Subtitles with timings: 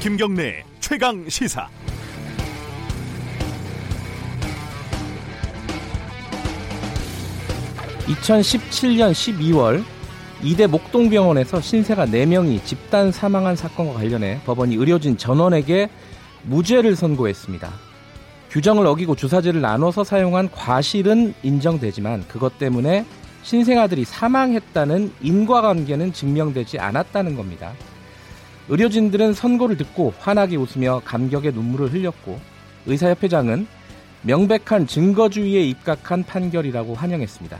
[0.00, 1.68] 김경래 최강 시사.
[8.06, 9.84] (2017년 12월)
[10.42, 15.90] 이대 목동병원에서 신세가 4명이 집단 사망한 사건과 관련해 법원이 의료진 전원에게
[16.44, 17.89] 무죄를 선고했습니다.
[18.50, 23.06] 규정을 어기고 주사제를 나눠서 사용한 과실은 인정되지만 그것 때문에
[23.42, 27.72] 신생아들이 사망했다는 인과관계는 증명되지 않았다는 겁니다.
[28.68, 32.40] 의료진들은 선고를 듣고 환하게 웃으며 감격의 눈물을 흘렸고
[32.86, 33.66] 의사협회장은
[34.22, 37.56] 명백한 증거주의에 입각한 판결이라고 환영했습니다.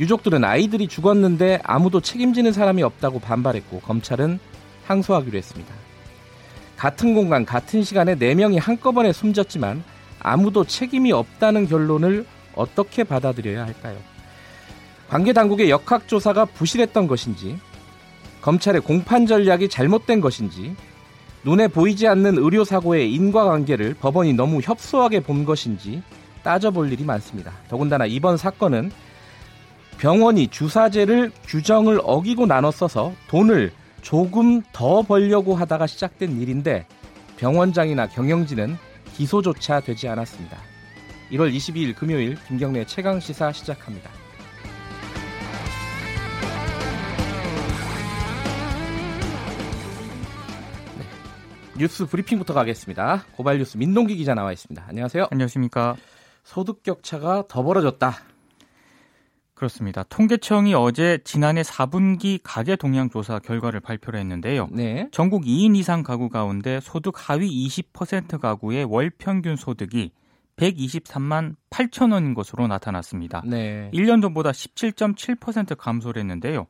[0.00, 4.38] 유족들은 아이들이 죽었는데 아무도 책임지는 사람이 없다고 반발했고 검찰은
[4.86, 5.74] 항소하기로 했습니다.
[6.80, 9.84] 같은 공간, 같은 시간에 4명이 한꺼번에 숨졌지만
[10.18, 13.98] 아무도 책임이 없다는 결론을 어떻게 받아들여야 할까요?
[15.10, 17.58] 관계 당국의 역학조사가 부실했던 것인지,
[18.40, 20.74] 검찰의 공판 전략이 잘못된 것인지,
[21.44, 26.02] 눈에 보이지 않는 의료사고의 인과관계를 법원이 너무 협소하게 본 것인지
[26.42, 27.52] 따져볼 일이 많습니다.
[27.68, 28.90] 더군다나 이번 사건은
[29.98, 33.70] 병원이 주사제를 규정을 어기고 나눠 써서 돈을
[34.02, 36.86] 조금 더 벌려고 하다가 시작된 일인데
[37.36, 38.76] 병원장이나 경영진은
[39.14, 40.56] 기소조차 되지 않았습니다.
[41.32, 44.10] 1월 22일 금요일 김경래 최강 시사 시작합니다.
[50.98, 51.04] 네.
[51.78, 53.24] 뉴스 브리핑부터 가겠습니다.
[53.36, 54.84] 고발 뉴스 민동기 기자 나와 있습니다.
[54.88, 55.28] 안녕하세요.
[55.30, 55.96] 안녕하십니까.
[56.42, 58.29] 소득 격차가 더 벌어졌다.
[59.60, 60.04] 그렇습니다.
[60.04, 64.68] 통계청이 어제 지난해 4분기 가계 동향 조사 결과를 발표를 했는데요.
[64.72, 65.06] 네.
[65.12, 70.12] 전국 2인 이상 가구 가운데 소득 하위 20% 가구의 월 평균 소득이
[70.56, 73.42] 123만 8천 원인 것으로 나타났습니다.
[73.44, 73.90] 네.
[73.92, 76.66] 1년 전보다 17.7% 감소를 했는데요.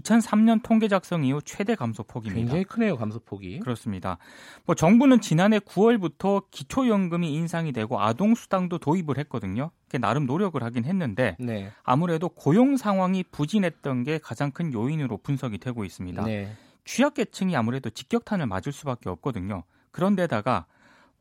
[0.00, 2.36] 2003년 통계 작성 이후 최대 감소폭입니다.
[2.36, 3.60] 굉장히 크네요, 감소폭이.
[3.60, 4.18] 그렇습니다.
[4.64, 9.70] 뭐 정부는 지난해 9월부터 기초연금이 인상이 되고 아동수당도 도입을 했거든요.
[10.00, 11.70] 나름 노력을 하긴 했는데 네.
[11.82, 16.24] 아무래도 고용 상황이 부진했던 게 가장 큰 요인으로 분석이 되고 있습니다.
[16.24, 16.56] 네.
[16.84, 19.64] 취약계층이 아무래도 직격탄을 맞을 수밖에 없거든요.
[19.90, 20.66] 그런데다가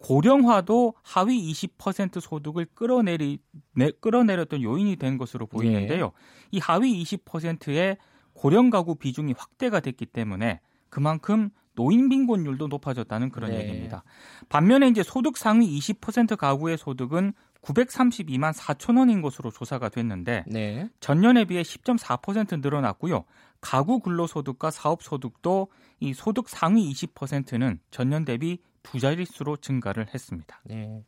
[0.02, 3.40] 고령화도 하위 20% 소득을 끌어내리
[3.76, 6.06] 내, 끌어내렸던 요인이 된 것으로 보이는데요.
[6.06, 6.12] 네.
[6.52, 7.98] 이 하위 20%의
[8.42, 13.60] 고령 가구 비중이 확대가 됐기 때문에 그만큼 노인 빈곤율도 높아졌다는 그런 네.
[13.60, 14.04] 얘기입니다.
[14.50, 20.90] 반면에 이제 소득 상위 20% 가구의 소득은 932만 4천 원인 것으로 조사가 됐는데 네.
[21.02, 23.26] 전년에 비해 10.4% 늘어났고요.
[23.62, 25.68] 가구 근로소득과 사업소득도
[26.00, 30.60] 이 소득 상위 20%는 전년 대비 두 자릿수로 증가를 했습니다.
[30.66, 31.06] 네.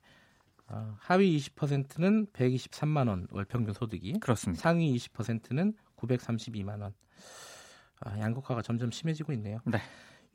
[0.68, 4.62] 아, 하위 20%는 123만 원 월 평균 소득이 그렇습니다.
[4.62, 5.74] 상위 20%는
[6.08, 6.94] 932만 원.
[8.02, 9.60] 아, 양극화가 점점 심해지고 있네요.
[9.66, 9.80] 네.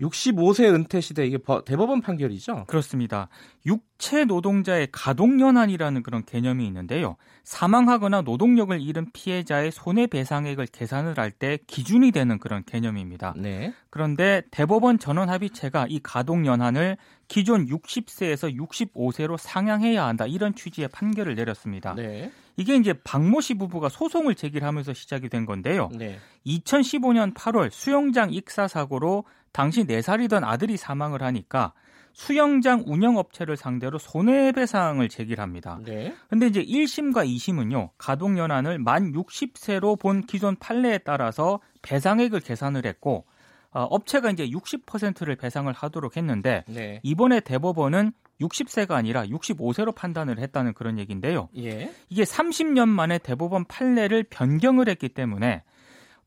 [0.00, 2.66] 65세 은퇴 시대 이게 버- 대법원 판결이죠?
[2.68, 3.28] 그렇습니다.
[3.66, 7.16] 육체 노동자의 가동 연한이라는 그런 개념이 있는데요.
[7.42, 13.34] 사망하거나 노동력을 잃은 피해자의 손해 배상액을 계산을 할 때 기준이 되는 그런 개념입니다.
[13.36, 13.74] 네.
[13.90, 16.96] 그런데 대법원 전원 합의체가 이 가동 연한을
[17.26, 21.94] 기존 60세에서 65세로 상향해야 한다 이런 취지의 판결을 내렸습니다.
[21.96, 22.30] 네.
[22.58, 25.90] 이게 이제 박모 씨 부부가 소송을 제기하면서 시작이 된 건데요.
[25.96, 26.18] 네.
[26.44, 31.72] 2015년 8월 수영장 익사 사고로 당시 4살이던 아들이 사망을 하니까
[32.12, 35.78] 수영장 운영업체를 상대로 손해배상을 제기를 합니다.
[35.84, 36.12] 네.
[36.28, 43.24] 근데 이제 1심과 2심은요, 가동연한을 만 60세로 본 기존 판례에 따라서 배상액을 계산을 했고,
[43.70, 46.98] 어, 업체가 이제 60%를 배상을 하도록 했는데, 네.
[47.04, 51.48] 이번에 대법원은 60세가 아니라 65세로 판단을 했다는 그런 얘기인데요.
[51.56, 51.92] 예.
[52.08, 55.62] 이게 30년 만에 대법원 판례를 변경을 했기 때문에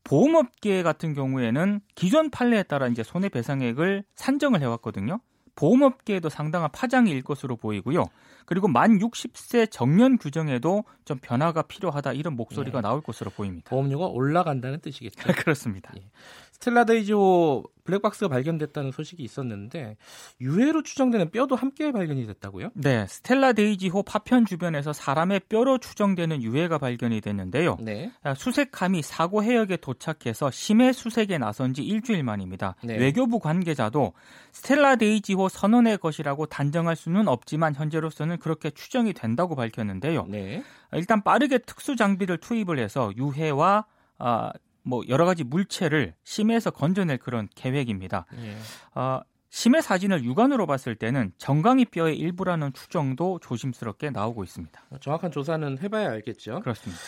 [0.04, 5.20] 보험업계 같은 경우에는 기존 판례에 따라 이제 손해배상액을 산정을 해왔거든요.
[5.54, 8.06] 보험업계에도 상당한 파장이 일 것으로 보이고요.
[8.46, 12.88] 그리고 만 60세 정년 규정에도 좀 변화가 필요하다 이런 목소리가 네.
[12.88, 13.68] 나올 것으로 보입니다.
[13.70, 15.14] 보험료가 올라간다는 뜻이겠죠.
[15.44, 15.92] 그렇습니다.
[16.62, 19.96] 스텔라 데이지호 블랙박스가 발견됐다는 소식이 있었는데
[20.40, 22.70] 유해로 추정되는 뼈도 함께 발견이 됐다고요?
[22.74, 27.78] 네, 스텔라 데이지호 파편 주변에서 사람의 뼈로 추정되는 유해가 발견이 됐는데요.
[27.80, 28.12] 네.
[28.22, 32.76] 아, 수색함이 사고 해역에 도착해서 심해 수색에 나선 지 일주일 만입니다.
[32.84, 32.96] 네.
[32.96, 34.12] 외교부 관계자도
[34.52, 40.26] 스텔라 데이지호 선원의 것이라고 단정할 수는 없지만 현재로서는 그렇게 추정이 된다고 밝혔는데요.
[40.28, 40.62] 네.
[40.92, 43.86] 일단 빠르게 특수 장비를 투입을 해서 유해와
[44.18, 48.26] 아, 뭐 여러 가지 물체를 심해에서 건져낼 그런 계획입니다.
[48.38, 48.56] 예.
[48.94, 49.22] 아,
[49.54, 54.82] 심해 사진을 육안으로 봤을 때는 정강이 뼈의 일부라는 추정도 조심스럽게 나오고 있습니다.
[55.00, 56.60] 정확한 조사는 해봐야 알겠죠.
[56.60, 57.02] 그렇습니다.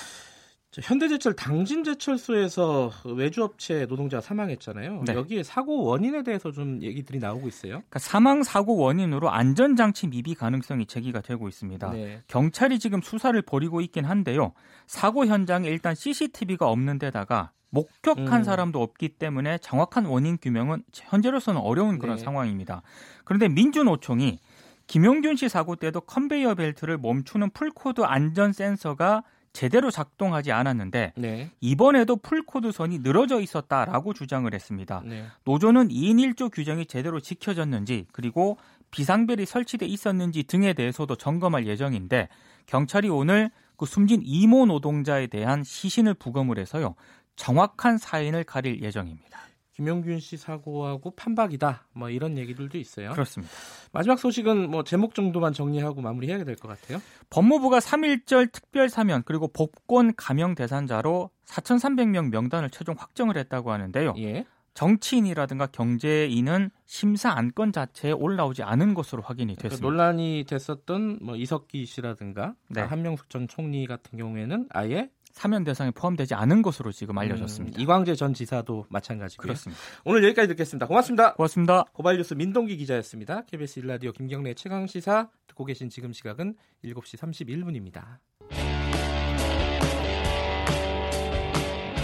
[0.83, 5.05] 현대제철 당진제철소에서 외주업체 노동자 사망했잖아요.
[5.07, 5.15] 네.
[5.15, 7.73] 여기에 사고 원인에 대해서 좀 얘기들이 나오고 있어요.
[7.73, 11.91] 그러니까 사망 사고 원인으로 안전장치 미비 가능성이 제기가 되고 있습니다.
[11.91, 12.23] 네.
[12.29, 14.53] 경찰이 지금 수사를 벌이고 있긴 한데요.
[14.87, 18.45] 사고 현장에 일단 CCTV가 없는 데다가 목격한 음.
[18.45, 22.23] 사람도 없기 때문에 정확한 원인 규명은 현재로서는 어려운 그런 네.
[22.23, 22.83] 상황입니다.
[23.25, 24.39] 그런데 민주노총이
[24.87, 29.25] 김용균 씨 사고 때도 컨베이어 벨트를 멈추는 pull cord 안전 센서가
[29.55, 31.51] 제대로 작동하지 않았는데 네.
[31.61, 35.01] 이번에도 pull cord 선이 늘어져 있었다라고 주장을 했습니다.
[35.07, 35.25] 네.
[35.45, 38.59] 노조는 2인 1조 규정이 제대로 지켜졌는지 그리고
[38.91, 42.29] 비상벨이 설치돼 있었는지 등에 대해서도 점검할 예정인데
[42.67, 46.97] 경찰이 오늘 그 숨진 이모 노동자에 대한 시신을 부검을 해서요
[47.37, 49.39] 정확한 사인을 가릴 예정입니다.
[49.75, 51.87] 김용균 씨 사고하고 판박이다.
[51.93, 53.13] 뭐 이런 얘기들도 있어요.
[53.13, 53.53] 그렇습니다.
[53.93, 57.01] 마지막 소식은 뭐 제목 정도만 정리하고 마무리해야 될 것 같아요.
[57.31, 64.15] 법무부가 3.1절 특별 사면 그리고 복권 가명 대상자로 4,300명 명단을 최종 확정을 했다고 하는데요.
[64.19, 64.45] 예.
[64.75, 69.87] 정치인이라든가 경제인은 심사 안건 자체에 올라오지 않은 것으로 확인이 그러니까 됐습니다.
[69.89, 72.81] 그러니까 논란이 됐었던 뭐 이석기 씨라든가 네.
[72.81, 77.79] 한명숙 전 총리 같은 경우에는 아예 사면 대상에 포함되지 않은 것으로 지금 알려졌습니다.
[77.79, 79.43] 음, 이광재 전 지사도 마찬가지고요.
[79.43, 79.83] 그렇습니다.
[80.05, 80.87] 오늘 여기까지 듣겠습니다.
[80.87, 81.35] 고맙습니다.
[81.35, 81.85] 고맙습니다.
[81.93, 83.43] 고발뉴스 민동기 기자였습니다.
[83.43, 86.55] KBS 일라디오 김경래 최강 시사 듣고 계신 지금 시각은
[86.85, 88.19] 7시 31분입니다.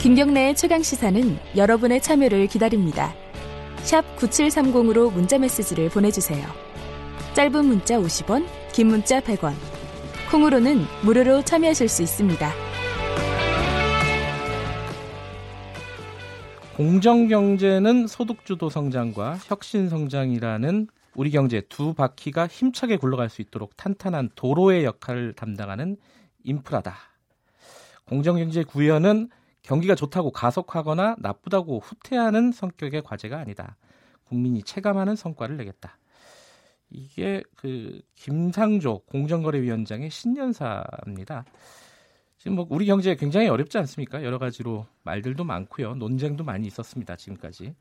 [0.03, 3.15] 김경래의 최강 시사는 여러분의 참여를 기다립니다.
[3.83, 6.45] 샵 9730으로 문자 메시지를 보내주세요.
[7.35, 9.55] 짧은 문자 50원, 긴 문자 100원.
[10.33, 12.80] 콩으로는 무료로 참여하실 수 있습니다.
[16.81, 24.31] 공정 경제는 소득주도 성장과 혁신 성장이라는 우리 경제 두 바퀴가 힘차게 굴러갈 수 있도록 탄탄한
[24.35, 25.99] 도로의 역할을 담당하는
[26.43, 26.97] 인프라다.
[28.07, 29.29] 공정 경제 구현은
[29.61, 33.77] 경기가 좋다고 가속하거나 나쁘다고 후퇴하는 성격의 과제가 아니다.
[34.25, 35.99] 국민이 체감하는 성과를 내겠다.
[36.89, 41.45] 이게 그 김상조 공정거래위원장의 신년사입니다.
[42.41, 44.25] 지금 뭐 우리 경제 굉장히 어렵지 않습니까?
[44.25, 45.95] 여러 가지로 말들도 많고요.
[45.97, 47.15] 논쟁도 많이 있었습니다.
[47.15, 47.75] 지금까지.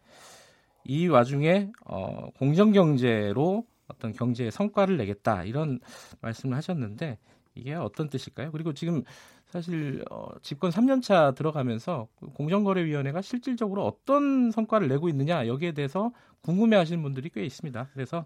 [0.83, 5.79] 이 와중에 어, 공정 경제로 어떤 경제의 성과를 내겠다 이런
[6.19, 7.19] 말씀을 하셨는데
[7.56, 8.51] 이게 어떤 뜻일까요?
[8.51, 9.03] 그리고 지금
[9.47, 16.11] 사실 어, 집권 3년 차 들어가면서 공정거래위원회가 실질적으로 어떤 성과를 내고 있느냐 여기에 대해서
[16.41, 17.91] 궁금해하시는 분들이 꽤 있습니다.
[17.94, 18.25] 그래서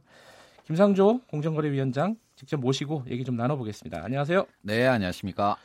[0.65, 4.03] 김상조 공정거래위원장 직접 모시고 얘기 좀 나눠보겠습니다.
[4.03, 4.47] 안녕하세요.
[4.63, 5.57] 네, 안녕하십니까.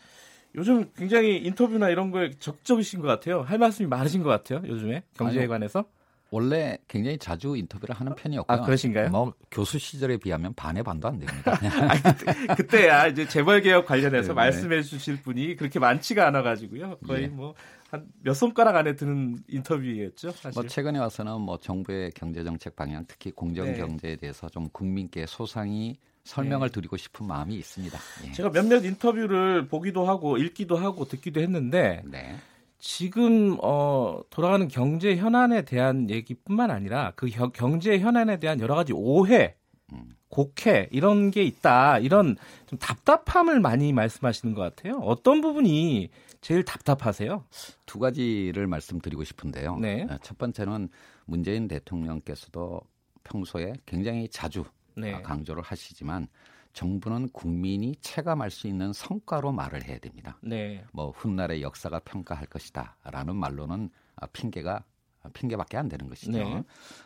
[0.54, 3.42] 요즘 굉장히 인터뷰나 이런 거에 적적이신 것 같아요.
[3.42, 4.62] 할 말씀이 많으신 것 같아요.
[4.66, 5.84] 요즘에 경제에 아니, 관해서.
[6.30, 8.58] 원래 굉장히 자주 인터뷰를 하는 편이었고요.
[8.58, 9.08] 아, 그러신가요?
[9.08, 11.58] 뭐 교수 시절에 비하면 반의 반도 안 됩니다.
[11.88, 14.34] 아니, 그때, 그때야 이제 재벌 개혁 관련해서 네, 네.
[14.34, 16.98] 말씀해 주실 분이 그렇게 많지가 않아 가지고요.
[17.06, 17.26] 거의 예.
[17.28, 17.54] 뭐
[17.90, 20.30] 한 몇 손가락 안에 드는 인터뷰였죠.
[20.32, 20.60] 사실.
[20.60, 23.78] 뭐 최근에 와서는 뭐 정부의 경제 정책 방향, 특히 공정 네.
[23.78, 25.96] 경제에 대해서 좀 국민께 소상히
[26.28, 26.72] 설명을 네.
[26.72, 27.98] 드리고 싶은 마음이 있습니다.
[28.26, 28.32] 예.
[28.32, 32.36] 제가 몇몇 인터뷰를 보기도 하고 읽기도 하고 듣기도 했는데 네.
[32.78, 39.56] 지금 어, 돌아가는 경제 현안에 대한 얘기뿐만 아니라 그 경제 현안에 대한 여러 가지 오해,
[39.92, 40.14] 음.
[40.28, 41.98] 곡해 이런 게 있다.
[41.98, 42.36] 이런
[42.66, 44.98] 좀 답답함을 많이 말씀하시는 것 같아요.
[44.98, 46.10] 어떤 부분이
[46.42, 47.44] 제일 답답하세요?
[47.86, 49.78] 두 가지를 말씀드리고 싶은데요.
[49.78, 50.06] 네.
[50.08, 50.90] 어, 첫 번째는
[51.24, 52.82] 문재인 대통령께서도
[53.24, 54.64] 평소에 굉장히 자주
[54.98, 55.14] 네.
[55.14, 56.28] 아, 강조를 하시지만
[56.72, 60.38] 정부는 국민이 체감할 수 있는 성과로 말을 해야 됩니다.
[60.42, 60.84] 네.
[60.92, 64.84] 뭐 훗날의 역사가 평가할 것이다라는 말로는 아, 핑계가
[65.32, 66.32] 핑계밖에 안 되는 것이죠.
[66.32, 66.62] 네.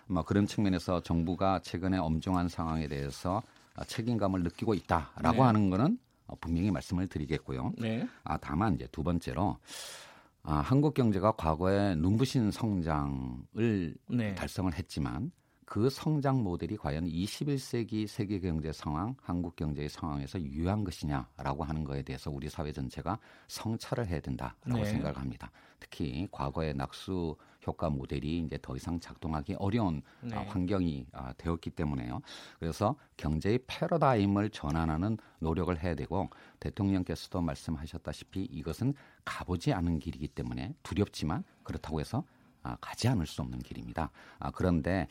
[0.06, 3.42] 뭐 그런 측면에서 정부가 최근에 엄중한 상황에 대해서
[3.74, 5.40] 아, 책임감을 느끼고 있다라고 네.
[5.40, 7.72] 하는 거는 어, 분명히 말씀을 드리겠고요.
[7.78, 8.06] 네.
[8.24, 9.58] 아 다만 이제 두 번째로
[10.42, 14.34] 아, 한국 경제가 과거에 눈부신 성장을 네.
[14.34, 15.30] 달성을 했지만
[15.72, 22.02] 그 성장 모델이 과연 21세기 세계 경제 상황, 한국 경제의 상황에서 유효한 것이냐라고 하는 거에
[22.02, 24.84] 대해서 우리 사회 전체가 성찰을 해야 된다라고 네.
[24.84, 25.50] 생각을 합니다.
[25.80, 27.36] 특히 과거의 낙수
[27.66, 30.36] 효과 모델이 이제 더 이상 작동하기 어려운 네.
[30.36, 32.20] 아, 환경이 아, 되었기 때문에요.
[32.60, 36.28] 그래서 경제의 패러다임을 전환하는 노력을 해야 되고
[36.60, 38.92] 대통령께서도 말씀하셨다시피 이것은
[39.24, 42.41] 가보지 않은 길이기 때문에 두렵지만 그렇다고 해서 아,
[42.80, 44.10] 가지 않을 수 없는 길입니다.
[44.38, 45.08] 아, 그런데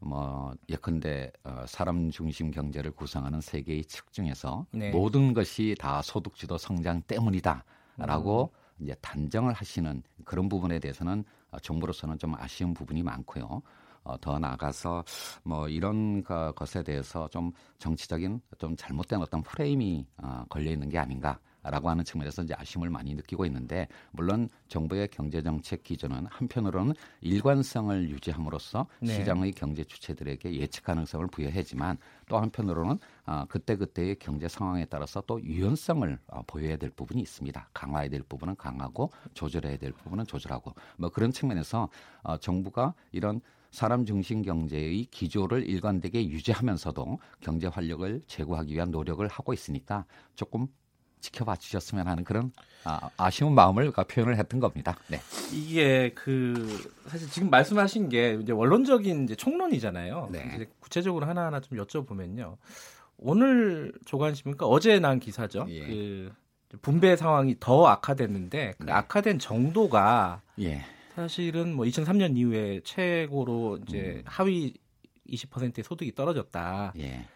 [0.00, 4.90] 뭐 예컨대 어, 사람 중심 경제를 구성하는 세계의 측 중에서 네.
[4.90, 8.82] 모든 것이 다 소득주도 성장 때문이다라고 음.
[8.82, 13.62] 이제 단정을 하시는 그런 부분에 대해서는 어, 정부로서는 좀 아쉬운 부분이 많고요.
[14.04, 15.04] 어, 더 나가서
[15.44, 21.38] 뭐 이런 것에 대해서 좀 정치적인 좀 잘못된 어떤 프레임이 어, 걸려 있는 게 아닌가.
[21.62, 28.10] 라고 하는 측면에서 이제 아쉬움을 많이 느끼고 있는데 물론 정부의 경제 정책 기준은 한편으로는 일관성을
[28.10, 29.14] 유지함으로써 네.
[29.14, 35.40] 시장의 경제 주체들에게 예측 가능성을 부여하지만 또 한편으로는 어, 그때 그때의 경제 상황에 따라서 또
[35.42, 37.68] 유연성을 어, 보여야 될 부분이 있습니다.
[37.72, 41.88] 강화해야 될 부분은 강하고 조절해야 될 부분은 조절하고 뭐 그런 측면에서
[42.22, 43.40] 어, 정부가 이런
[43.72, 50.04] 사람 중심 경제의 기조를 일관되게 유지하면서도 경제 활력을 제고하기 위한 노력을 하고 있으니까
[50.34, 50.68] 조금
[51.22, 52.52] 지켜봐 주셨으면 하는 그런
[52.84, 54.96] 아, 쉬운 마음을 표현을 했던 겁니다.
[55.08, 55.20] 네.
[55.52, 60.28] 이게 그 사실 지금 말씀하신 게 이제 원론적인 이제 총론이잖아요.
[60.32, 60.68] 네.
[60.80, 62.56] 구체적으로 하나하나 좀 여쭤보면요.
[63.16, 65.66] 오늘 조간신문가 어제 난 기사죠.
[65.68, 65.86] 예.
[65.86, 66.32] 그
[66.80, 68.92] 분배 상황이 더 악화됐는데 그 네.
[68.92, 70.82] 악화된 정도가 예.
[71.14, 74.22] 사실은 뭐 2003년 이후에 최고로 이제 음.
[74.24, 74.74] 하위
[75.28, 76.94] 20%의 소득이 떨어졌다.
[76.98, 77.26] 예.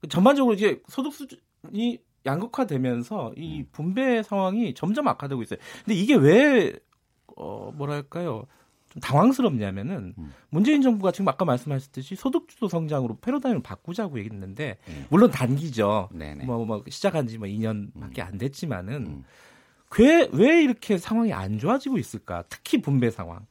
[0.00, 3.66] 그 전반적으로 이제 소득 수준이 양극화되면서 이 음.
[3.72, 5.58] 분배 상황이 점점 악화되고 있어요.
[5.84, 6.72] 근데 이게 왜
[7.36, 8.44] 어, 뭐랄까요?
[8.90, 10.32] 좀 당황스럽냐면은 음.
[10.48, 15.06] 문재인 정부가 지금 아까 말씀하셨듯이 소득주도 성장으로 패러다임을 바꾸자고 얘기했는데 음.
[15.10, 16.08] 물론 단기죠.
[16.46, 19.24] 뭐, 뭐 시작한 지 뭐 2년밖에 안 됐지만은 음.
[19.98, 22.44] 왜, 왜 이렇게 상황이 안 좋아지고 있을까?
[22.48, 23.46] 특히 분배 상황.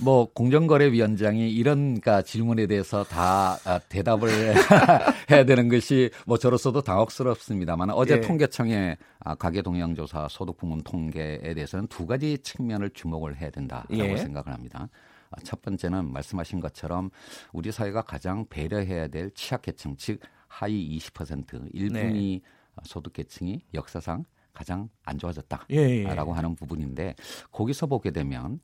[0.00, 4.30] 뭐 공정거래위원장이 이런 가 질문에 대해서 다 아, 대답을
[5.30, 8.20] 해야 되는 것이 뭐 저로서도 당혹스럽습니다만 어제 예.
[8.20, 14.16] 통계청의 아, 가계동향조사 소득부문 통계에 대해서는 두 가지 측면을 주목을 해야 된다라고 예.
[14.16, 14.88] 생각을 합니다.
[15.30, 17.10] 아, 첫 번째는 말씀하신 것처럼
[17.52, 22.82] 우리 사회가 가장 배려해야 될 취약계층 즉 하위 20% 일분위 네.
[22.84, 26.06] 소득계층이 역사상 가장 안 좋아졌다라고 예, 예.
[26.06, 27.14] 하는 부분인데
[27.52, 28.60] 거기서 보게 되면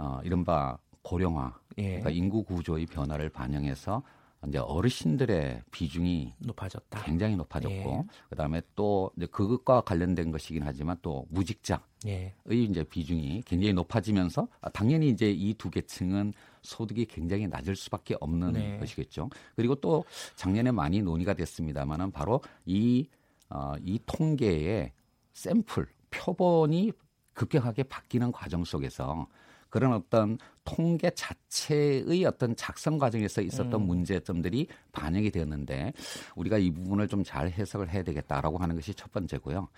[0.00, 1.82] 어, 이른바 고령화, 예.
[1.82, 4.02] 그러니까 인구 구조의 변화를 반영해서
[4.48, 7.02] 이제 어르신들의 비중이 높아졌다.
[7.02, 8.04] 굉장히 높아졌고, 예.
[8.30, 12.34] 그다음에 또 이제 그것과 관련된 것이긴 하지만 또 무직자의 예.
[12.50, 18.52] 이제 비중이 굉장히 높아지면서 아, 당연히 이제 이 두 계층은 소득이 굉장히 낮을 수밖에 없는
[18.52, 18.78] 네.
[18.78, 19.28] 것이겠죠.
[19.56, 20.04] 그리고 또
[20.36, 23.06] 작년에 많이 논의가 됐습니다만은 바로 이
[23.50, 24.92] 어, 이 통계의
[25.34, 26.92] 샘플 표본이
[27.34, 29.26] 급격하게 바뀌는 과정 속에서
[29.70, 33.86] 그런 어떤 통계 자체의 어떤 작성 과정에서 있었던 음.
[33.86, 35.92] 문제점들이 반영이 되었는데
[36.36, 39.68] 우리가 이 부분을 좀 잘 해석을 해야 되겠다라고 하는 것이 첫 번째고요.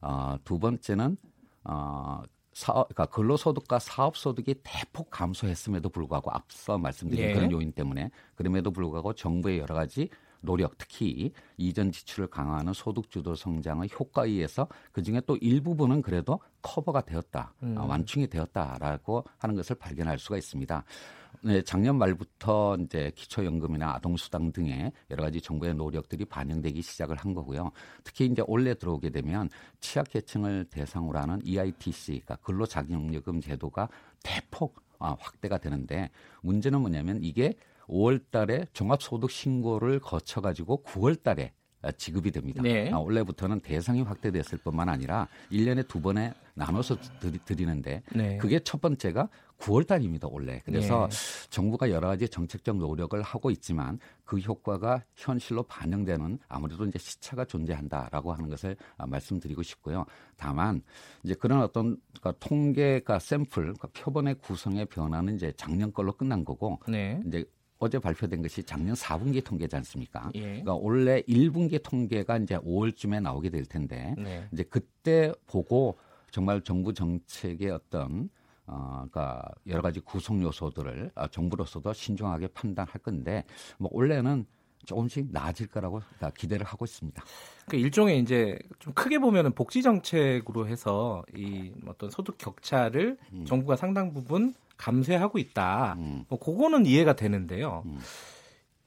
[0.00, 1.16] 어, 두 번째는
[1.64, 7.34] 어, 사업, 그러니까 근로소득과 사업소득이 대폭 감소했음에도 불구하고 앞서 말씀드린 예.
[7.34, 10.08] 그런 요인 때문에 그럼에도 불구하고 정부의 여러 가지
[10.42, 17.54] 노력, 특히 이전 지출을 강화하는 소득주도 성장의 효과에 의해서 그중에 또 일부분은 그래도 커버가 되었다,
[17.62, 17.76] 음.
[17.78, 20.84] 아, 완충이 되었다라고 하는 것을 발견할 수가 있습니다.
[21.44, 27.72] 네, 작년 말부터 이제 기초연금이나 아동수당 등의 여러 가지 정부의 노력들이 반영되기 시작을 한 거고요.
[28.04, 29.48] 특히 이제 올해 들어오게 되면
[29.80, 33.88] 취약계층을 대상으로 하는 EITC, 그러니까 근로자격요금 제도가
[34.22, 36.10] 대폭 아, 확대가 되는데
[36.42, 37.56] 문제는 뭐냐면 이게
[37.88, 41.52] 5월 달에 종합소득 신고를 거쳐 가지고 9월 달에
[41.96, 42.62] 지급이 됩니다.
[42.62, 42.92] 네.
[42.92, 46.96] 아, 원래부터는 대상이 확대됐을 뿐만 아니라 1년에 두 번에 나눠서
[47.44, 48.36] 드리, 는데 네.
[48.36, 50.60] 그게 첫 번째가 9월 달입니다, 원래.
[50.64, 51.48] 그래서 네.
[51.50, 58.32] 정부가 여러 가지 정책적 노력을 하고 있지만 그 효과가 현실로 반영되는 아무래도 이제 시차가 존재한다라고
[58.32, 60.04] 하는 것을 아, 말씀드리고 싶고요.
[60.36, 60.82] 다만
[61.22, 66.80] 이제 그런 어떤 그러니까 통계가 샘플, 그러니까 표본의 구성의 변화는 이제 작년 걸로 끝난 거고
[66.88, 67.20] 네.
[67.26, 67.44] 이제
[67.82, 70.30] 어제 발표된 것이 작년 4분기 통계지 않습니까?
[70.36, 70.40] 예.
[70.40, 74.46] 그러니까 올해 1분기 통계가 이제 5월쯤에 나오게 될 텐데 네.
[74.52, 75.98] 이제 그때 보고
[76.30, 78.30] 정말 정부 정책의 어떤
[78.66, 83.44] 어, 그러니까 여러 가지 구성 요소들을 어, 정부로서도 신중하게 판단할 건데
[83.78, 84.46] 뭐 올해는
[84.86, 86.02] 조금씩 나아질 거라고
[86.36, 87.20] 기대를 하고 있습니다.
[87.68, 93.44] 그 일종의 이제 좀 크게 보면은 복지 정책으로 해서 이 어떤 소득 격차를 음.
[93.44, 95.94] 정부가 상당 부분 감쇄하고 있다.
[95.98, 96.24] 음.
[96.28, 97.84] 뭐 그거는 이해가 되는데요.
[97.86, 97.98] 음.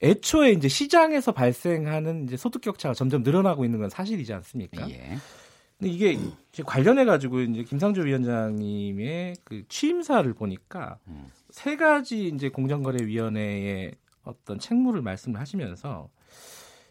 [0.03, 4.89] 애초에 이제 시장에서 발생하는 이제 소득 격차가 점점 늘어나고 있는 건 사실이지 않습니까?
[4.89, 5.17] 예.
[5.77, 6.17] 근데 이게
[6.65, 11.31] 관련해 가지고 이제 김상조 위원장님의 그 취임사를 보니까 음.
[11.49, 16.09] 세 가지 이제 공정거래위원회의 어떤 책무를 말씀을 하시면서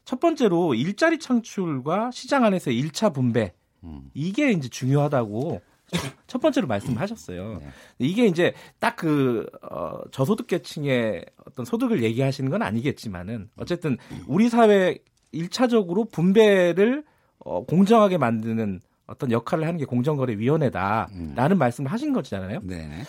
[0.04, 3.52] 첫 번째로 일자리 창출과 시장 안에서 1차 분배
[3.84, 4.10] 음.
[4.14, 5.60] 이게 이제 중요하다고
[6.26, 7.58] 첫 번째로 말씀하셨어요.
[7.60, 7.68] 네.
[7.98, 14.96] 이게 이제 딱 그 어, 저소득계층의 어떤 소득을 얘기하시는 건 아니겠지만은 어쨌든 우리 사회
[15.34, 17.04] 1차적으로 분배를
[17.40, 21.58] 어, 공정하게 만드는 어떤 역할을 하는 게 공정거래위원회다라는 음.
[21.58, 22.60] 말씀을 하신 거잖아요.
[22.62, 23.02] 네.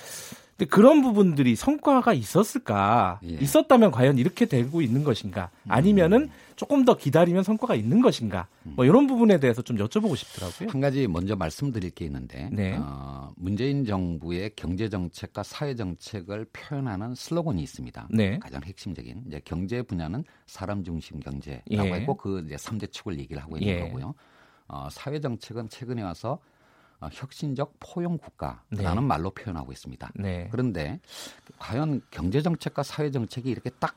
[0.58, 3.20] 근데 그런 부분들이 성과가 있었을까?
[3.26, 3.34] 예.
[3.34, 5.50] 있었다면 과연 이렇게 되고 있는 것인가?
[5.68, 6.30] 아니면은 음.
[6.56, 8.48] 조금 더 기다리면 성과가 있는 것인가?
[8.64, 10.70] 뭐 이런 부분에 대해서 좀 여쭤보고 싶더라고요.
[10.70, 12.78] 한 가지 먼저 말씀드릴 게 있는데 네.
[12.80, 18.08] 어, 문재인 정부의 경제 정책과 사회 정책을 표현하는 슬로건이 있습니다.
[18.12, 18.40] 네.
[18.40, 21.94] 가장 핵심적인 이제 경제 분야는 사람 중심 경제라고 예.
[21.94, 23.80] 했고 그 이제 3대 축을 얘기를 하고 있는 예.
[23.82, 24.16] 거고요.
[24.68, 26.40] 어, 사회 정책은 최근에 와서 어,
[27.12, 29.02] 혁신적 포용 국가라는 네.
[29.02, 30.12] 말로 표현하고 있습니다.
[30.16, 30.48] 네.
[30.52, 31.00] 그런데
[31.60, 33.96] 과연 경제 정책과 사회 정책이 이렇게 딱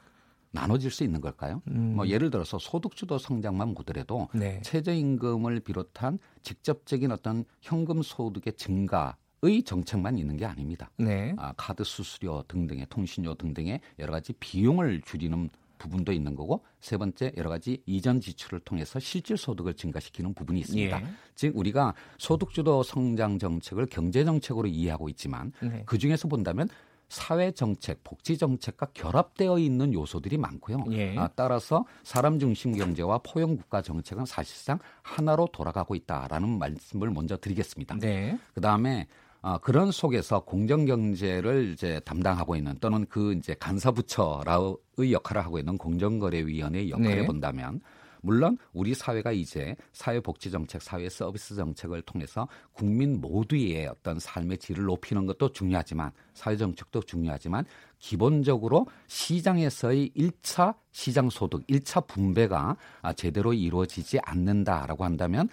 [0.51, 1.63] 나눠질 수 있는 걸까요?
[1.69, 1.95] 음.
[1.97, 4.61] 뭐 예를 들어서 소득주도 성장만 보더라도 네.
[4.63, 10.91] 최저임금을 비롯한 직접적인 어떤 현금 소득의 증가 의 정책만 있는 게 아닙니다.
[10.99, 11.33] 네.
[11.37, 15.49] 아, 카드 수수료 등등의 통신료 등등의 여러 가지 비용을 줄이는
[15.79, 21.01] 부분도 있는 거고 세 번째 여러 가지 이전 지출을 통해서 실질 소득을 증가시키는 부분이 있습니다.
[21.01, 21.07] 예.
[21.35, 25.83] 즉 우리가 소득주도 성장 정책을 경제 정책으로 이해하고 있지만 네.
[25.87, 26.69] 그 중에서 본다면
[27.09, 30.85] 사회 정책, 복지 정책과 결합되어 있는 요소들이 많고요.
[30.91, 31.17] 예.
[31.17, 37.97] 아, 따라서 사람 중심 경제와 포용 국가 정책은 사실상 하나로 돌아가고 있다라는 말씀을 먼저 드리겠습니다.
[37.99, 38.39] 네.
[38.53, 39.07] 그 다음에
[39.41, 45.79] 어, 그런 속에서 공정 경제를 이제 담당하고 있는 또는 그 이제 간사부처의 역할을 하고 있는
[45.79, 47.27] 공정거래위원회의 역할을 네.
[47.27, 47.81] 본다면
[48.21, 54.85] 물론 우리 사회가 이제 사회복지 정책, 사회 서비스 정책을 통해서 국민 모두의 어떤 삶의 질을
[54.85, 57.65] 높이는 것도 중요하지만 사회 정책도 중요하지만
[57.99, 62.77] 기본적으로 시장에서의 1차 시장 소득, 1차 분배가
[63.17, 65.49] 제대로 이루어지지 않는다라고 한다면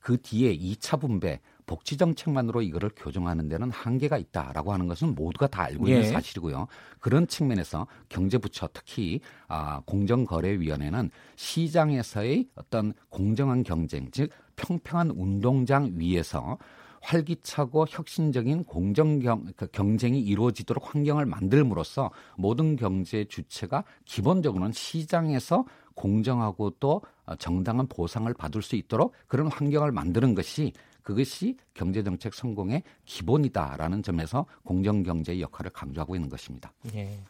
[0.00, 5.64] 그 뒤에 2차 분배 복지 정책만으로 이거를 교정하는 데는 한계가 있다라고 하는 것은 모두가 다
[5.64, 6.06] 알고 있는 예.
[6.06, 6.68] 사실이고요.
[7.00, 16.56] 그런 측면에서 경제부처 특히 아, 공정거래위원회는 시장에서의 어떤 공정한 경쟁, 즉 평평한 운동장 위에서
[17.02, 26.70] 활기차고 혁신적인 공정 경, 그 경쟁이 이루어지도록 환경을 만들므로써 모든 경제 주체가 기본적으로는 시장에서 공정하고
[26.80, 27.02] 또
[27.38, 30.72] 정당한 보상을 받을 수 있도록 그런 환경을 만드는 것이
[31.06, 36.72] 그것이 경제정책 성공의 기본이다라는 점에서 공정경제의 역할을 강조하고 있는 것입니다.
[36.96, 37.20] 예.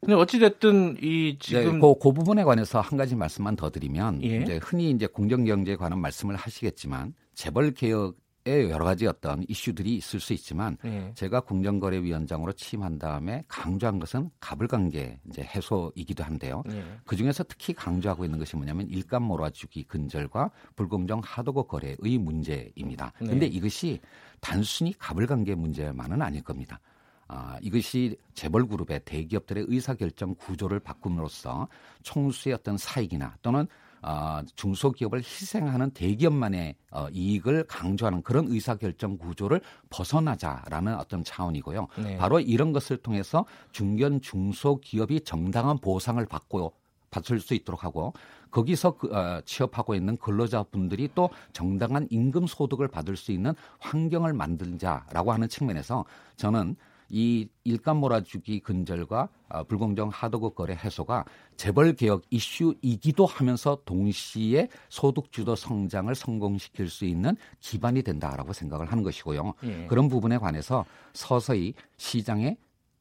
[0.00, 4.22] 근데 어찌 됐든 이 지금 네, 그, 그, 부분에 관해서 한 가지 말씀만 더 드리면
[4.22, 4.42] 예.
[4.42, 8.14] 이제 흔히 이제 공정경제에 관한 말씀을 하시겠지만 재벌 개혁
[8.46, 11.10] 여러 가지 어떤 이슈들이 있을 수 있지만 네.
[11.14, 16.62] 제가 공정거래위원장으로 취임한 다음에 강조한 것은 가불관계 이제 해소이기도 한데요.
[16.66, 16.84] 네.
[17.04, 23.12] 그 중에서 특히 강조하고 있는 것이 뭐냐면 일감 몰아주기 근절과 불공정 하도급 거래의 문제입니다.
[23.18, 23.46] 그런데 네.
[23.46, 24.00] 이것이
[24.40, 26.80] 단순히 가불관계 문제만은 아닐 겁니다.
[27.26, 31.68] 아, 이것이 재벌 그룹의 대기업들의 의사결정 구조를 바꿈으로써
[32.02, 33.66] 총수의 어떤 사익이나 또는
[34.06, 41.88] 어, 중소기업을 희생하는 대기업만의 어, 이익을 강조하는 그런 의사결정 구조를 벗어나자라는 어떤 차원이고요.
[42.02, 42.18] 네.
[42.18, 46.74] 바로 이런 것을 통해서 중견 중소기업이 정당한 보상을 받고
[47.10, 48.12] 받을 수 있도록 하고
[48.50, 55.32] 거기서 그, 어, 취업하고 있는 근로자분들이 또 정당한 임금 소득을 받을 수 있는 환경을 만들자라고
[55.32, 56.04] 하는 측면에서
[56.36, 56.76] 저는
[57.16, 61.24] 이 일감 몰아주기 근절과 어, 불공정 하도급 거래 해소가
[61.56, 69.04] 재벌 개혁 이슈이기도 하면서 동시에 소득 주도 성장을 성공시킬 수 있는 기반이 된다라고 생각을 하는
[69.04, 69.54] 것이고요.
[69.62, 69.86] 예.
[69.86, 72.56] 그런 부분에 관해서 서서히 시장에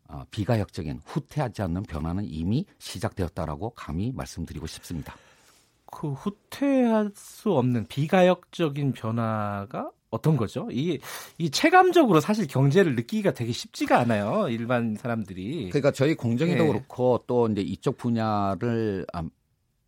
[0.08, 5.15] 어, 비가역적인 후퇴하지 않는 변화는 이미 시작되었다라고 감히 말씀드리고 싶습니다.
[5.88, 10.67] 그 후퇴할 수 없는 비가역적인 변화가 어떤 거죠?
[10.71, 10.99] 이,
[11.39, 14.47] 이 체감적으로 사실 경제를 느끼기가 되게 쉽지가 않아요.
[14.47, 15.69] 일반 사람들이.
[15.69, 16.67] 그러니까 저희 공정위도 네.
[16.67, 19.23] 그렇고 또 이제 이쪽 분야를 아,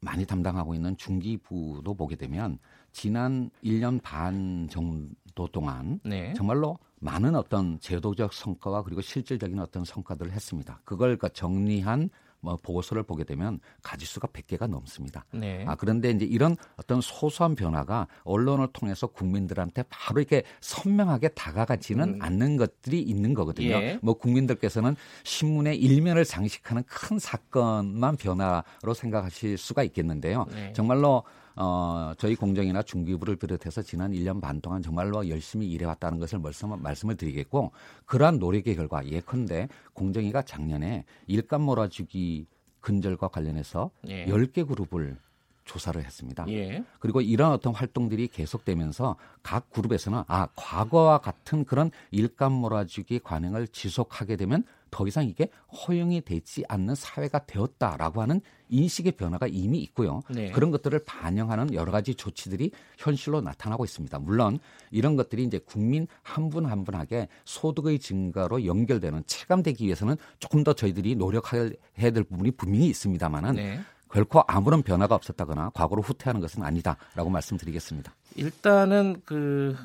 [0.01, 2.57] 많이 담당하고 있는 중기부도 보게 되면
[2.91, 6.33] 지난 1년 반 정도 동안 네.
[6.33, 10.81] 정말로 많은 어떤 제도적 성과와 그리고 실질적인 어떤 성과들을 했습니다.
[10.85, 15.25] 그걸 그러니까 정리한 뭐 보고서를 보게 되면 가지수가 100개가 넘습니다.
[15.31, 15.65] 네.
[15.67, 22.21] 아 그런데 이제 이런 어떤 소소한 변화가 언론을 통해서 국민들한테 바로 이렇게 선명하게 다가가지는 음.
[22.21, 23.75] 않는 것들이 있는 거거든요.
[23.75, 23.99] 예.
[24.01, 30.45] 뭐 국민들께서는 신문의 일면을 장식하는 큰 사건만 변화로 생각하실 수가 있겠는데요.
[30.51, 30.73] 네.
[30.73, 31.23] 정말로
[31.55, 37.15] 어, 저희 공정이나 중기부를 비롯해서 지난 1년 반 동안 정말로 열심히 일해왔다는 것을 말씀, 말씀을
[37.15, 37.71] 드리겠고
[38.05, 42.47] 그러한 노력의 결과 예컨대 공정위가 작년에 일감 몰아주기
[42.81, 44.25] 근절과 관련해서 예.
[44.27, 45.17] 10개 그룹을
[45.65, 46.45] 조사를 했습니다.
[46.49, 46.83] 예.
[46.99, 54.35] 그리고 이런 어떤 활동들이 계속되면서 각 그룹에서는 아 과거와 같은 그런 일감 몰아주기 관행을 지속하게
[54.37, 60.21] 되면 더 이상 이게 허용이 되지 않는 사회가 되었다라고 하는 인식의 변화가 이미 있고요.
[60.29, 60.51] 네.
[60.51, 64.17] 그런 것들을 반영하는 여러 가지 조치들이 현실로 나타나고 있습니다.
[64.19, 64.59] 물론
[64.91, 70.73] 이런 것들이 이제 국민 한 분 한 분에게 소득의 증가로 연결되는 체감되기 위해서는 조금 더
[70.73, 73.79] 저희들이 노력해야 될 부분이 분명히 있습니다만은 네.
[74.11, 78.13] 결코 아무런 변화가 없었다거나 과거로 후퇴하는 것은 아니다라고 말씀드리겠습니다.
[78.35, 79.75] 일단은 그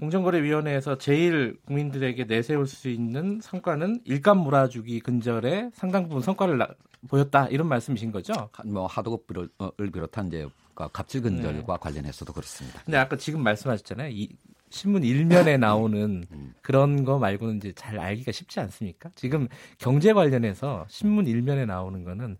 [0.00, 6.68] 공정거래위원회에서 제일 국민들에게 내세울 수 있는 성과는 일감 몰아주기 근절에 상당 부분 성과를 나,
[7.08, 8.32] 보였다 이런 말씀이신 거죠?
[8.64, 11.78] 뭐 하도급을 비롯한 이제 갑질 근절과 네.
[11.80, 12.80] 관련해서도 그렇습니다.
[12.84, 14.08] 근데 아까 지금 말씀하셨잖아요.
[14.10, 14.30] 이
[14.70, 16.54] 신문 일면에 나오는 음.
[16.62, 19.10] 그런 거 말고는 이제 잘 알기가 쉽지 않습니까?
[19.14, 22.36] 지금 경제 관련해서 신문 일면에 나오는 거는 어,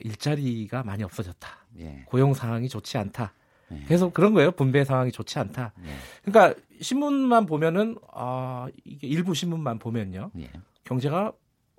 [0.00, 1.48] 일자리가 많이 없어졌다.
[1.78, 2.04] 예.
[2.06, 3.32] 고용 상황이 좋지 않다.
[3.72, 3.84] 예.
[3.86, 4.50] 계속 그런 거예요.
[4.50, 5.72] 분배 상황이 좋지 않다.
[5.84, 5.88] 예.
[6.24, 10.30] 그러니까 신문만 보면은 아 이게 일부 신문만 보면요.
[10.38, 10.50] 예.
[10.84, 11.32] 경제가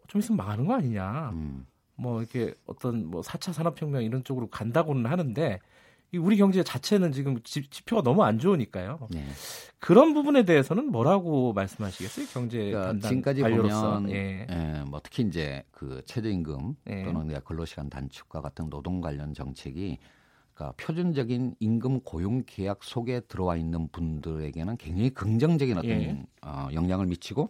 [0.07, 1.29] 좀 있으면 망하는 거 아니냐.
[1.33, 1.65] 음.
[1.95, 5.59] 뭐 이렇게 어떤 뭐 4차 산업혁명 이런 쪽으로 간다고는 하는데
[6.17, 9.08] 우리 경제 자체는 지금 지표가 너무 안 좋으니까요.
[9.12, 9.26] 네.
[9.80, 12.26] 그런 부분에 대해서는 뭐라고 말씀하시겠어요?
[12.34, 13.93] 경제 그러니까 지금까지 관료로서.
[13.93, 14.48] 보면 예.
[14.50, 17.04] 예, 뭐 특히 이제 그 최저임금 예.
[17.04, 20.00] 또는 근로시간 단축과 같은 노동 관련 정책이
[20.54, 26.24] 그러니까 표준적인 임금 고용 계약 속에 들어와 있는 분들에게는 굉장히 긍정적인 어떤 예.
[26.41, 27.50] 어, 영향을 미치고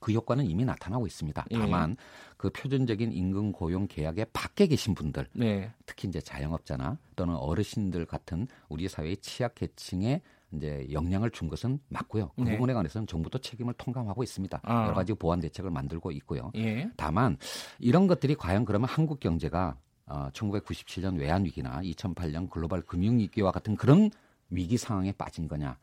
[0.00, 1.46] 그 효과는 이미 나타나고 있습니다.
[1.50, 1.58] 예.
[1.58, 1.96] 다만 예.
[2.36, 5.70] 그 표준적인 임금 고용 계약에 밖에 계신 분들, 네.
[5.86, 12.32] 특히 이제 자영업자나 또는 어르신들 같은 우리 사회의 취약계층에 이제 영향을 준 것은 맞고요.
[12.34, 12.52] 그 네.
[12.52, 14.60] 부분에 관해서는 정부도 책임을 통감하고 있습니다.
[14.64, 14.84] 아.
[14.84, 16.50] 여러 가지 보완 대책을 만들고 있고요.
[16.56, 16.90] 예.
[16.96, 17.36] 다만
[17.78, 23.76] 이런 것들이 과연 그러면 한국 경제가 어, 1997년 외환 위기나 2008년 글로벌 금융 위기와 같은
[23.76, 24.10] 그런
[24.48, 25.78] 위기 상황에 빠진 거냐?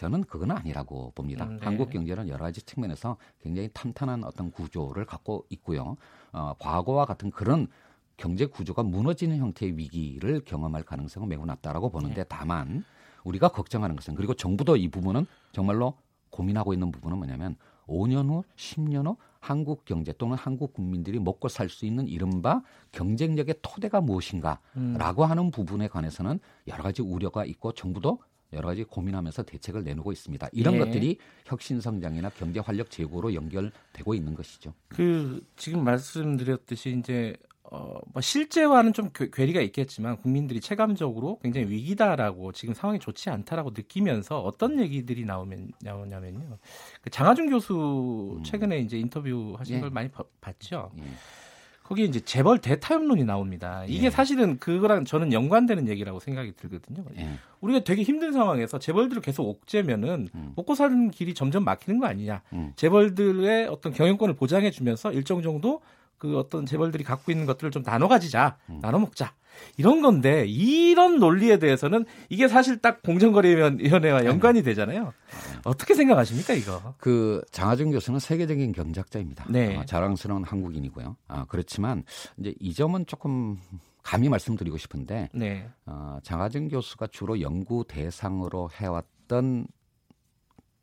[0.00, 1.44] 저는 그건 아니라고 봅니다.
[1.44, 1.58] 음, 네.
[1.62, 5.98] 한국 경제는 여러 가지 측면에서 굉장히 탄탄한 어떤 구조를 갖고 있고요.
[6.32, 7.66] 어, 과거와 같은 그런
[8.16, 12.24] 경제 구조가 무너지는 형태의 위기를 경험할 가능성은 매우 낮다라고 보는데 네.
[12.30, 12.82] 다만
[13.24, 15.98] 우리가 걱정하는 것은 그리고 정부도 이 부분은 정말로
[16.30, 21.68] 고민하고 있는 부분은 뭐냐면 5년 후, 10년 후 한국 경제 또는 한국 국민들이 먹고 살
[21.68, 25.30] 수 있는 이른바 경쟁력의 토대가 무엇인가라고 음.
[25.30, 28.20] 하는 부분에 관해서는 여러 가지 우려가 있고 정부도
[28.52, 30.48] 여러 가지 고민하면서 대책을 내놓고 있습니다.
[30.52, 30.78] 이런 예.
[30.78, 34.74] 것들이 혁신 성장이나 경제 활력 제고로 연결되고 있는 것이죠.
[34.88, 37.36] 그 지금 말씀드렸듯이 이제
[37.72, 43.70] 어, 뭐 실제와는 좀 괴 리가 있겠지만 국민들이 체감적으로 굉장히 위기다라고 지금 상황이 좋지 않다라고
[43.70, 46.58] 느끼면서 어떤 얘기들이 나오면 나오냐면요.
[47.02, 48.42] 그 장하준 교수 음.
[48.42, 49.80] 최근에 이제 인터뷰 하신 예.
[49.80, 50.90] 걸 많이 봐, 봤죠.
[50.98, 51.02] 예.
[51.90, 53.84] 거기에 이제 재벌 대타협론이 나옵니다.
[53.88, 54.10] 이게 예.
[54.10, 57.04] 사실은 그거랑 저는 연관되는 얘기라고 생각이 들거든요.
[57.18, 57.30] 예.
[57.60, 60.52] 우리가 되게 힘든 상황에서 재벌들을 계속 옥죄면은 음.
[60.54, 62.42] 먹고 사는 길이 점점 막히는 거 아니냐.
[62.52, 62.72] 음.
[62.76, 65.80] 재벌들의 어떤 경영권을 보장해 주면서 일정 정도
[66.20, 68.58] 그 어떤 재벌들이 갖고 있는 것들을 좀 나눠 가지자.
[68.68, 68.78] 음.
[68.82, 69.32] 나눠 먹자.
[69.78, 75.14] 이런 건데 이런 논리에 대해서는 이게 사실 딱 공정거래위원회와 연관이 되잖아요.
[75.64, 76.94] 어떻게 생각하십니까 이거?
[76.98, 79.46] 그 장하준 교수는 세계적인 경제학자입니다.
[79.48, 79.78] 네.
[79.78, 81.16] 어, 자랑스러운 한국인이고요.
[81.26, 82.04] 아, 그렇지만
[82.36, 83.58] 이제 이 점은 조금
[84.02, 85.70] 감히 말씀드리고 싶은데 네.
[85.86, 89.66] 어, 장하준 교수가 주로 연구 대상으로 해왔던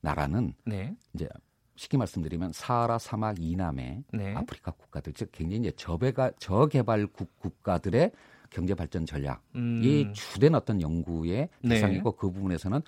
[0.02, 0.96] 나라는 네.
[1.14, 1.30] 이제
[1.78, 4.36] 쉽게 말씀드리면 사하라 사막 이남의 네.
[4.36, 8.12] 아프리카 국가들 즉 굉장히 이제 저배가 저개발국 국가들의
[8.50, 10.14] 경제 발전 전략이 음.
[10.14, 11.70] 주된 어떤 연구의 네.
[11.70, 12.82] 대상이고 그 부분에서는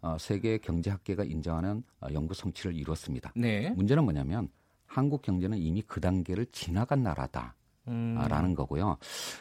[0.00, 3.32] 어, 세계 경제학계가 인정하는 어, 연구 성취를 이뤘습니다.
[3.34, 3.70] 네.
[3.70, 4.48] 문제는 뭐냐면
[4.86, 7.54] 한국 경제는 이미 그 단계를 지나간 나라다.
[7.88, 8.18] 음.
[8.28, 8.96] 라는 거고요.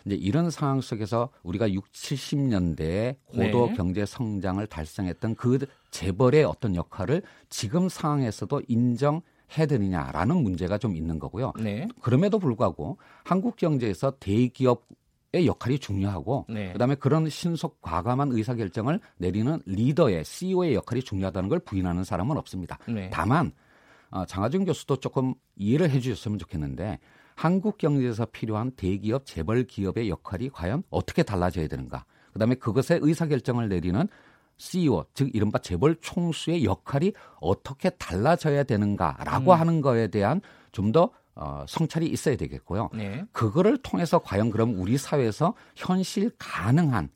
[0.06, 3.74] 이제 이런 상황 속에서 우리가 6, 70년대에 고도 네.
[3.76, 5.60] 경제 성장을 달성했던 그
[5.92, 9.22] 재벌의 어떤 역할을 지금 상황에서도 인정
[9.58, 11.54] 해야 되느냐라는 문제가 좀 있는 거고요.
[11.60, 11.88] 네.
[12.02, 14.84] 그럼에도 불구하고 한국 경제에서 대기업
[15.34, 16.72] 의 역할이 중요하고 네.
[16.72, 22.80] 그다음에 그런 신속 과감한 의사 결정을 내리는 리더의 CEO의 역할이 중요하다는 걸 부인하는 사람은 없습니다.
[22.88, 23.10] 네.
[23.12, 23.52] 다만
[24.10, 27.00] 어, 장하준 교수도 조금 이해를 해주셨으면 좋겠는데
[27.38, 32.04] 한국 경제에서 필요한 대기업 재벌 기업의 역할이 과연 어떻게 달라져야 되는가?
[32.34, 34.08] 그다음에 그것의 의사 결정을 내리는
[34.58, 39.60] CEO 즉 이른바 재벌 총수의 역할이 어떻게 달라져야 되는가라고 음.
[39.60, 42.90] 하는 거에 대한 좀더 어, 성찰이 있어야 되겠고요.
[42.96, 43.24] 네.
[43.32, 47.10] 그거를 통해서 과연 그럼 우리 사회에서 현실 가능한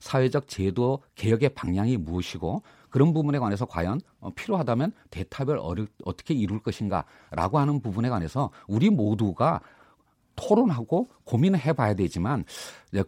[0.00, 4.92] 사회적 제도 개혁의 방향이 무엇이고 그런 부분에 관해서 과연 어, 필요하다면
[5.60, 9.60] 어르, 어떻게 이룰 것인가라고 하는 부분에 관해서 우리 모두가
[10.36, 12.44] 토론하고 고민을 해봐야 되지만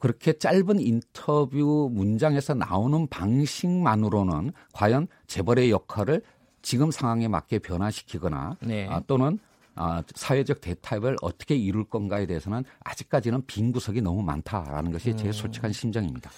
[0.01, 6.23] 그렇게 짧은 인터뷰 문장에서 나오는 방식만으로는 과연 재벌의 역할을
[6.63, 8.87] 지금 상황에 맞게 변화시키거나 네.
[8.89, 9.39] 아, 또는
[9.77, 15.33] 아, 사회적 대타협을 어떻게 이룰 건가에 대해서는 아직까지는 빈 구석이 너무 많다라는 것이 제 음.
[15.33, 16.31] 솔직한 심정입니다.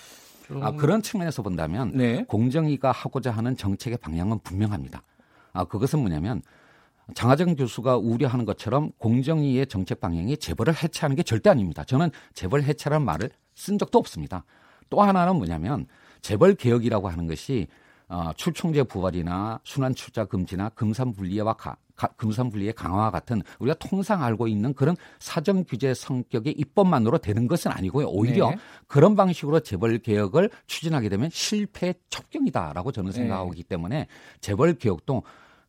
[0.53, 0.63] 좀...
[0.63, 2.25] 아, 그런 측면에서 본다면 네.
[2.25, 5.03] 공정위가 하고자 하는 정책의 방향은 분명합니다.
[5.53, 6.43] 아, 그것은 뭐냐면
[7.15, 11.85] 장하정 교수가 우려하는 것처럼 공정위의 정책 방향이 재벌을 해체하는 게 절대 아닙니다.
[11.85, 14.45] 저는 재벌 해체라는 말을 쓴 적도 없습니다.
[14.89, 15.87] 또 하나는 뭐냐면
[16.21, 17.67] 재벌 개혁이라고 하는 것이
[18.13, 23.75] 어, 출총제 부활이나 순환 출자 금지나 금산 분리와 가, 가, 금산 분리의 강화와 같은 우리가
[23.79, 28.09] 통상 알고 있는 그런 사정 규제 성격의 입법만으로 되는 것은 아니고요.
[28.09, 28.57] 오히려 네.
[28.87, 33.17] 그런 방식으로 재벌 개혁을 추진하게 되면 실패 첩경이다라고 저는 네.
[33.17, 33.69] 생각하기 네.
[33.69, 34.07] 때문에
[34.43, 35.23] 재벌 개혁도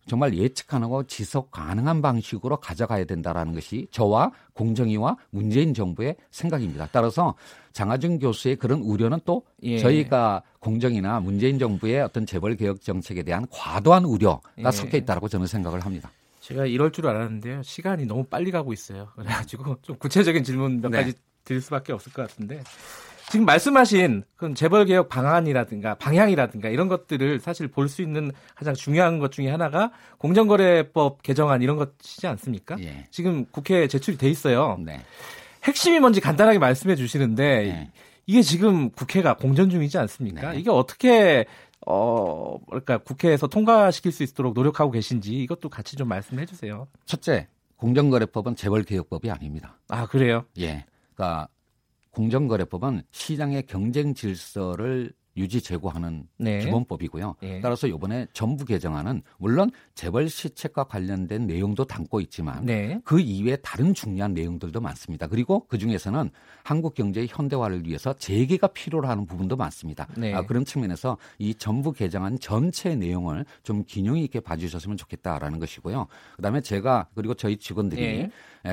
[0.07, 6.89] 정말 예측 가능하고 지속 가능한 방식으로 가져가야 된다라는 것이 저와 공정위와 문재인 정부의 생각입니다.
[6.91, 7.35] 따라서
[7.71, 9.77] 장하준 교수의 그런 우려는 또 예.
[9.79, 14.71] 저희가 공정이나 문재인 정부의 어떤 재벌 개혁 정책에 대한 과도한 우려가 예.
[14.71, 16.11] 섞여 있다고 저는 생각을 합니다.
[16.41, 17.63] 제가 이럴 줄 알았는데요.
[17.63, 19.09] 시간이 너무 빨리 가고 있어요.
[19.15, 20.97] 그래가지고 좀 구체적인 질문 몇 네.
[20.97, 21.13] 가지
[21.45, 22.63] 드릴 수밖에 없을 것 같은데
[23.29, 29.19] 지금 말씀하신 그 재벌 개혁 방안이라든가 방향이라든가 이런 것들을 사실 볼 수 있는 가장 중요한
[29.19, 32.75] 것 중에 하나가 공정거래법 개정안 이런 것이지 않습니까?
[32.79, 33.05] 예.
[33.11, 34.77] 지금 국회에 제출이 돼 있어요.
[34.83, 35.01] 네.
[35.63, 37.91] 핵심이 뭔지 간단하게 말씀해 주시는데 네.
[38.25, 40.51] 이게 지금 국회가 공전 중이지 않습니까?
[40.51, 40.59] 네.
[40.59, 41.45] 이게 어떻게
[41.85, 46.87] 어 뭐랄까 국회에서 통과시킬 수 있도록 노력하고 계신지 이것도 같이 좀 말씀해 주세요.
[47.05, 49.77] 첫째, 공정거래법은 재벌 개혁법이 아닙니다.
[49.89, 50.45] 아 그래요?
[50.59, 50.85] 예.
[51.15, 51.47] 그러니까
[52.13, 56.59] 공정거래법은 시장의 경쟁 질서를 유지 제고하는 네.
[56.59, 57.35] 기본법이고요.
[57.41, 57.59] 네.
[57.61, 62.99] 따라서 이번에 정부 개정안은 물론 재벌 시책과 관련된 내용도 담고 있지만 네.
[63.03, 65.27] 그 이외에 다른 중요한 내용들도 많습니다.
[65.27, 66.29] 그리고 그 중에서는
[66.63, 70.07] 한국 경제의 현대화를 위해서 재개가 필요로 하는 부분도 많습니다.
[70.15, 70.33] 네.
[70.33, 76.07] 아, 그런 측면에서 이 정부 개정안 전체 내용을 좀 균형 있게 봐주셨으면 좋겠다라는 것이고요.
[76.35, 78.29] 그다음에 제가 그리고 저희 직원들이 네.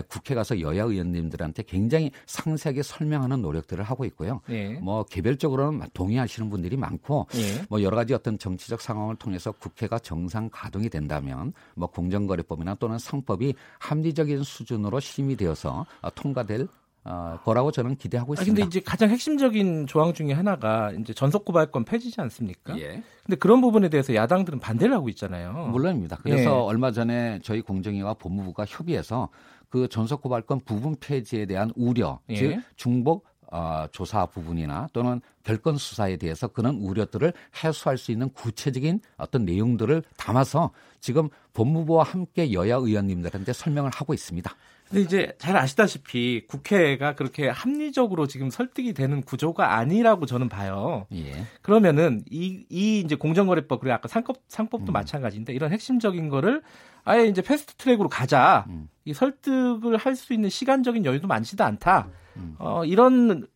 [0.09, 4.41] 국회 가서 여야 의원님들한테 굉장히 상세하게 설명하는 노력들을 하고 있고요.
[4.49, 4.79] 네.
[4.81, 7.65] 뭐 개별적으로는 동의하시는 분들이 많고 네.
[7.69, 13.55] 뭐 여러 가지 어떤 정치적 상황을 통해서 국회가 정상 가동이 된다면 뭐 공정거래법이나 또는 상법이
[13.79, 16.69] 합리적인 수준으로 심의되어서 통과될
[17.03, 18.53] 어, 거라고 저는 기대하고 있습니다.
[18.53, 22.79] 아, 근데 이제 가장 핵심적인 조항 중에 하나가 이제 전속 고발권 폐지지 않습니까?
[22.79, 23.03] 예.
[23.25, 25.69] 근데 그런 부분에 대해서 야당들은 반대를 하고 있잖아요.
[25.69, 26.19] 물론입니다.
[26.23, 26.47] 그래서 예.
[26.49, 29.31] 얼마 전에 저희 공정위와 법무부가 협의해서
[29.71, 32.35] 그 전속 고발권 부분 폐지에 대한 우려, 예.
[32.35, 37.33] 즉 중복 어, 조사 부분이나 또는 별건 수사에 대해서 그런 우려들을
[37.65, 44.55] 해소할 수 있는 구체적인 어떤 내용들을 담아서 지금 법무부와 함께 여야 의원님들한테 설명을 하고 있습니다.
[44.91, 51.07] 근데 이제 잘 아시다시피 국회가 그렇게 합리적으로 지금 설득이 되는 구조가 아니라고 저는 봐요.
[51.13, 51.47] 예.
[51.63, 54.93] 그러면은 이, 이 이제 공정거래법 그리고 아까 상법 상법도 음.
[54.93, 56.63] 마찬가지인데 이런 핵심적인 거를
[57.05, 58.67] 아예 이제 fast track으로 가자.
[58.69, 58.89] 음.
[59.05, 62.09] 이 설득을 할 수 있는 시간적인 여유도 많지도 않다.
[62.37, 62.57] 음.
[62.59, 63.47] 어, 이런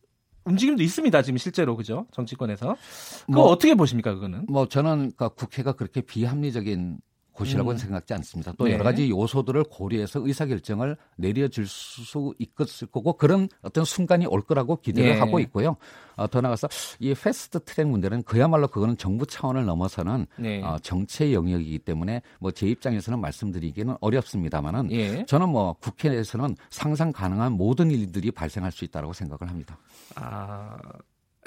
[0.45, 1.21] 움직임도 있습니다.
[1.21, 2.05] 지금 실제로 그죠?
[2.11, 2.77] 정치권에서.
[3.25, 4.13] 그거 뭐, 어떻게 보십니까?
[4.13, 4.45] 그거는?
[4.47, 6.97] 뭐 저는 그러니까 국회가 그렇게 비합리적인
[7.35, 7.77] 곳이라고는 음.
[7.77, 8.53] 생각지 않습니다.
[8.57, 8.73] 또 네.
[8.73, 15.13] 여러 가지 요소들을 고려해서 의사결정을 내려질 수 있을 거고 그런 어떤 순간이 올 거라고 기대를
[15.13, 15.19] 네.
[15.19, 15.77] 하고 있고요.
[16.15, 16.67] 어, 더 나가서
[16.99, 20.63] 이 fast track 문제는 그야말로 그거는 정부 차원을 넘어서는 네.
[20.63, 25.25] 어, 정치의 영역이기 때문에 뭐 제 입장에서는 말씀드리기는 어렵습니다만은 예.
[25.25, 29.77] 저는 뭐 국회에서는 상상 가능한 모든 일들이 발생할 수 있다고 생각을 합니다.
[30.15, 30.77] 아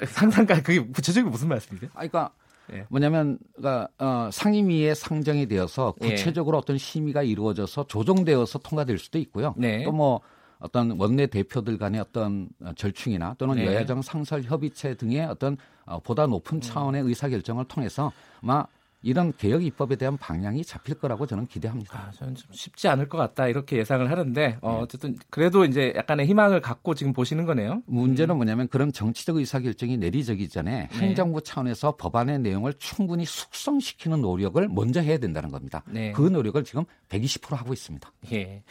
[0.05, 1.89] 상상가 그게 구체적으로 무슨 말씀이세요?
[1.93, 2.31] 아, 그러니까
[2.73, 2.85] 예.
[2.89, 6.09] 뭐냐면 그러니까 어, 상임위에 상정이 되어서 예.
[6.09, 6.59] 구체적으로 예.
[6.59, 9.53] 어떤 심의가 이루어져서 조정되어서 통과될 수도 있고요.
[9.57, 9.83] 네.
[9.83, 10.21] 또뭐
[10.59, 13.65] 어떤 원내 대표들 간의 어떤 절충이나 또는 네.
[13.65, 16.61] 여야정 상설 협의체 등의 어떤 어, 보다 높은 음.
[16.61, 18.65] 차원의 의사결정을 통해서 아마
[19.01, 22.07] 이런 개혁 입법에 대한 방향이 잡힐 거라고 저는 기대합니다.
[22.07, 24.79] 아, 저는 좀 쉽지 않을 것 같다 이렇게 예상을 하는데 어, 네.
[24.79, 27.81] 어쨌든 그래도 이제 약간의 희망을 갖고 지금 보시는 거네요.
[27.85, 28.37] 문제는 음.
[28.37, 30.99] 뭐냐면 그런 정치적 의사결정이 내려지기 전에 네.
[30.99, 35.83] 행정부 차원에서 법안의 내용을 충분히 숙성시키는 노력을 먼저 해야 된다는 겁니다.
[35.87, 36.11] 네.
[36.11, 38.11] 그 노력을 지금 120% 하고 있습니다.
[38.33, 38.63] 예.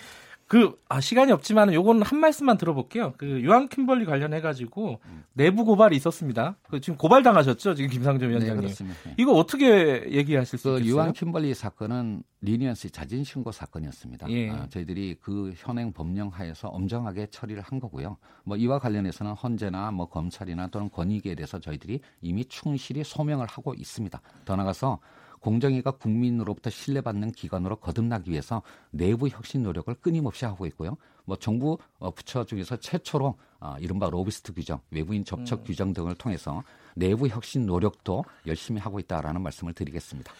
[0.49, 3.13] 그, 아, 시간이 없지만 요거는 한 말씀만 들어볼게요.
[3.19, 5.23] 그, 유한 킴벌리 관련해 가지고 음.
[5.35, 6.57] 내부 고발이 있었습니다.
[6.71, 7.75] 그 지금 고발 당하셨죠?
[7.75, 8.67] 지금 김상조 네, 위원장님.
[8.69, 9.15] 네.
[9.19, 10.91] 이거 어떻게 얘기하실 수 그 있어요?
[10.91, 14.31] 유한 킴벌리 사건은 leniency 자진 신고 사건이었습니다.
[14.31, 14.51] 예.
[14.51, 18.17] 아, 저희들이 그 현행 법령 하에서 엄정하게 처리를 한 거고요.
[18.45, 24.19] 뭐 이와 관련해서는 헌재나 뭐 검찰이나 또는 권익위에 대해서 저희들이 이미 충실히 소명을 하고 있습니다.
[24.47, 24.99] 더 나가서
[25.41, 30.97] 공정위가 국민으로부터 신뢰받는 기관으로 거듭나기 위해서 내부 혁신 노력을 끊임없이 하고 있고요.
[31.25, 35.65] 뭐 정부 어, 부처 중에서 최초로 어, 이른바 로비스트 규정, 외부인 접촉 음.
[35.65, 36.63] 규정 등을 통해서
[36.95, 40.33] 내부 혁신 노력도 열심히 하고 있다라는 말씀을 드리겠습니다.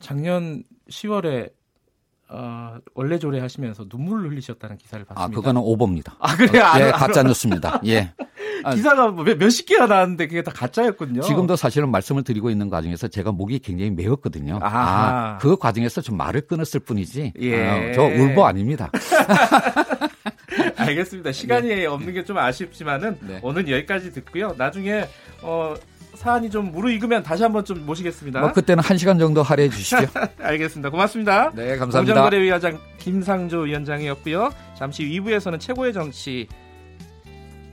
[0.00, 1.52] 작년 10월에
[2.36, 5.22] 어, 원래 조례 하시면서 눈물을 흘리셨다는 기사를 봤습니다.
[5.24, 6.16] 아, 그거는 오보입니다.
[6.18, 6.64] 아, 그래요?
[6.64, 7.80] 어, 예, 가짜 뉴스입니다.
[7.86, 8.12] 예.
[8.74, 11.20] 기사가 뭐 몇, 몇십 개가 나왔는데 그게 다 가짜였군요.
[11.20, 14.58] 지금도 사실은 말씀을 드리고 있는 과정에서 제가 목이 굉장히 메었거든요.
[14.62, 17.34] 아, 그 과정에서 좀 말을 끊었을 뿐이지.
[17.40, 17.90] 예.
[17.90, 18.90] 어, 저 울보 아닙니다.
[20.76, 21.32] 알겠습니다.
[21.32, 21.86] 시간이 네.
[21.86, 23.38] 없는 게 좀 아쉽지만은 네.
[23.42, 24.54] 오늘 여기까지 듣고요.
[24.56, 25.06] 나중에
[25.42, 25.74] 어
[26.24, 28.40] 사안이 좀 무르익으면 다시 한번 좀 모시겠습니다.
[28.40, 30.06] 뭐 그때는 한 시간 정도 할애해 주시죠.
[30.40, 30.88] 알겠습니다.
[30.88, 31.50] 고맙습니다.
[31.54, 32.14] 네, 감사합니다.
[32.14, 34.50] 공정거래위원장 김상조 위원장이었고요.
[34.74, 36.48] 잠시 2부에서는 최고의 정치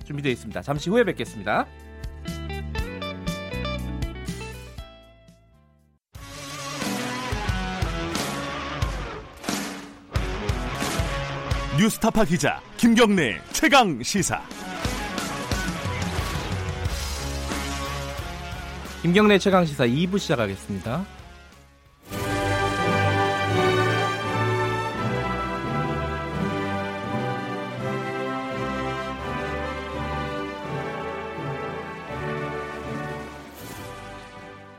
[0.04, 0.62] 준비되어 있습니다.
[0.64, 1.66] 잠시 후에 뵙겠습니다.
[11.80, 14.42] 뉴스타파 기자 김경래 최강 시사.
[19.02, 21.06] 김경래 최강 시사 2부 시작하겠습니다.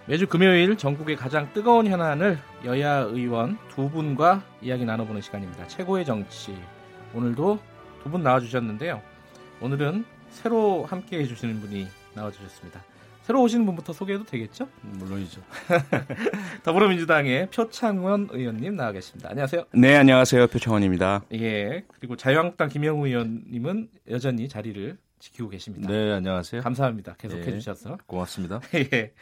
[0.07, 5.67] 매주 금요일 전국의 가장 뜨거운 현안을 여야 의원 두 분과 이야기 나눠보는 시간입니다.
[5.69, 6.57] 최고의 정치.
[7.15, 7.59] 오늘도
[8.03, 9.01] 두 분 나와주셨는데요.
[9.61, 12.83] 오늘은 새로 함께 해주시는 분이 나와주셨습니다.
[13.23, 14.69] 새로 오시는 분부터 소개해도 되겠죠?
[14.85, 15.41] 음, 물론이죠.
[16.65, 19.31] 더불어민주당의 표창원 의원님 나와 계십니다.
[19.31, 19.67] 안녕하세요.
[19.75, 20.49] 네, 안녕하세요.
[20.49, 21.25] 표창원입니다.
[21.35, 21.85] 예.
[21.89, 25.89] 그리고 자유한국당 김영우 의원님은 여전히 자리를 지키고 계십니다.
[25.89, 26.63] 네, 안녕하세요.
[26.63, 27.15] 감사합니다.
[27.15, 27.99] 계속해 네, 주셔서.
[28.07, 28.61] 고맙습니다.
[28.93, 29.13] 예.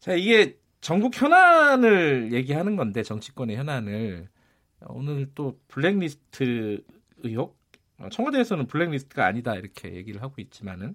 [0.00, 4.28] 자, 이게 전국 현안을 얘기하는 건데 정치권의 현안을
[4.86, 6.82] 오늘 또 블랙리스트
[7.24, 7.58] 의혹
[8.10, 10.94] 청와대에서는 블랙리스트가 아니다 이렇게 얘기를 하고 있지만은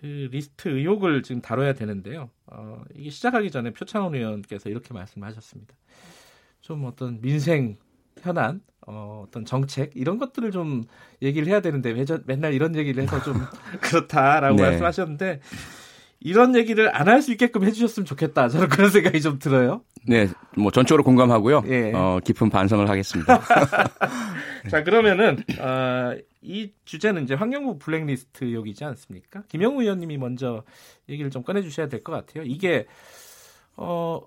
[0.00, 2.30] 그 리스트 의혹을 지금 다뤄야 되는데요.
[2.46, 5.74] 어, 이게 시작하기 전에 표창원 의원께서 이렇게 말씀하셨습니다.
[6.60, 7.76] 좀 어떤 민생
[8.20, 10.84] 현안, 어, 어떤 정책 이런 것들을 좀
[11.20, 13.34] 얘기를 해야 되는데 매전, 맨날 이런 얘기를 해서 좀
[13.82, 14.62] 그렇다라고 네.
[14.62, 15.40] 말씀하셨는데
[16.20, 18.48] 이런 얘기를 안 할 수 있게끔 해주셨으면 좋겠다.
[18.48, 19.82] 저는 그런 생각이 좀 들어요.
[20.06, 21.62] 네, 뭐 전적으로 공감하고요.
[21.68, 21.92] 예.
[21.94, 23.40] 어, 깊은 반성을 하겠습니다.
[24.70, 29.42] 자, 그러면은 어, 이 주제는 이제 환경부 블랙리스트 의혹이지 않습니까?
[29.48, 30.64] 김영우 의원님이 먼저
[31.08, 32.44] 얘기를 좀 꺼내주셔야 될 것 같아요.
[32.44, 32.86] 이게
[33.76, 34.20] 어,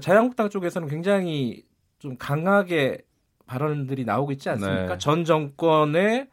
[0.00, 1.62] 자유한국당 쪽에서는 굉장히
[1.98, 2.98] 좀 강하게
[3.46, 4.86] 발언들이 나오고 있지 않습니까?
[4.94, 4.98] 네.
[4.98, 6.26] 전 정권의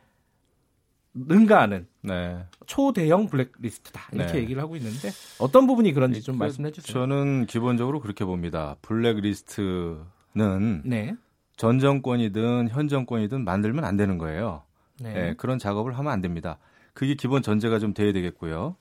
[1.13, 2.43] 능가하는 네.
[2.65, 4.39] 초대형 블랙리스트다 이렇게 네.
[4.39, 6.93] 얘기를 하고 있는데 어떤 부분이 그런지 좀 그, 말씀해 주세요.
[6.93, 8.75] 저는 기본적으로 그렇게 봅니다.
[8.81, 11.15] 블랙리스트는 네.
[11.55, 14.63] 전 정권이든 현 정권이든 만들면 안 되는 거예요.
[14.99, 15.13] 네.
[15.13, 15.33] 네.
[15.35, 16.57] 그런 작업을 하면 안 됩니다.
[16.93, 18.75] 그게 기본 전제가 좀 돼야 되겠고요.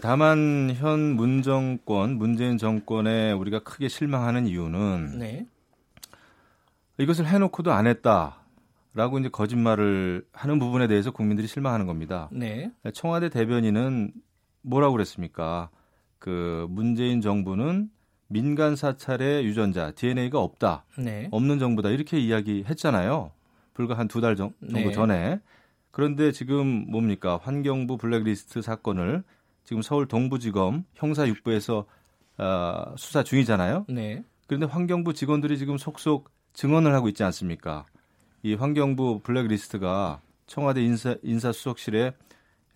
[0.00, 5.46] 다만 현 문정권, 문재인 정권에 우리가 크게 실망하는 이유는 네.
[6.98, 8.43] 이것을 해놓고도 안 했다.
[8.94, 12.28] 라고 이제 거짓말을 하는 부분에 대해서 국민들이 실망하는 겁니다.
[12.32, 12.70] 네.
[12.92, 14.12] 청와대 대변인은
[14.62, 15.68] 뭐라고 그랬습니까?
[16.18, 17.90] 그 문재인 정부는
[18.28, 20.84] 민간 사찰의 유전자 DNA가 없다.
[20.96, 21.28] 네.
[21.32, 21.90] 없는 정부다.
[21.90, 23.32] 이렇게 이야기했잖아요.
[23.74, 24.90] 불과 한 두 달 정도 네.
[24.92, 25.40] 전에.
[25.90, 27.38] 그런데 지금 뭡니까?
[27.42, 29.22] 환경부 블랙리스트 사건을
[29.64, 31.84] 지금 서울 동부지검 형사 6부에서
[32.38, 33.86] 어, 수사 중이잖아요.
[33.88, 34.22] 네.
[34.46, 37.86] 그런데 환경부 직원들이 지금 속속 증언을 하고 있지 않습니까?
[38.44, 42.12] 이 환경부 블랙리스트가 청와대 인사 인사수석실에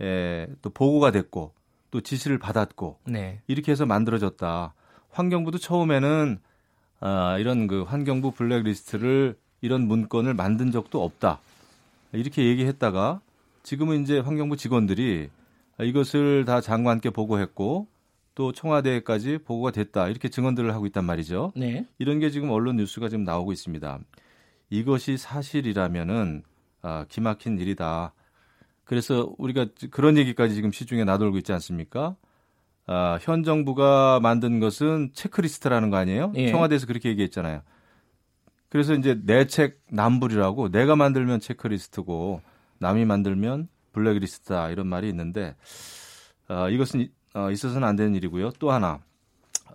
[0.00, 1.52] 에, 또 보고가 됐고
[1.90, 3.42] 또 지시를 받았고 네.
[3.46, 4.74] 이렇게 해서 만들어졌다.
[5.10, 6.38] 환경부도 처음에는
[7.00, 11.38] 아, 이런 그 환경부 블랙리스트를 이런 문건을 만든 적도 없다.
[12.12, 13.20] 이렇게 얘기했다가
[13.62, 15.28] 지금은 이제 환경부 직원들이
[15.82, 17.86] 이것을 다 장관께 보고했고
[18.34, 20.08] 또 청와대까지 보고가 됐다.
[20.08, 21.52] 이렇게 증언들을 하고 있단 말이죠.
[21.54, 21.86] 네.
[21.98, 23.98] 이런 게 지금 언론 뉴스가 지금 나오고 있습니다.
[24.70, 26.42] 이것이 사실이라면은
[26.82, 28.12] 아, 기막힌 일이다.
[28.84, 32.16] 그래서 우리가 그런 얘기까지 지금 시중에 나돌고 있지 않습니까?
[32.86, 36.32] 아, 현 정부가 만든 것은 체크리스트라는 거 아니에요?
[36.36, 36.50] 예.
[36.50, 37.62] 청와대에서 그렇게 얘기했잖아요.
[38.70, 42.42] 그래서 이제 내책 남불이라고 내가 만들면 체크리스트고
[42.78, 45.56] 남이 만들면 블랙리스트다 이런 말이 있는데
[46.48, 48.52] 아, 이것은 어, 있어서는 안 되는 일이고요.
[48.58, 49.00] 또 하나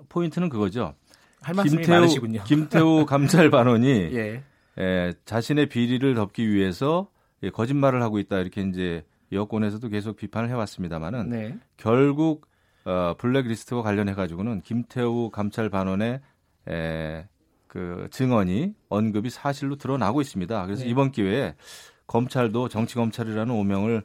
[0.09, 0.95] 포인트는 그거죠.
[1.41, 2.43] 할 말씀이 김태우, 많으시군요.
[2.45, 4.43] 김태우 감찰 반원이 예.
[4.77, 7.09] 에, 자신의 비리를 덮기 위해서
[7.43, 11.57] 예, 거짓말을 하고 있다 이렇게 이제 여권에서도 계속 비판을 해왔습니다만은 네.
[11.77, 12.47] 결국
[12.85, 16.21] 어, 블랙리스트와 관련해 가지고는 김태우 감찰 반원의
[16.69, 17.27] 에,
[17.67, 20.65] 그 증언이 언급이 사실로 드러나고 있습니다.
[20.65, 20.89] 그래서 네.
[20.89, 21.55] 이번 기회에
[22.07, 24.03] 검찰도 정치 검찰이라는 오명을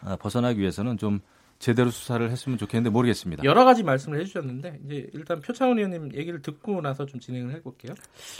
[0.00, 1.20] 아, 벗어나기 위해서는 좀
[1.60, 3.44] 제대로 수사를 했으면 좋겠는데 모르겠습니다.
[3.44, 7.94] 여러 가지 말씀을 해주셨는데 이제 일단 표창원 의원님 얘기를 듣고 나서 좀 진행을 해볼게요.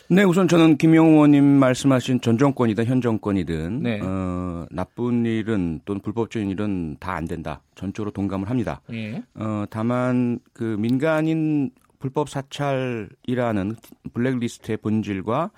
[0.09, 4.01] 네, 우선 저는 김영우 의원님 말씀하신 전 정권이든 현 정권이든 네.
[4.03, 7.61] 어, 나쁜 일은 또는 불법적인 일은 다 안 된다.
[7.75, 8.81] 전적으로 동감을 합니다.
[8.89, 9.23] 네.
[9.35, 13.77] 어, 다만 그 민간인 불법 사찰이라는
[14.15, 15.51] 블랙리스트의 본질과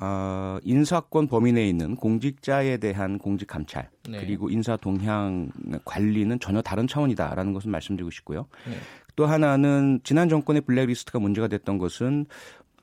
[0.00, 4.20] 어, 인사권 범위 내에 있는 공직자에 대한 공직 감찰 네.
[4.20, 5.50] 그리고 인사 동향
[5.84, 8.46] 관리는 전혀 다른 차원이다라는 것을 말씀드리고 싶고요.
[8.66, 8.76] 네.
[9.16, 12.26] 또 하나는 지난 정권의 블랙리스트가 문제가 됐던 것은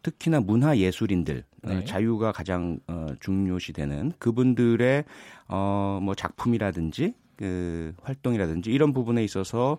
[0.04, 1.84] 특히나 문화 예술인들 어, 네.
[1.84, 5.04] 자유가 가장 어, 중요시되는 그분들의
[5.48, 9.78] 어, 뭐 작품이라든지 그 활동이라든지 이런 부분에 있어서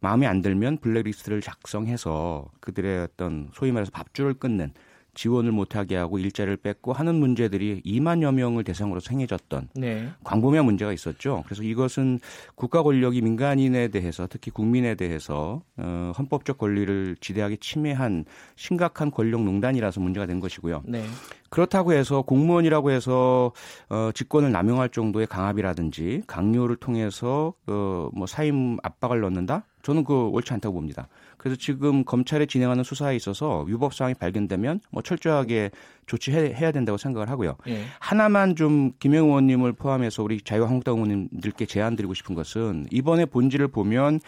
[0.00, 4.72] 마음에 안 들면 블랙리스트를 작성해서 그들의 어떤 소위 말해서 밥줄을 끊는
[5.14, 10.08] 지원을 못하게 하고 일자리를 뺏고 하는 문제들이 2만여 명을 대상으로 생겨졌던 네.
[10.24, 11.42] 광범위한 문제가 있었죠.
[11.46, 12.20] 그래서 이것은
[12.54, 18.24] 국가 권력이 민간인에 대해서 특히 국민에 대해서 어, 헌법적 권리를 지대하게 침해한
[18.56, 20.82] 심각한 권력 농단이라서 문제가 된 것이고요.
[20.86, 21.04] 네.
[21.50, 23.52] 그렇다고 해서 공무원이라고 해서
[23.88, 29.64] 어, 직권을 남용할 정도의 강압이라든지 강요를 통해서 어, 뭐 사임 압박을 넣는다?
[29.82, 31.08] 저는 그 옳지 않다고 봅니다.
[31.40, 35.70] 그래서 지금 검찰에 진행하는 수사에 있어서 위법 사항이 발견되면 뭐 철저하게
[36.04, 37.56] 조치해야 된다고 생각을 하고요.
[37.68, 37.84] 예.
[37.98, 44.20] 하나만 좀 김영 의원님을 포함해서 우리 자유한국당 의원님들께 제안드리고 싶은 것은 이번에 본질을 보면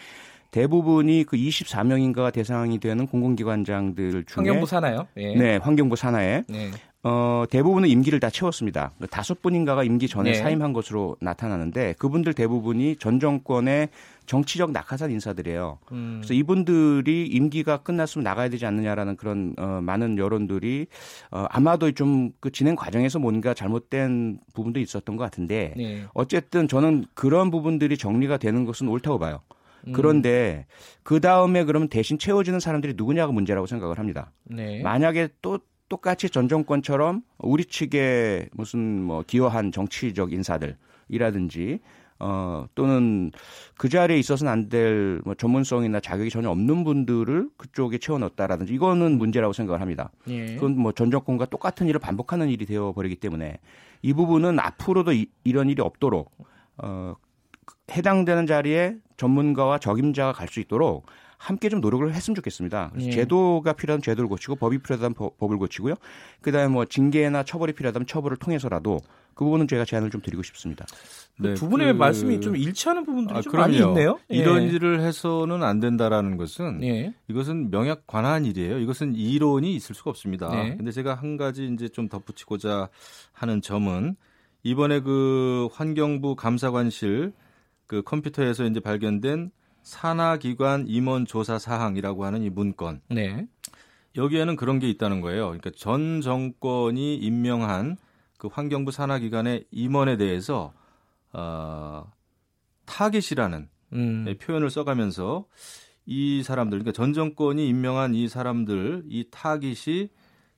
[0.49, 5.07] 대부분이 그 24명인가가 대상이 되는 공공기관장들 중에 환경부 산하요?
[5.17, 5.35] 예.
[5.35, 6.71] 네, 환경부 산하에 예.
[7.03, 8.91] 어, 대부분은 임기를 다 채웠습니다.
[9.09, 10.37] 다섯 분인가가 임기 전에 네.
[10.37, 13.89] 사임한 것으로 나타나는데 그분들 대부분이 전 정권의
[14.25, 15.79] 정치적 낙하산 인사들이에요.
[15.91, 16.19] 음.
[16.21, 20.87] 그래서 이분들이 임기가 끝났으면 나가야 되지 않느냐라는 그런 어, 많은 여론들이
[21.31, 26.05] 어, 아마도 좀 그 진행 과정에서 뭔가 잘못된 부분도 있었던 것 같은데 네.
[26.13, 29.41] 어쨌든 저는 그런 부분들이 정리가 되는 것은 옳다고 봐요.
[29.87, 29.93] 음.
[29.93, 30.65] 그런데
[31.03, 34.31] 그 다음에 그러면 대신 채워지는 사람들이 누구냐가 문제라고 생각을 합니다.
[34.43, 34.81] 네.
[34.81, 41.79] 만약에 또 똑같이 전 정권처럼 우리 측에 무슨 뭐 기여한 정치적 인사들이라든지
[42.19, 43.31] 어 또는
[43.77, 49.17] 그 자리에 있어서는 안 될 뭐 전문성이나 자격이 전혀 없는 분들을 그쪽에 채워 넣었다라든지 이거는
[49.17, 50.11] 문제라고 생각을 합니다.
[50.27, 50.55] 예.
[50.55, 53.59] 그건 뭐 전 정권과 똑같은 일을 반복하는 일이 되어 버리기 때문에
[54.01, 56.31] 이 부분은 앞으로도 이, 이런 일이 없도록
[56.77, 57.15] 어
[57.91, 61.05] 해당되는 자리에 전문가와 적임자가 갈 수 있도록
[61.43, 62.93] 함께 좀 노력을 했으면 좋겠습니다.
[62.99, 63.11] 예.
[63.11, 65.95] 제도가 필요하면 제도를 고치고 법이 필요하다면 법 을 고치고요.
[66.41, 69.01] 그다음에 뭐 징계나 처벌이 필요하다면 처벌을 통해서라도
[69.33, 70.85] 그 부분은 제가 제안을 좀 드리고 싶습니다.
[71.37, 71.97] 네, 두 분의 그...
[71.97, 74.19] 말씀이 좀 일치하는 부분들이 아, 좀 많이 있네요.
[74.31, 74.37] 예.
[74.37, 77.13] 이런 일을 해서는 안 된다라는 것은 예.
[77.27, 78.79] 이것은 명약 관한 일이에요.
[78.79, 80.49] 이것은 이론이 있을 수가 없습니다.
[80.49, 80.77] 네.
[80.77, 82.87] 근데 제가 한 가지 이제 좀 덧붙이고자
[83.33, 84.15] 하는 점은
[84.63, 87.33] 이번에 그 환경부 감사관실
[87.85, 89.51] 그 컴퓨터에서 이제 발견된
[89.83, 93.01] 산하기관 임원 조사 사항이라고 하는 이 문건.
[93.09, 93.47] 네.
[94.15, 95.45] 여기에는 그런 게 있다는 거예요.
[95.47, 97.97] 그러니까 전 정권이 임명한
[98.37, 100.73] 그 환경부 산하기관의 임원에 대해서
[101.31, 102.11] 어,
[102.85, 104.23] 타깃이라는 음.
[104.25, 105.45] 네, 표현을 써가면서
[106.05, 110.09] 이 사람들, 그러니까 전 정권이 임명한 이 사람들, 이 타깃이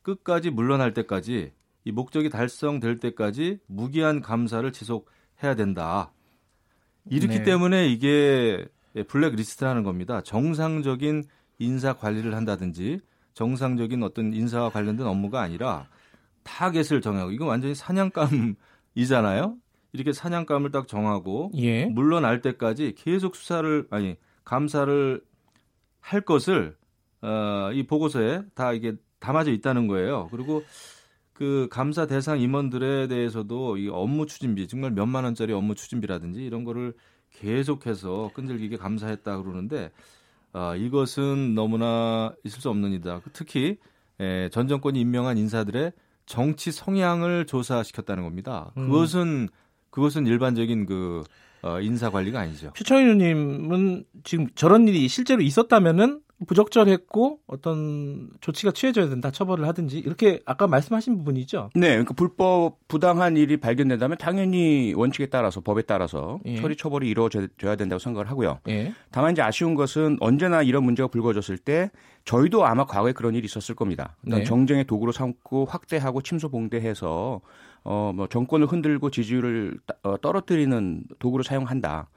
[0.01, 1.51] 끝까지 물러날 때까지
[1.83, 6.11] 이 목적이 달성될 때까지 무기한 감사를 지속해야 된다.
[7.09, 7.43] 이렇기 네.
[7.43, 8.65] 때문에 이게 예,
[9.03, 10.21] 블랙리스트라는 겁니다.
[10.21, 11.23] 정상적인
[11.59, 12.99] 인사 관리를 한다든지
[13.33, 15.87] 정상적인 어떤 인사와 관련된 업무가 아니라
[16.43, 19.57] 타겟을 정하고 이건 완전히 사냥감이잖아요.
[19.93, 21.85] 이렇게 사냥감을 딱 정하고 예.
[21.85, 25.21] 물러날 때까지 계속 수사를 아니 감사를
[25.99, 26.75] 할 것을
[27.21, 30.27] 어, 이 보고서에 다 이게 담아져 있다는 거예요.
[30.31, 30.63] 그리고
[31.33, 36.93] 그 감사 대상 임원들에 대해서도 이 업무 추진비 정말 몇만 원짜리 업무 추진비라든지 이런 거를
[37.39, 39.91] 계속해서 끈질기게 감사했다 그러는데
[40.53, 43.21] 어, 이것은 너무나 있을 수 없는 일이다.
[43.33, 43.77] 특히
[44.19, 45.91] 에, 전 정권이 임명한 인사들의
[46.25, 48.71] 정치 성향을 조사시켰다는 겁니다.
[48.77, 48.89] 음.
[48.89, 49.49] 그것은
[49.89, 51.23] 그것은 일반적인 그
[51.61, 52.71] 어, 인사 관리가 아니죠.
[52.99, 60.67] 의원님은 지금 저런 일이 실제로 있었다면은 부적절했고 어떤 조치가 취해져야 된다 처벌을 하든지 이렇게 아까
[60.67, 61.69] 말씀하신 부분이죠.
[61.75, 66.57] 네, 그러니까 불법 부당한 일이 발견된다면 당연히 원칙에 따라서 법에 따라서 예.
[66.57, 68.59] 처리 처벌이 이루어져야 된다고 생각을 하고요.
[68.67, 68.93] 예.
[69.11, 71.89] 다만 이제 아쉬운 것은 언제나 이런 문제가 불거졌을 때
[72.25, 74.17] 저희도 아마 과거에 그런 일이 있었을 겁니다.
[74.21, 74.43] 네.
[74.43, 77.39] 정쟁의 도구로 삼고 확대하고 침소봉대해서
[77.83, 82.09] 어뭐 정권을 흔들고 지지율을 어, 떨어뜨리는 도구로 사용한다.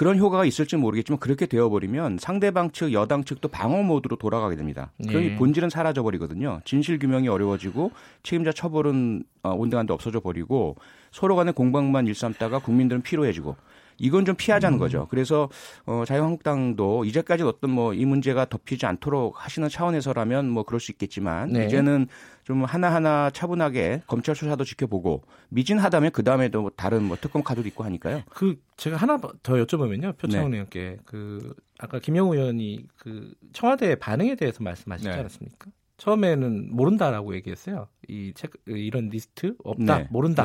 [0.00, 4.92] 그런 효과가 있을지 모르겠지만 그렇게 되어버리면 상대방 측 여당 측도 방어 모드로 돌아가게 됩니다.
[5.06, 5.36] 그러니 네.
[5.36, 6.62] 본질은 사라져 버리거든요.
[6.64, 7.90] 진실 규명이 어려워지고
[8.22, 10.76] 책임자 처벌은 어, 온데간데 없어져 버리고
[11.10, 13.56] 서로 간의 공방만 일삼다가 국민들은 피로해지고
[14.00, 14.80] 이건 좀 피하자는 음.
[14.80, 15.06] 거죠.
[15.10, 15.48] 그래서
[15.86, 21.52] 어, 자유한국당도 이제까지 어떤 뭐 이 문제가 덮이지 않도록 하시는 차원에서라면 뭐 그럴 수 있겠지만
[21.52, 21.66] 네.
[21.66, 22.06] 이제는
[22.44, 27.84] 좀 하나하나 차분하게 검찰 수사도 지켜보고 미진하다면 그 다음에도 뭐 다른 뭐 특검 카드도 있고
[27.84, 28.22] 하니까요.
[28.30, 30.56] 그 제가 하나 더 여쭤보면요, 표창원 네.
[30.56, 35.14] 의원께 그 아까 김영우 의원이 그 청와대 반응에 대해서 말씀하시지 네.
[35.14, 35.70] 않았습니까?
[35.98, 37.86] 처음에는 모른다라고 얘기했어요.
[38.08, 40.08] 이 책, 이런 리스트 없다, 네.
[40.10, 40.44] 모른다.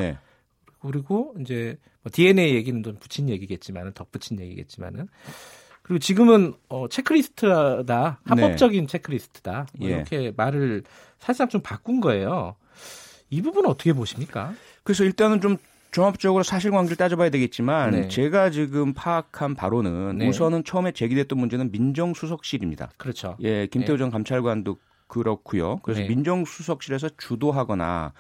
[0.86, 0.92] 네.
[0.92, 5.08] 그리고 이제 뭐 DNA 얘기는 좀 붙인 얘기겠지만은 덧붙인 얘기겠지만은
[5.82, 8.88] 그리고 지금은 어, 체크리스트다 합법적인 네.
[8.88, 9.94] 체크리스트다 뭐 예.
[9.94, 10.84] 이렇게 말을
[11.20, 12.56] 살짝 좀 바꾼 거예요.
[13.30, 14.54] 이 부분은 어떻게 보십니까?
[14.84, 15.58] 그래서 일단은 좀
[15.92, 18.08] 종합적으로 사실관계를 따져봐야 되겠지만 네.
[18.10, 20.28] 제가 지금 파악한 바로는 네.
[20.28, 22.90] 우선은 처음에 제기됐던 문제는 민정수석실입니다.
[22.98, 23.38] 그렇죠.
[23.42, 24.00] 예, 김태우 네.
[24.00, 24.78] 전 감찰관도
[25.08, 25.80] 그렇고요.
[25.84, 26.08] 그래서 네.
[26.08, 28.14] 민정수석실에서 주도하거나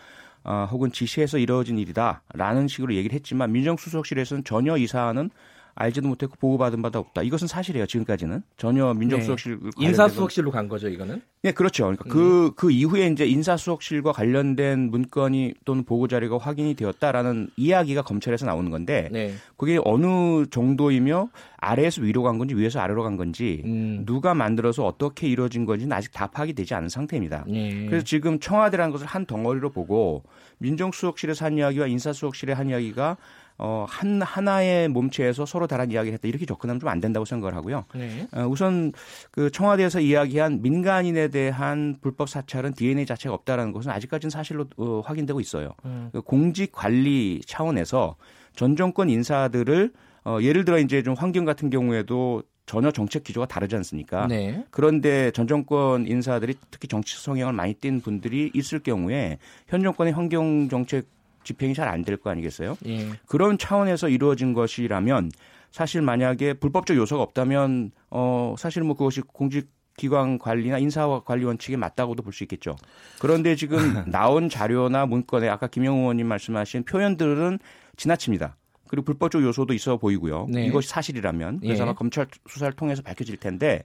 [0.46, 5.32] 어, 혹은 지시해서 이루어진 일이다라는 식으로 얘기를 했지만 민정수석실에서는 전혀 이 사안은
[5.76, 7.21] 알지도 못했고 보고받은 바도 없다.
[7.21, 7.86] 이것은 사실이에요.
[7.86, 9.69] 지금까지는 전혀 민정수석실 네.
[9.78, 10.88] 인사수석실로 간 거죠.
[10.88, 11.21] 이거는.
[11.43, 11.84] 네, 그렇죠.
[11.84, 12.51] 그러니까 그그 음.
[12.55, 19.09] 그 이후에 이제 인사수석실과 관련된 문건이 또는 보고 자료가 확인이 되었다라는 이야기가 검찰에서 나오는 건데
[19.11, 19.34] 네.
[19.57, 24.03] 그게 어느 정도이며 아래에서 위로 간 건지 위에서 아래로 간 건지 음.
[24.05, 27.43] 누가 만들어서 어떻게 이루어진 건지는 아직 다 파악이 되지 않은 상태입니다.
[27.47, 27.86] 네.
[27.88, 30.23] 그래서 지금 청와대라는 것을 한 덩어리로 보고
[30.59, 33.17] 민정수석실에서 한 이야기와 인사수석실의 한 이야기가
[33.58, 36.28] 어, 한, 하나의 몸체에서 서로 다른 이야기를 했다.
[36.28, 37.86] 이렇게 접근하면 좀 안 된다고 생각을 하고요.
[37.95, 38.28] 네.
[38.34, 38.91] 어, 우선
[39.32, 45.39] 그 청와대에서 이야기한 민간인에 대한 불법 사찰은 DNA 자체가 없다라는 것은 아직까지는 사실로 어, 확인되고
[45.39, 45.74] 있어요.
[45.86, 46.10] 음.
[46.12, 48.16] 그 공직 관리 차원에서
[48.56, 49.91] 전 정권 인사들을
[50.26, 54.26] 어, 예를 들어 이제 좀 환경 같은 경우에도 전혀 정책 기조가 다르지 않습니까?
[54.28, 54.66] 네.
[54.72, 59.38] 그런데 전 정권 인사들이 특히 정치 성향을 많이 띈 분들이 있을 경우에
[59.68, 61.06] 현 정권의 환경 정책
[61.46, 62.76] 집행이 잘 안 될 거 아니겠어요?
[62.88, 63.10] 예.
[63.28, 65.32] 그런 차원에서 이루어진 것이라면
[65.72, 71.78] 사실 만약에 불법적 요소가 없다면 어 사실 뭐 그것이 공직 기관 관리나 인사 관리 원칙에
[71.78, 72.76] 맞다고도 볼 수 있겠죠.
[73.20, 73.78] 그런데 지금
[74.12, 77.60] 나온 자료나 문건에 아까 김영우 의원님 말씀하신 표현들은
[77.96, 78.58] 지나칩니다.
[78.88, 80.48] 그리고 불법적 요소도 있어 보이고요.
[80.50, 80.66] 네.
[80.66, 81.84] 이것이 사실이라면 그래서 예.
[81.84, 83.84] 아마 검찰 수사를 통해서 밝혀질 텐데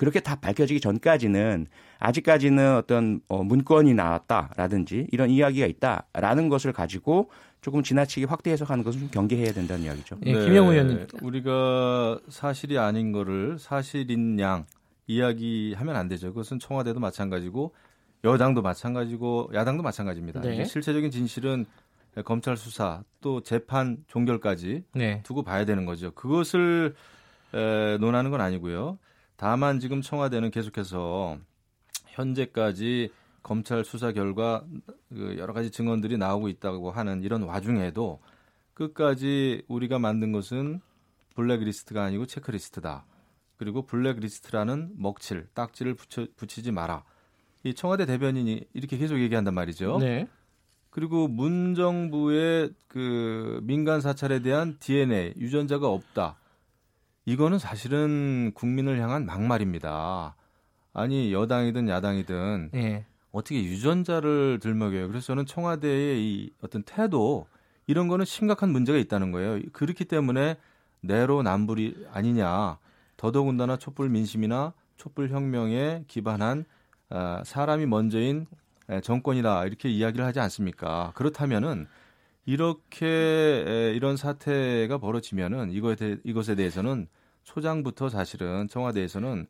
[0.00, 1.66] 그렇게 다 밝혀지기 전까지는
[1.98, 7.28] 아직까지는 어떤 어, 문건이 나왔다라든지 이런 이야기가 있다라는 것을 가지고
[7.60, 10.16] 조금 지나치게 확대 해석하는 것은 좀 경계해야 된다는 이야기죠.
[10.24, 11.06] 예, 네, 김영우 의원님.
[11.20, 14.64] 우리가 사실이 아닌 거를 사실인 양
[15.06, 16.28] 이야기하면 안 되죠.
[16.28, 17.74] 그것은 청와대도 마찬가지고
[18.24, 20.40] 여당도 마찬가지고 야당도 마찬가지입니다.
[20.40, 20.64] 네.
[20.64, 21.66] 실체적인 진실은
[22.24, 25.20] 검찰 수사 또 재판 종결까지 네.
[25.24, 26.10] 두고 봐야 되는 거죠.
[26.12, 26.94] 그것을
[27.52, 28.98] 에, 논하는 건 아니고요.
[29.40, 31.38] 다만 지금 청와대는 계속해서
[32.08, 33.10] 현재까지
[33.42, 34.62] 검찰 수사 결과
[35.08, 38.20] 그 여러 가지 증언들이 나오고 있다고 하는 이런 와중에도
[38.74, 40.82] 끝까지 우리가 만든 것은
[41.36, 43.06] 블랙리스트가 아니고 체크리스트다.
[43.56, 47.02] 그리고 블랙리스트라는 먹칠, 딱지를 붙여, 붙이지 마라.
[47.62, 50.00] 이 청와대 대변인이 이렇게 계속 얘기한단 말이죠.
[50.00, 50.28] 네.
[50.90, 56.36] 그리고 문 정부의 그 민간 사찰에 대한 DNA 유전자가 없다.
[57.30, 60.34] 이거는 사실은 국민을 향한 막말입니다.
[60.92, 63.06] 아니 여당이든 야당이든 네.
[63.30, 65.06] 어떻게 유전자를 들먹여요.
[65.06, 67.46] 그래서 저는 청와대의 이 어떤 태도
[67.86, 69.60] 이런 거는 심각한 문제가 있다는 거예요.
[69.72, 70.56] 그렇기 때문에
[71.02, 72.78] 내로남불이 아니냐.
[73.16, 76.64] 더더군다나 촛불 민심이나 촛불 혁명에 기반한
[77.10, 78.46] 아, 사람이 먼저인
[79.04, 81.12] 정권이다 이렇게 이야기를 하지 않습니까?
[81.14, 81.86] 그렇다면은
[82.44, 87.06] 이렇게 이런 사태가 벌어지면은 이거에 대, 이것에 대해서는
[87.44, 89.46] 초장부터 사실은 청와대에서는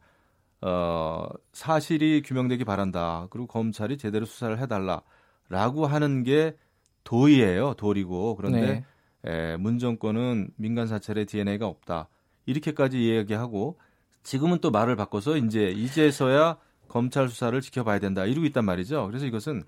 [0.62, 3.26] 어, 사실이 규명되기 바란다.
[3.30, 6.56] 그리고 검찰이 제대로 수사를 해달라라고 하는 게
[7.04, 7.74] 도의예요.
[7.74, 8.84] 도리고 그런데
[9.22, 9.52] 네.
[9.52, 12.08] 에, 문 정권은 민간 사찰에 DNA가 없다.
[12.46, 13.78] 이렇게까지 이야기하고
[14.22, 19.06] 지금은 또 말을 바꿔서 이제 이제서야 검찰 수사를 지켜봐야 된다 이러고 있단 말이죠.
[19.06, 19.62] 그래서 이것은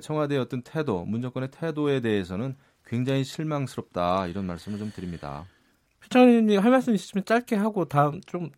[0.00, 5.44] 청와대의 어떤 태도, 문 정권의 태도에 대해서는 굉장히 실망스럽다 이런 말씀을 좀 드립니다.
[6.04, 8.50] 피처님 할 말씀 있으시면 짧게 하고 다음 좀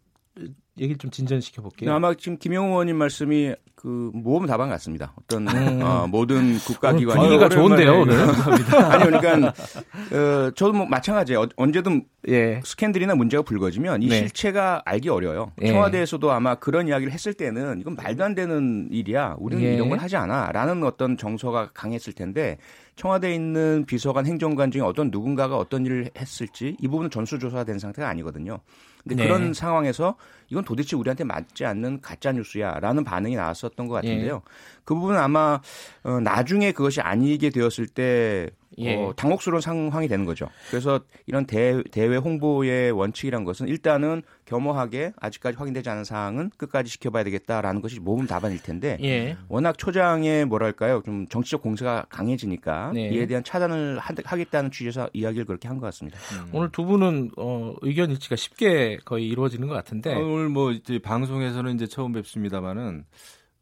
[0.78, 1.92] 얘기를 좀 진전시켜 볼게요.
[1.92, 5.12] 아마 지금 김영호 의원님 말씀이 그 모험 답안 같습니다.
[5.16, 5.82] 어떤 음.
[5.82, 8.14] 어, 모든 국가기관이 분위기가 좋은데요 오늘.
[8.74, 11.42] 아니 그러니까 어, 저도 뭐 마찬가지예요.
[11.42, 12.60] 어, 언제든 예.
[12.64, 14.16] 스캔들이나 문제가 불거지면 이 네.
[14.16, 15.52] 실체가 알기 어려요.
[15.62, 15.68] 예.
[15.68, 19.36] 청와대에서도 아마 그런 이야기를 했을 때는 이건 말도 안 되는 일이야.
[19.38, 19.74] 우리는 예.
[19.74, 22.58] 이런 걸 하지 않아라는 어떤 정서가 강했을 텐데
[22.96, 28.08] 청와대에 있는 비서관 행정관 중에 어떤 누군가가 어떤 일을 했을지 이 부분은 전수조사가 된 상태가
[28.08, 28.58] 아니거든요.
[29.02, 29.28] 근데 네.
[29.28, 30.16] 그런 상황에서
[30.48, 34.34] 이건 도대체 우리한테 맞지 않는 가짜 뉴스야라는 반응이 나왔었던 것 같은데요.
[34.36, 34.50] 예.
[34.84, 35.60] 그 부분은 아마
[36.04, 38.96] 어, 나중에 그것이 아니게 되었을 때 예.
[38.96, 40.48] 어, 당혹스러운 상황이 되는 거죠.
[40.70, 47.24] 그래서 이런 대, 대외 홍보의 원칙이란 것은 일단은 겸허하게 아직까지 확인되지 않은 사항은 끝까지 지켜봐야
[47.24, 49.36] 되겠다라는 것이 모범 답안일 텐데 예.
[49.48, 53.08] 워낙 초장의 뭐랄까요 좀 정치적 공세가 강해지니까 네.
[53.08, 56.18] 이에 대한 차단을 하, 겠다는 취지에서 이야기를 그렇게 한 것 같습니다.
[56.32, 56.48] 음.
[56.52, 60.98] 오늘 두 분은 어, 의견 일치가 쉽게 거의 이루어지는 것 같은데 어, 오늘 뭐 이제
[60.98, 63.04] 방송에서는 이제 처음 뵙습니다만은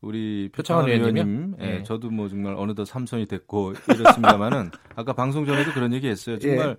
[0.05, 1.83] 우리 표창원 의원님, 예, 네.
[1.83, 6.39] 저도 뭐 정말 어느덧 삼선이 됐고 이렇습니다만은 아까 방송 전에도 그런 얘기했어요.
[6.39, 6.77] 정말 예.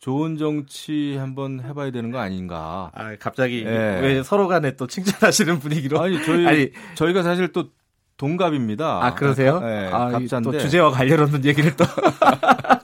[0.00, 2.90] 좋은 정치 한번 해봐야 되는 거 아닌가.
[2.94, 4.00] 아 갑자기 예.
[4.00, 6.00] 왜 서로 간에 또 칭찬하시는 분위기로?
[6.00, 7.70] 아니 저희 아니, 저희가 사실 또
[8.18, 9.06] 동갑입니다.
[9.06, 9.60] 아 그러세요?
[9.60, 11.84] 네, 아, 갑자인데 또 주제와 관련 없는 얘기를 또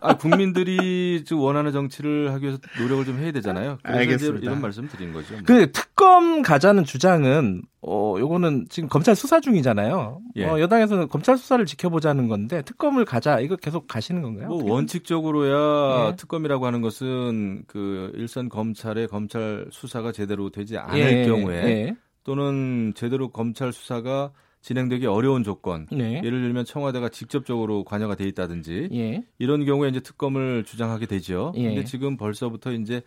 [0.00, 3.78] 아, 국민들이 원하는 정치를 하기 위해서 노력을 좀 해야 되잖아요.
[3.82, 4.38] 알겠습니다.
[4.42, 5.34] 이런 말씀 드린 거죠.
[5.34, 5.42] 뭐.
[5.44, 10.20] 그 특검 가자는 주장은 어 요거는 지금 검찰 수사 중이잖아요.
[10.36, 10.46] 예.
[10.46, 14.48] 어, 여당에서는 검찰 수사를 지켜보자는 건데 특검을 가자 이거 계속 가시는 건가요?
[14.48, 16.16] 뭐 원칙적으로야 예.
[16.16, 21.26] 특검이라고 하는 것은 그 일선 검찰의 검찰 수사가 제대로 되지 않을 예.
[21.26, 21.96] 경우에 예.
[22.22, 24.30] 또는 제대로 검찰 수사가
[24.64, 26.22] 진행되기 어려운 조건, 네.
[26.24, 29.22] 예를 들면 청와대가 직접적으로 관여가 돼 있다든지 예.
[29.38, 31.52] 이런 경우에 이제 특검을 주장하게 되죠.
[31.56, 31.64] 예.
[31.64, 33.02] 근데 지금 벌써부터 이제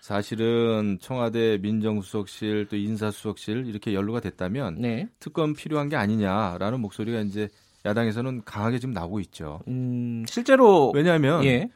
[0.00, 5.06] 사실은 청와대 민정수석실 또 인사수석실 이렇게 연루가 됐다면 네.
[5.18, 7.50] 특검 필요한 게 아니냐라는 목소리가 이제
[7.84, 9.60] 야당에서는 강하게 지금 나오고 있죠.
[9.68, 11.68] 음, 실제로 왜냐하면 예.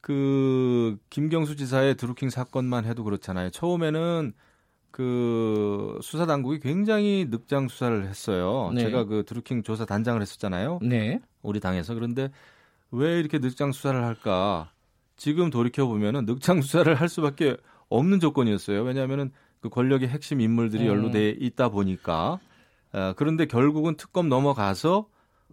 [0.00, 3.50] 그 김경수 지사의 드루킹 사건만 해도 그렇잖아요.
[3.50, 4.34] 처음에는
[4.94, 8.70] 그 수사 당국이 굉장히 늑장 수사를 했어요.
[8.72, 8.82] 네.
[8.82, 10.78] 제가 그 드루킹 조사 단장을 했었잖아요.
[10.82, 11.18] 네.
[11.42, 12.30] 우리 당에서 그런데
[12.92, 14.70] 왜 이렇게 늑장 수사를 할까?
[15.16, 17.56] 지금 돌이켜 보면은 늑장 수사를 할 수밖에
[17.88, 18.84] 없는 조건이었어요.
[18.84, 20.86] 왜냐하면은 그 권력의 핵심 인물들이 음.
[20.86, 22.38] 연루돼 있다 보니까.
[22.92, 25.08] 아, 그런데 결국은 특검 넘어가서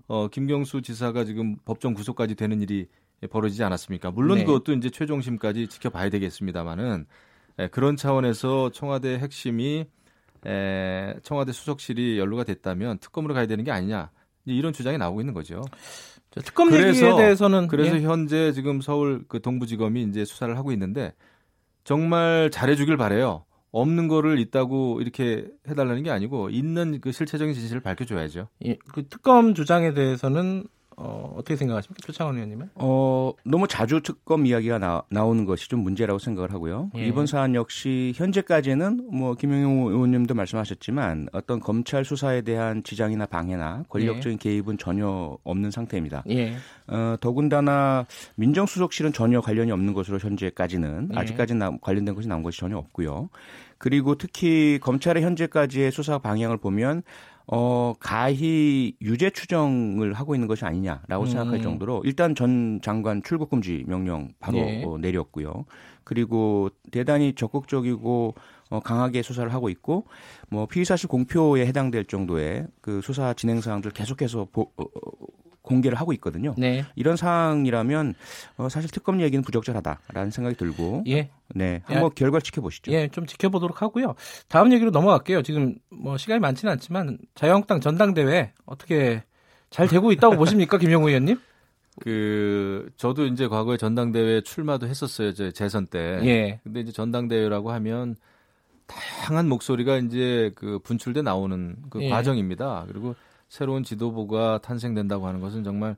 [0.06, 2.86] 어, 김경수 지사가 지금 법정 구속까지 되는 일이
[3.32, 4.12] 벌어지지 않았습니까?
[4.12, 4.46] 물론 네.
[4.46, 7.06] 그것도 이제 최종심까지 지켜봐야 되겠습니다만은 에,
[7.60, 9.86] 예, 그런 차원에서 청와대 핵심이
[10.46, 14.10] 에, 청와대 수석실이 연루가 됐다면 특검으로 가야 되는 게 아니냐
[14.46, 15.62] 이런 주장이 나오고 있는 거죠.
[16.32, 18.02] 특검 그래서, 얘기에 대해서는 그래서 예.
[18.02, 21.14] 현재 지금 서울 그 동부지검이 이제 수사를 하고 있는데
[21.84, 23.46] 정말 잘해주길 바래요.
[23.72, 28.50] 없는 거를 있다고 이렇게 해달라는 게 아니고 있는 그 실체적인 진실을 밝혀줘야죠.
[28.66, 30.66] 예, 그 특검 주장에 대해서는
[31.04, 32.06] 어, 어떻게 생각하십니까?
[32.06, 32.70] 표창원 의원님은?
[32.76, 36.92] 어, 너무 자주 특검 이야기가 나, 나오는 것이 좀 문제라고 생각을 하고요.
[36.96, 37.08] 예.
[37.08, 44.34] 이번 사안 역시 현재까지는 뭐 김영용 의원님도 말씀하셨지만 어떤 검찰 수사에 대한 지장이나 방해나 권력적인
[44.34, 44.38] 예.
[44.38, 46.24] 개입은 전혀 없는 상태입니다.
[46.30, 46.54] 예.
[46.88, 51.18] 어, 더군다나 민정수석실은 전혀 관련이 없는 것으로 현재까지는 예.
[51.18, 53.30] 아직까지는 관련된 것이 나온 것이 전혀 없고요.
[53.82, 57.02] 그리고 특히 검찰의 현재까지의 수사 방향을 보면
[57.54, 61.26] 어, 가히 유죄 추정을 하고 있는 것이 아니냐라고 음.
[61.26, 64.84] 생각할 정도로 일단 전 장관 출국 금지 명령 바로 예.
[64.86, 65.66] 어, 내렸고요.
[66.06, 68.36] 그리고 대단히 적극적이고
[68.70, 70.06] 어, 강하게 수사를 하고 있고
[70.50, 74.84] 뭐 피의 사실 공표에 해당될 정도의 그 수사 진행 사항들 계속해서 보, 어,
[75.72, 76.54] 공개를 하고 있거든요.
[76.58, 76.86] 네.
[76.96, 78.14] 이런 상황이라면
[78.58, 81.30] 어, 사실 특검 얘기는 부적절하다라는 생각이 들고 예.
[81.54, 82.16] 네, 한번 예.
[82.16, 82.92] 결과 지켜보시죠.
[82.92, 84.16] 예, 좀 지켜보도록 하고요.
[84.48, 85.42] 다음 얘기로 넘어갈게요.
[85.42, 89.24] 지금 뭐 시간이 많지는 않지만 자유한국당 전당대회 어떻게
[89.70, 91.40] 잘 되고 있다고 보십니까, 김영우 의원님?
[92.00, 96.20] 그 저도 이제 과거에 전당대회 출마도 했었어요, 제 재선 때.
[96.24, 96.60] 예.
[96.64, 98.16] 근데 이제 전당대회라고 하면
[98.88, 102.10] 다양한 목소리가 이제 그 분출돼 나오는 그 예.
[102.10, 102.86] 과정입니다.
[102.88, 103.16] 그리고
[103.52, 105.98] 새로운 지도부가 탄생된다고 하는 것은 정말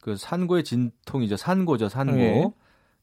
[0.00, 1.36] 그 산고의 진통이죠.
[1.36, 2.16] 산고죠, 산고.
[2.16, 2.50] 네.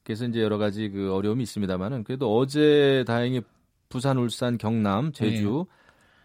[0.02, 3.42] 그래서 이제 여러 가지 그 어려움이 있습니다만은 그래도 어제 다행히
[3.88, 5.76] 부산, 울산, 경남, 제주 네.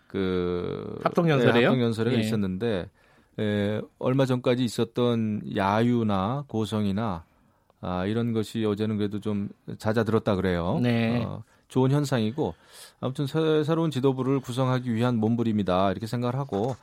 [0.07, 1.53] 그 합동 연설이요?
[1.53, 2.23] 네, 합동 연설회가 네.
[2.23, 2.89] 있었는데
[3.39, 7.25] 에, 얼마 전까지 있었던 야유나 고성이나
[7.81, 10.79] 아, 이런 것이 어제는 그래도 좀 잦아들었다 그래요.
[10.81, 11.23] 네.
[11.23, 12.55] 어, 좋은 현상이고
[13.01, 16.75] 아무튼 새, 새로운 지도부를 구성하기 위한 몸부림이다 이렇게 생각을 하고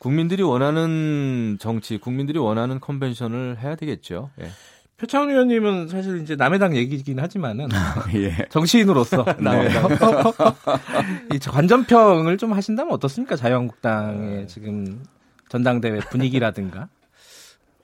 [0.00, 4.30] 국민들이 원하는 정치, 국민들이 원하는 컨벤션을 해야 되겠죠.
[4.40, 4.48] 예.
[4.96, 7.68] 표창원 의원님은 사실 이제 남해당 얘기긴 하지만은
[8.14, 8.46] 예.
[8.50, 9.88] 정치인으로서 남해당
[11.30, 11.36] 네.
[11.36, 13.36] 이 관전평을 좀 하신다면 어떻습니까?
[13.36, 15.02] 자유한국당의 지금
[15.48, 16.88] 전당대회 분위기라든가.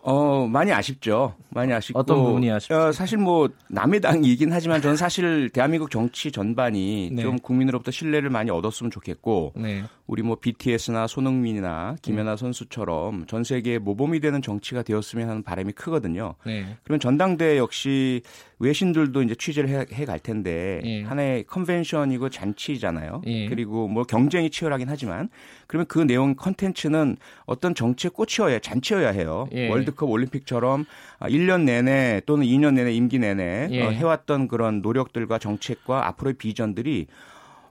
[0.06, 1.34] 어, 많이 아쉽죠.
[1.48, 1.98] 많이 아쉽고.
[1.98, 2.74] 어떤 부분이 아쉽죠?
[2.74, 7.22] 어, 사실 뭐, 남의 당이긴 하지만 저는 사실 대한민국 정치 전반이 네.
[7.22, 9.82] 좀 국민으로부터 신뢰를 많이 얻었으면 좋겠고, 네.
[10.06, 12.36] 우리 뭐 BTS나 손흥민이나 김연아 네.
[12.36, 16.34] 선수처럼 전 세계에 모범이 되는 정치가 되었으면 하는 바람이 크거든요.
[16.44, 16.76] 네.
[16.84, 18.20] 그러면 전당대 역시
[18.64, 21.02] 외신들도 이제 취재를 해 갈 텐데 예.
[21.02, 23.22] 하나의 컨벤션이고 잔치잖아요.
[23.26, 23.48] 예.
[23.48, 25.28] 그리고 뭐 경쟁이 치열하긴 하지만
[25.66, 29.48] 그러면 그 내용 컨텐츠는 어떤 정치의 꽃이어야 잔치여야 해요.
[29.52, 29.68] 예.
[29.68, 30.84] 월드컵 올림픽처럼
[31.20, 33.82] 1년 내내 또는 2년 내내 임기 내내 예.
[33.82, 37.06] 어, 해왔던 그런 노력들과 정책과 앞으로의 비전들이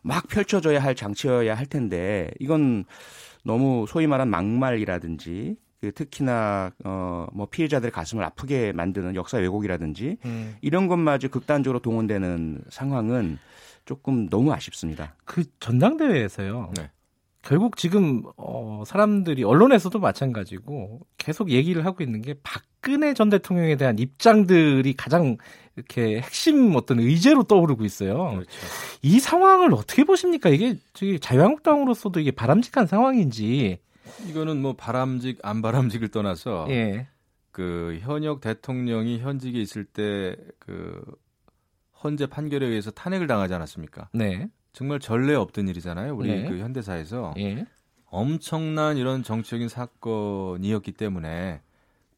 [0.02, 2.86] 막 펼쳐져야 할 장치여야 할 텐데 이건
[3.44, 10.56] 너무 소위 말한 막말이라든지 그 특히나 어뭐 피해자들의 가슴을 아프게 만드는 역사 왜곡이라든지 음.
[10.62, 13.38] 이런 것마저 극단적으로 동원되는 상황은
[13.84, 15.14] 조금 너무 아쉽습니다.
[15.26, 16.72] 그 전당대회에서요.
[16.78, 16.90] 네.
[17.42, 24.00] 결국 지금 어 사람들이 언론에서도 마찬가지고 계속 얘기를 하고 있는 게 박근혜 전 대통령에 대한
[24.00, 25.36] 입장들이 가장
[25.76, 28.36] 이렇게 핵심 어떤 의제로 떠오르고 있어요.
[28.36, 28.50] 그렇죠.
[29.02, 30.48] 이 상황을 어떻게 보십니까?
[30.48, 30.78] 이게
[31.20, 33.80] 자유한국당으로서도 이게 바람직한 상황인지
[34.30, 37.08] 이거는 뭐 바람직 안 바람직을 떠나서 예.
[37.52, 41.04] 그 현역 대통령이 현직에 있을 때 그
[42.04, 44.10] 헌재 판결에 의해서 탄핵을 당하지 않았습니까?
[44.14, 44.50] 네.
[44.74, 46.16] 정말 전례 없던 일이잖아요.
[46.16, 46.50] 우리 네.
[46.50, 47.66] 그 현대사에서 예.
[48.06, 51.62] 엄청난 이런 정치적인 사건이었기 때문에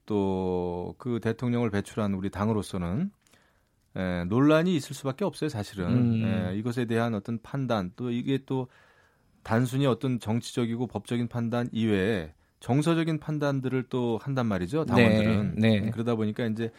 [0.05, 3.11] 또 그 대통령을 배출한 우리 당으로서는
[3.95, 5.87] 에, 논란이 있을 수밖에 없어요, 사실은.
[5.87, 6.25] 음.
[6.25, 8.67] 에, 이것에 대한 어떤 판단 또 이게 또
[9.45, 15.91] 단순히 어떤 정치적이고 법적인 판단 이외에 정서적인 판단들을 또 한단 말이죠 당원들은 네, 네.
[15.91, 16.71] 그러다 보니까 이제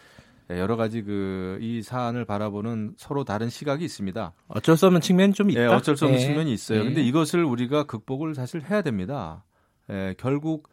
[0.51, 4.33] 여러 가지 그 이 사안을 바라보는 서로 다른 시각이 있습니다.
[4.49, 5.61] 어쩔 수 없는 측면이 좀 있다.
[5.61, 6.27] 네, 어쩔 수 없는 네.
[6.27, 6.85] 측면이 있어요.
[6.85, 7.07] 근데 네.
[7.07, 9.45] 이것을 우리가 극복을 사실 해야 됩니다.
[9.91, 10.69] 예, 결국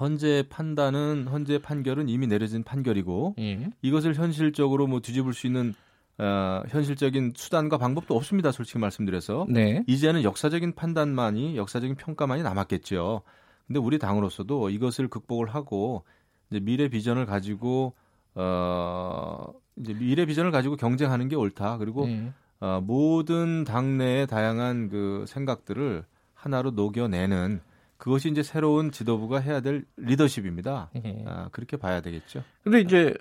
[0.00, 3.70] 헌재 판단은 헌재 판결은 이미 내려진 판결이고 예.
[3.82, 5.74] 이것을 현실적으로 뭐 뒤집을 수 있는
[6.18, 8.52] 어, 현실적인 수단과 방법도 없습니다.
[8.52, 9.82] 솔직히 말씀드려서 네.
[9.86, 13.22] 이제는 역사적인 판단만이 역사적인 평가만이 남았겠죠.
[13.66, 16.04] 근데 우리 당으로서도 이것을 극복을 하고
[16.50, 17.94] 이제 미래 비전을 가지고
[18.34, 21.78] 어 이제 미래 비전을 가지고 경쟁하는 게 옳다.
[21.78, 22.32] 그리고 네.
[22.60, 26.04] 어, 모든 당내의 다양한 그 생각들을
[26.34, 27.60] 하나로 녹여내는
[27.96, 30.90] 그것이 이제 새로운 지도부가 해야 될 리더십입니다.
[30.94, 31.24] 네.
[31.26, 32.44] 아, 그렇게 봐야 되겠죠.
[32.62, 33.14] 근데 이제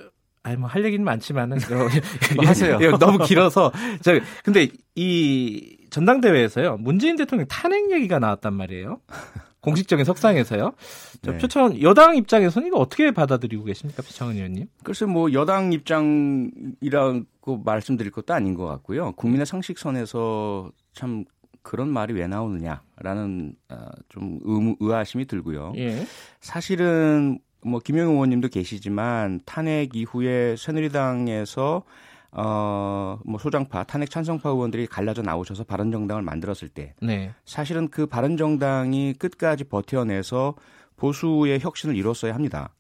[0.44, 1.58] 아니 뭐 할 얘기는 많지만은
[2.36, 2.78] 뭐 하세요.
[2.98, 3.72] 너무 길어서
[4.02, 9.00] 저 근데 이 전당대회에서요 문재인 대통령 탄핵 얘기가 나왔단 말이에요.
[9.62, 10.74] 공식적인 석상에서요.
[11.22, 11.38] 네.
[11.38, 14.68] 표창원 여당 입장에서는 이거 어떻게 받아들이고 계십니까, 표창원 의원님?
[14.84, 19.14] 글쎄 뭐 여당 입장이라고 말씀드릴 것도 아닌 것 같고요.
[19.14, 21.24] 국민의 상식선에서 참
[21.62, 25.72] 그런 말이 왜 나오느냐라는 어, 좀 의, 의아심이 들고요.
[25.78, 26.06] 예.
[26.42, 31.84] 사실은 뭐 김영우 의원님도 계시지만 탄핵 이후에 새누리당에서
[32.36, 37.32] 어 뭐 소장파 탄핵 찬성파 의원들이 갈라져 나오셔서 바른정당을 만들었을 때 네.
[37.46, 40.56] 사실은 그 바른정당이 끝까지 버텨내서
[40.98, 42.74] 보수의 혁신을 이뤘어야 합니다.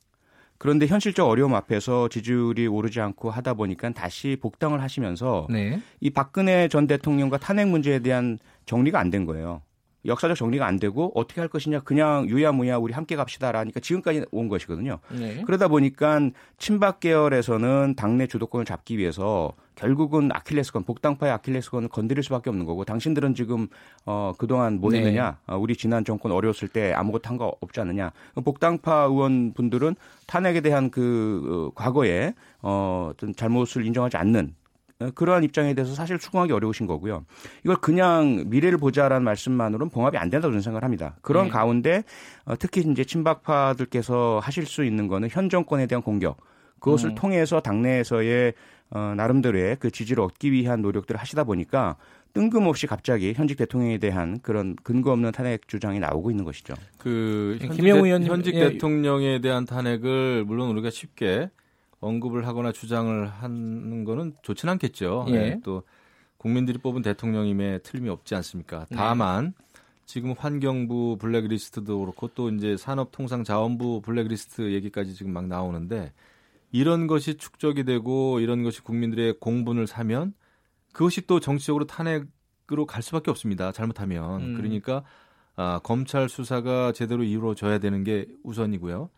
[0.57, 5.79] 그런데 현실적 어려움 앞에서 지지율이 오르지 않고 하다 보니까 다시 복당을 하시면서 네.
[5.99, 9.61] 이 박근혜 전 대통령과 탄핵 문제에 대한 정리가 안 된 거예요.
[10.05, 14.99] 역사적 정리가 안 되고 어떻게 할 것이냐 그냥 유야무야 우리 함께 갑시다라니까 지금까지 온 것이거든요.
[15.11, 15.41] 네.
[15.45, 16.19] 그러다 보니까
[16.57, 23.33] 친박 계열에서는 당내 주도권을 잡기 위해서 결국은 아킬레스건 복당파의 아킬레스건을 건드릴 수밖에 없는 거고 당신들은
[23.33, 23.67] 지금
[24.05, 24.99] 어 그동안 뭐 네.
[24.99, 25.53] 했느냐 네.
[25.53, 28.11] 어, 우리 지난 정권 어려웠을 때 아무것도 한 거 없지 않느냐
[28.45, 29.95] 복당파 의원분들은
[30.27, 34.62] 탄핵에 대한 그 어, 과거에 어 어떤 잘못을 인정하지 않는 어,
[35.11, 37.25] 그러한 입장에 대해서 사실 추궁하기 어려우신 거고요.
[37.63, 41.15] 이걸 그냥 미래를 보자라는 말씀만으로는 봉합이 안 된다고 저는 생각을 합니다.
[41.21, 41.51] 그런 네.
[41.51, 42.03] 가운데
[42.45, 46.37] 어, 특히 이제 친박파들께서 하실 수 있는 거는 현 정권에 대한 공격
[46.79, 47.15] 그것을 음.
[47.15, 48.53] 통해서 당내에서의
[48.91, 51.95] 어, 나름대로의 그 지지를 얻기 위한 노력들을 하시다 보니까
[52.33, 56.73] 뜬금없이 갑자기 현직 대통령에 대한 그런 근거 없는 탄핵 주장이 나오고 있는 것이죠.
[56.97, 57.89] 그 현직, 대,
[58.27, 58.69] 현직 예.
[58.69, 61.49] 대통령에 대한 탄핵을 물론 우리가 쉽게
[62.03, 65.25] 언급을 하거나 주장을 하는 거는 좋진 않겠죠.
[65.29, 65.31] 예.
[65.31, 65.83] 네, 또
[66.37, 68.85] 국민들이 뽑은 대통령임에 틀림이 없지 않습니까?
[68.89, 68.95] 네.
[68.95, 69.53] 다만
[70.05, 76.11] 지금 환경부 블랙리스트도 그렇고 또 이제 산업통상자원부 블랙리스트 얘기까지 지금 막 나오는데
[76.71, 80.33] 이런 것이 축적이 되고 이런 것이 국민들의 공분을 사면
[80.91, 83.71] 그것이 또 정치적으로 탄핵으로 갈 수밖에 없습니다.
[83.71, 84.53] 잘못하면 음.
[84.55, 85.03] 그러니까
[85.55, 89.09] 아, 검찰 수사가 제대로 이루어져야 되는 게 우선이고요.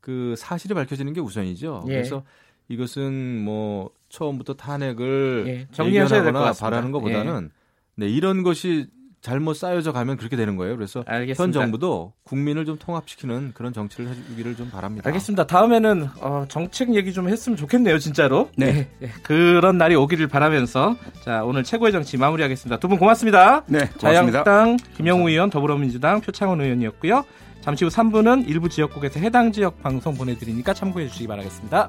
[0.00, 1.84] 그 사실이 밝혀지는 게 우선이죠.
[1.88, 1.92] 예.
[1.92, 2.22] 그래서
[2.68, 7.60] 이것은 뭐 처음부터 탄핵을 예, 정리하셔야 될것 바라는 것보다는 예.
[7.96, 8.86] 네, 이런 것이
[9.22, 10.74] 잘못 쌓여져 가면 그렇게 되는 거예요.
[10.76, 11.42] 그래서 알겠습니다.
[11.42, 15.06] 현 정부도 국민을 좀 통합시키는 그런 정치를 해주기를 좀 바랍니다.
[15.08, 15.46] 알겠습니다.
[15.46, 18.48] 다음에는 어, 정책 얘기 좀 했으면 좋겠네요, 진짜로.
[18.56, 18.88] 네.
[18.98, 19.08] 네.
[19.22, 22.78] 그런 날이 오기를 바라면서 자 오늘 최고의 정치 마무리하겠습니다.
[22.78, 23.64] 두 분 고맙습니다.
[23.66, 23.98] 네, 고맙습니다.
[23.98, 27.22] 자유한국당 김영우 의원, 더불어민주당 표창원 의원이었고요.
[27.60, 31.88] 잠시 후 3부는 일부 지역국에서 해당 지역 방송 보내드리니까 참고해 주시기 바라겠습니다.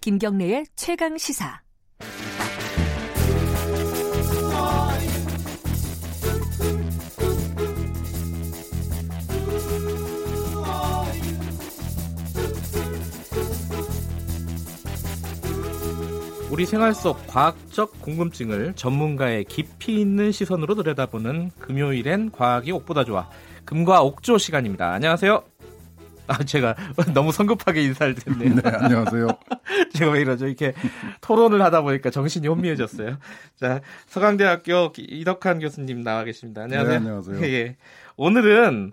[0.00, 1.63] 김경래의 최강 시사.
[16.54, 23.28] 우리 생활 속 과학적 궁금증을 전문가의 깊이 있는 시선으로 들여다보는 금요일엔 과학이 옥보다 좋아
[23.64, 24.92] 금과 옥조 시간입니다.
[24.92, 25.42] 안녕하세요.
[26.28, 26.76] 아, 제가
[27.12, 28.54] 너무 성급하게 인사를 드렸네요.
[28.54, 29.26] 네, 안녕하세요.
[29.94, 30.46] 제가 왜 이러죠?
[30.46, 30.74] 이렇게
[31.22, 33.18] 토론을 하다 보니까 정신이 혼미해졌어요.
[33.56, 36.62] 자, 서강대학교 이덕환 교수님 나와 계십니다.
[36.62, 36.88] 안녕하세요.
[36.92, 37.42] 네, 안녕하세요.
[37.52, 37.76] 예.
[38.16, 38.92] 오늘은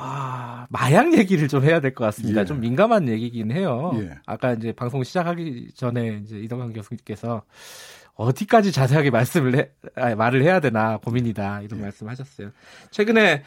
[0.00, 2.42] 아, 마약 얘기를 좀 해야 될 것 같습니다.
[2.42, 2.44] 예.
[2.44, 3.92] 좀 민감한 얘기긴 해요.
[3.96, 4.18] 예.
[4.26, 7.42] 아까 이제 방송 시작하기 전에 이제 이덕환 교수님께서
[8.14, 11.82] 어디까지 자세하게 말씀을 해, 아, 말을 해야 되나 고민이다 이런 예.
[11.84, 12.50] 말씀하셨어요.
[12.90, 13.42] 최근에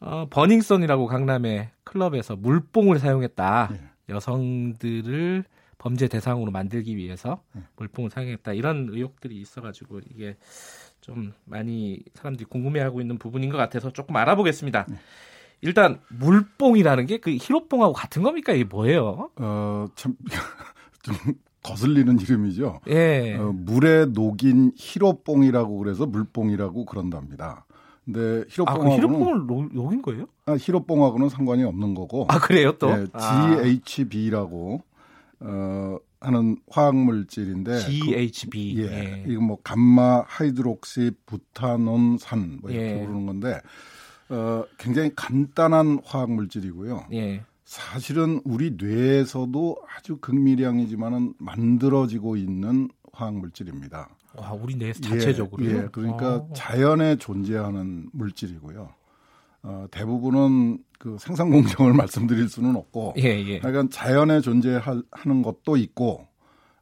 [0.00, 3.68] 어, 버닝썬이라고 강남의 클럽에서 물뽕을 사용했다.
[3.72, 3.80] 네.
[4.08, 5.44] 여성들을
[5.78, 7.62] 범죄 대상으로 만들기 위해서 네.
[7.76, 8.52] 물뽕을 사용했다.
[8.54, 10.36] 이런 의혹들이 있어가지고 이게
[11.00, 14.86] 좀 많이 사람들이 궁금해하고 있는 부분인 것 같아서 조금 알아보겠습니다.
[15.62, 15.68] 네.
[15.68, 18.52] 일단 물뽕이라는 게 그 히로뽕하고 같은 겁니까?
[18.52, 19.30] 이게 뭐예요?
[19.36, 20.14] 어, 참,
[21.02, 21.14] 좀
[21.62, 22.80] 거슬리는 이름이죠.
[22.88, 23.36] 예.
[23.36, 27.66] 어, 물에 녹인 히로뽕이라고 그래서 물뽕이라고 그런답니다.
[28.04, 30.26] 근데 히로뽕하고는 아, 히로뽕을 녹인 거예요?
[30.46, 32.26] 아, 히로뽕하고는 상관이 없는 거고.
[32.28, 32.94] 아 그래요 또?
[32.96, 33.04] 네,
[33.84, 34.82] GHB라고
[35.40, 37.78] 어, 하는 화학 물질인데.
[37.80, 38.74] GHB.
[38.76, 39.24] 그, 예, 예.
[39.28, 43.00] 이거 뭐 감마 하이드록시 부타논산 뭐 이렇게 예.
[43.04, 43.60] 부르는 건데
[44.30, 47.06] 어, 굉장히 간단한 화학 물질이고요.
[47.12, 47.42] 예.
[47.64, 54.08] 사실은 우리 뇌에서도 아주 극미량이지만은 만들어지고 있는 화학 물질입니다.
[54.34, 55.64] 와, 우리 내 자체적으로.
[55.66, 56.48] 예, 예 그러니까 아.
[56.54, 58.88] 자연에 존재하는 물질이고요.
[59.62, 63.58] 어, 대부분은 그 생산 공정을 말씀드릴 수는 없고, 예, 예.
[63.58, 66.26] 그러니까 자연에 존재하는 것도 있고,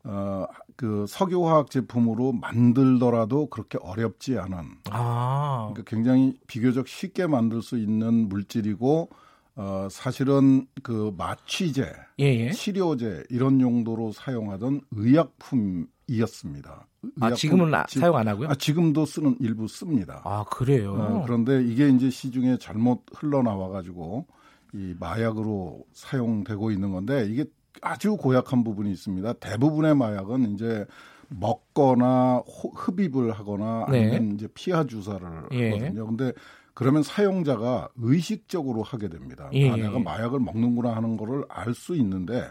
[0.05, 0.47] 어,
[0.79, 4.59] 그 석유화학 제품으로 만들더라도 그렇게 어렵지 않은,
[4.91, 5.71] 아.
[5.73, 9.11] 그러니까 굉장히 비교적 쉽게 만들 수 있는 물질이고,
[9.57, 12.47] 어, 사실은 그 마취제, 예예.
[12.47, 12.53] 예.
[12.53, 16.87] 치료제 이런 용도로 사용하던 의약품이었습니다.
[17.23, 18.49] 아, 지금은 아, 사용 안 하고요?
[18.49, 20.23] 아, 지금도 쓰는 일부 씁니다.
[20.25, 20.93] 아, 그래요?
[20.93, 24.27] 어, 그런데 이게 이제 시중에 잘못 흘러나와 가지고
[24.73, 27.45] 이 마약으로 사용되고 있는 건데 이게
[27.83, 29.35] 아주 고약한 부분이 있습니다.
[29.35, 30.87] 대부분의 마약은 이제
[31.29, 34.05] 먹거나 호, 흡입을 하거나 네.
[34.05, 35.71] 아니면 이제 피하 주사를 예.
[35.71, 36.07] 하거든요.
[36.07, 36.33] 근데
[36.75, 39.51] 그러면 사용자가 의식적으로 하게 됩니다.
[39.53, 39.71] 예.
[39.71, 42.45] 아, 내가 마약을 먹는구나 하는 거를 알 수 있는데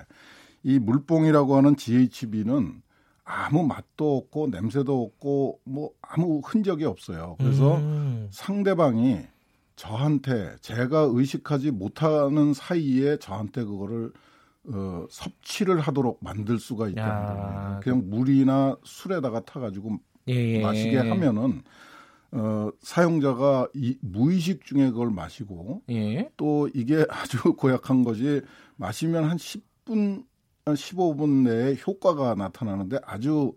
[0.64, 2.82] 이 물뽕이라고 하는 GHB는
[3.24, 7.36] 아무 맛도 없고 냄새도 없고 뭐 아무 흔적이 없어요.
[7.40, 8.28] 그래서 음.
[8.32, 9.22] 상대방이
[9.76, 14.12] 저한테 제가 의식하지 못하는 사이에 저한테 그거를
[14.68, 17.80] 어, 섭취를 하도록 만들 수가 있다는 거예요.
[17.82, 19.98] 그냥 물이나 술에다가 타가지고
[20.28, 20.62] 예.
[20.62, 21.64] 마시게 하면은
[22.32, 26.30] 어, 사용자가 이 무의식 중에 그걸 마시고 예.
[26.36, 28.42] 또 이게 아주 고약한 것이
[28.76, 30.26] 마시면 한 10분
[30.66, 33.54] 15분 내에 효과가 나타나는데 아주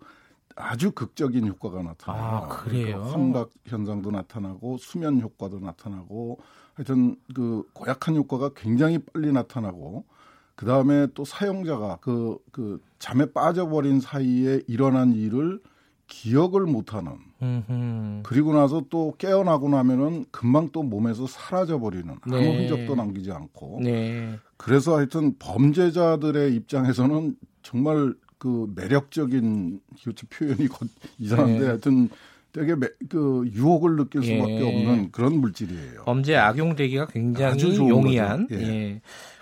[0.55, 2.23] 아주 극적인 효과가 나타나요.
[2.23, 2.85] 아, 그래요?
[2.85, 6.39] 그러니까 환각 현상도 나타나고 수면 효과도 나타나고
[6.75, 10.05] 하여튼 그 고약한 효과가 굉장히 빨리 나타나고
[10.61, 15.59] 그 다음에 또 사용자가 그, 그 잠에 빠져버린 사이에 일어난 일을
[16.07, 18.25] 기억을 못하는 음흠.
[18.25, 22.57] 그리고 나서 또 깨어나고 나면은 금방 또 몸에서 사라져 버리는 아무 네.
[22.59, 24.39] 흔적도 남기지 않고 네.
[24.59, 30.69] 그래서 하여튼 범죄자들의 입장에서는 정말 그 매력적인 교체 표현이
[31.21, 31.67] 이상한데 네.
[31.69, 32.11] 하여튼
[32.53, 34.63] 되게 매, 그 유혹을 느낄 수밖에 예.
[34.63, 36.03] 없는 그런 물질이에요.
[36.05, 38.49] 범죄 악용되기가 굉장히 용이한.
[38.51, 38.57] 예.
[38.61, 39.01] 예.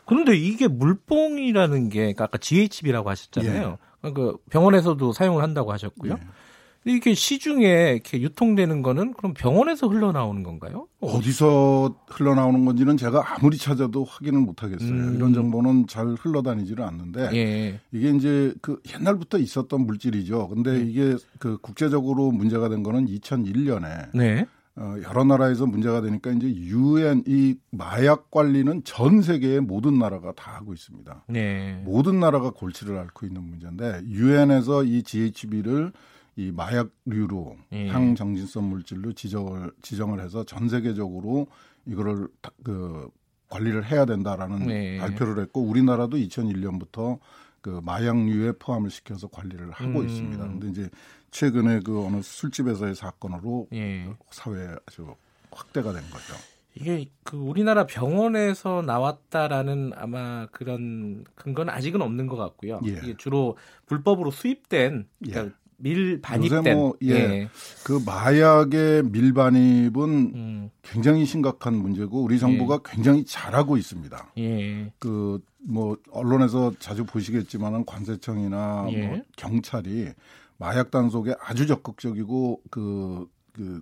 [0.08, 3.78] 그런데 이게 물뽕이라는 게 그러니까 아까 GHB라고 하셨잖아요.
[4.04, 4.10] 예.
[4.12, 6.14] 그 병원에서도 사용을 한다고 하셨고요.
[6.14, 6.92] 예.
[6.92, 10.86] 이게 시중에 이렇게 유통되는 거는 그럼 병원에서 흘러나오는 건가요?
[11.00, 14.88] 어디서 흘러나오는 건지는 제가 아무리 찾아도 확인을 못 하겠어요.
[14.88, 15.14] 음.
[15.16, 17.80] 이런 정보는 잘 흘러다니지는 않는데 예.
[17.92, 20.48] 이게 이제 그 옛날부터 있었던 물질이죠.
[20.48, 20.88] 근데 음.
[20.88, 24.46] 이게 그 국제적으로 문제가 된 거는 2001년에 네.
[24.80, 30.52] 어, 여러 나라에서 문제가 되니까 이제 유엔 이 마약 관리는 전 세계의 모든 나라가 다
[30.54, 31.24] 하고 있습니다.
[31.28, 31.82] 네.
[31.84, 35.92] 모든 나라가 골치를 앓고 있는 문제인데 유엔에서 이 GHB를
[36.36, 37.88] 이 마약류로 예.
[37.88, 41.48] 향정신성 물질로 지정을 지정을 해서 전 세계적으로
[41.84, 42.28] 이거를
[42.62, 43.10] 그
[43.48, 44.98] 관리를 해야 된다라는 네.
[44.98, 47.18] 발표를 했고 우리나라도 2001년부터
[47.60, 50.08] 그 마약류에 포함을 시켜서 관리를 하고 음.
[50.08, 50.46] 있습니다.
[50.46, 50.90] 근데 이제
[51.30, 54.08] 최근에 그 어느 술집에서의 사건으로 예.
[54.30, 55.14] 사회에 아주
[55.50, 56.34] 확대가 된 거죠.
[56.74, 62.80] 이게 그 우리나라 병원에서 나왔다라는 아마 그런 근거는 아직은 없는 것 같고요.
[62.86, 62.90] 예.
[62.90, 63.56] 이게 주로
[63.86, 65.68] 불법으로 수입된 그러니까 예.
[65.80, 67.10] 밀 반입된 뭐, 예.
[67.10, 67.50] 예.
[67.84, 70.02] 그 마약의 밀반입은
[70.34, 70.70] 음.
[70.82, 72.78] 굉장히 심각한 문제고 우리 정부가 예.
[72.84, 74.32] 굉장히 잘하고 있습니다.
[74.38, 74.92] 예.
[74.98, 79.22] 그뭐 언론에서 자주 보시겠지만은 관세청이나 뭐 예.
[79.36, 80.12] 경찰이
[80.58, 83.80] 마약 단속에 아주 적극적이고 그, 그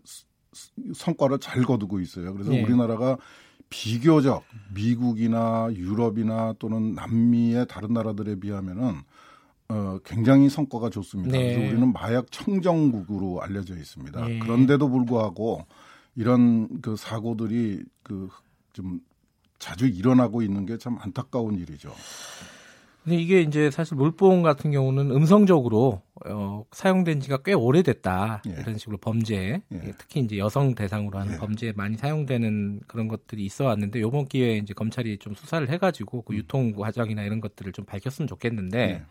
[0.95, 2.33] 성과를 잘 거두고 있어요.
[2.33, 2.63] 그래서 예.
[2.63, 3.19] 우리나라가
[3.69, 9.01] 비교적 미국이나 유럽이나 또는 남미의 다른 나라들에 비하면은
[9.69, 11.33] 어, 굉장히 성과가 좋습니다.
[11.37, 11.55] 네.
[11.55, 14.25] 그래서 우리는 마약 청정국으로 알려져 있습니다.
[14.25, 14.39] 네.
[14.39, 15.67] 그런데도 불구하고
[16.15, 18.29] 이런 그 사고들이 그
[18.77, 19.01] 좀
[19.59, 21.91] 자주 일어나고 있는 게 참 안타까운 일이죠.
[23.07, 28.51] 근데 이게 이제 사실 물뽕 같은 경우는 음성적으로 어, 사용된 지가 꽤 오래됐다 예.
[28.61, 29.95] 이런 식으로 범죄 예.
[29.97, 31.37] 특히 이제 여성 대상으로 하는 예.
[31.39, 36.33] 범죄에 많이 사용되는 그런 것들이 있어 왔는데 이번 기회에 이제 검찰이 좀 수사를 해가지고 그
[36.33, 36.39] 음.
[36.39, 39.03] 유통 과정이나 이런 것들을 좀 밝혔으면 좋겠는데 예.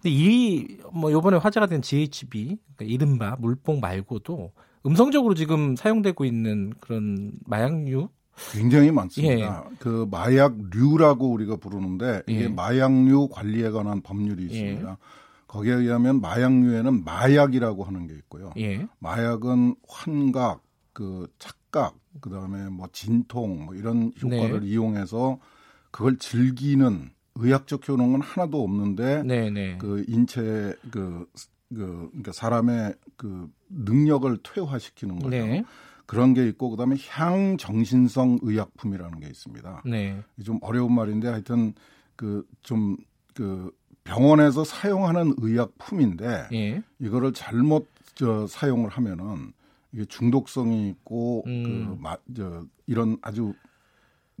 [0.00, 4.52] 근데 이 뭐 요번에 화제가 된 GHB 그러니까 이른바 물뽕 말고도
[4.86, 8.08] 음성적으로 지금 사용되고 있는 그런 마약류
[8.52, 9.64] 굉장히 많습니다.
[9.70, 9.76] 예.
[9.78, 12.48] 그 마약류라고 우리가 부르는데 이게 예.
[12.48, 14.90] 마약류 관리에 관한 법률이 있습니다.
[14.90, 14.96] 예.
[15.46, 18.52] 거기에 의하면 마약류에는 마약이라고 하는 게 있고요.
[18.58, 18.86] 예.
[18.98, 20.62] 마약은 환각,
[20.92, 24.66] 그 착각, 그 다음에 뭐 진통 뭐 이런 효과를 네.
[24.66, 25.38] 이용해서
[25.90, 29.50] 그걸 즐기는 의학적 효능은 하나도 없는데 네네.
[29.50, 29.78] 네.
[29.78, 31.26] 그 인체 그,
[31.68, 35.30] 그 그러니까 사람의 그 능력을 퇴화시키는 거죠.
[36.06, 36.12] 네.
[36.16, 39.82] 그런 게 있고 그다음에 향 정신성 의약품이라는 게 있습니다.
[39.86, 40.22] 네.
[40.44, 41.74] 좀 어려운 말인데 하여튼
[42.14, 43.04] 그 좀그
[43.34, 43.70] 그
[44.04, 46.82] 병원에서 사용하는 의약품인데 예.
[47.00, 49.52] 이거를 잘못 저 사용을 하면은
[49.92, 51.62] 이게 중독성이 있고 음.
[51.64, 53.52] 그 마, 저 이런 아주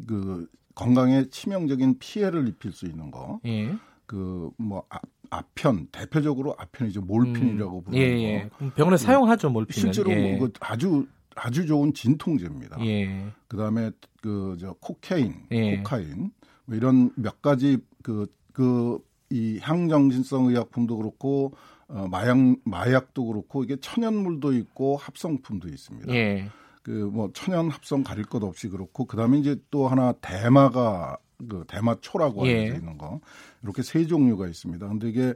[0.06, 3.40] 그 건강에 치명적인 피해를 입힐 수 있는 거.
[3.44, 3.74] 예.
[4.06, 5.00] 그뭐 아,
[5.30, 7.84] 아편 대표적으로 아편이죠 몰핀이라고 음.
[7.84, 8.48] 부르는 예, 예.
[8.48, 8.70] 거.
[8.74, 9.80] 병원에 사용하죠 몰핀.
[9.80, 10.36] 실제로 예.
[10.36, 11.06] 뭐 아주
[11.36, 12.84] 아주 좋은 진통제입니다.
[12.86, 13.26] 예.
[13.48, 15.76] 그다음에 그 저 코케인, 예.
[15.76, 16.30] 코카인
[16.64, 18.98] 뭐 이런 몇 가지 그 그
[19.30, 21.52] 이 향정신성 의약품도 그렇고
[21.88, 26.14] 어, 마약 마약도 그렇고 이게 천연물도 있고 합성품도 있습니다.
[26.14, 26.48] 예.
[26.84, 31.18] 그뭐 천연 합성 가릴 것 없이 그렇고 그다음에 이제 또 하나 대마가
[31.48, 32.52] 그 대마초라고 예.
[32.60, 33.20] 알려져 있는 거
[33.64, 34.86] 이렇게 세 종류가 있습니다.
[34.86, 35.34] 근데 이게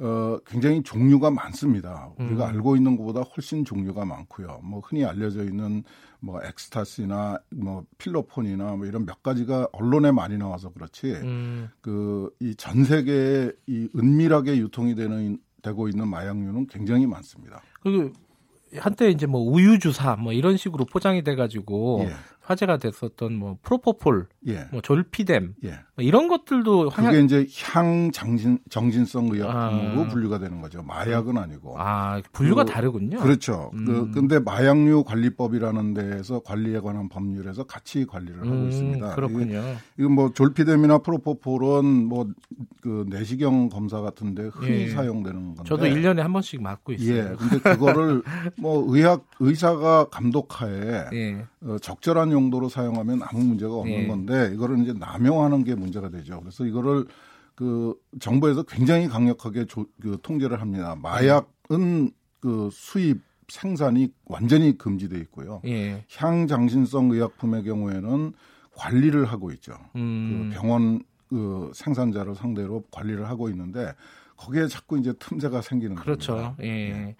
[0.00, 2.10] 어, 굉장히 종류가 많습니다.
[2.18, 2.54] 우리가 음.
[2.54, 4.60] 알고 있는 것보다 훨씬 종류가 많고요.
[4.62, 5.84] 뭐 흔히 알려져 있는
[6.20, 11.68] 뭐 엑스타시나 뭐 필로폰이나 뭐 이런 몇 가지가 언론에 많이 나와서 그렇지 음.
[11.82, 17.60] 그이 전 세계에 이 은밀하게 유통이 되는 되고 있는 마약류는 굉장히 많습니다.
[17.82, 18.10] 그
[18.78, 22.12] 한때 이제 뭐 우유 주사 뭐 이런 식으로 포장이 돼 가지고 예.
[22.50, 24.66] 화제가 됐었던 뭐 프로포폴, 예.
[24.72, 25.68] 뭐 졸피뎀 예.
[25.94, 27.24] 뭐 이런 것들도 그게 향...
[27.24, 30.08] 이제 향 정신 정신성 의약품으로 아.
[30.08, 30.82] 분류가 되는 거죠.
[30.82, 31.76] 마약은 아니고.
[31.78, 33.18] 아 분류가 그, 다르군요.
[33.20, 33.70] 그렇죠.
[33.72, 33.84] 그 음.
[33.84, 39.14] 그 근데 마약류 관리법이라는 데에서 관리에 관한 법률에서 같이 관리를 하고 음, 있습니다.
[39.14, 39.62] 그렇군요.
[39.96, 42.26] 이거 뭐 졸피뎀이나 프로포폴은 뭐
[42.80, 44.88] 그 내시경 검사 같은데 흔히 예.
[44.88, 45.62] 사용되는 건데.
[45.66, 47.16] 저도 1년에 한 번씩 맞고 있어요.
[47.16, 47.36] 예.
[47.36, 48.22] 근데 그거를
[48.58, 51.46] 뭐 의학 의사가 감독하에 예.
[51.62, 54.06] 어, 적절한 용도로 사용하면 아무 문제가 없는 예.
[54.06, 56.40] 건데 이거를 이제 남용하는 게 문제가 되죠.
[56.40, 57.06] 그래서 이거를
[57.54, 60.96] 그 정부에서 굉장히 강력하게 조, 그 통제를 합니다.
[61.00, 62.10] 마약은
[62.40, 65.60] 그 수입 생산이 완전히 금지돼 있고요.
[65.66, 66.04] 예.
[66.16, 68.32] 향장신성 의약품의 경우에는
[68.76, 69.74] 관리를 하고 있죠.
[69.96, 70.50] 음.
[70.50, 73.94] 그 병원 그 생산자를 상대로 관리를 하고 있는데
[74.36, 75.94] 거기에 자꾸 이제 틈새가 생기는.
[75.94, 76.34] 그렇죠.
[76.34, 76.56] 겁니다.
[76.60, 76.66] 예.
[76.66, 77.16] 네.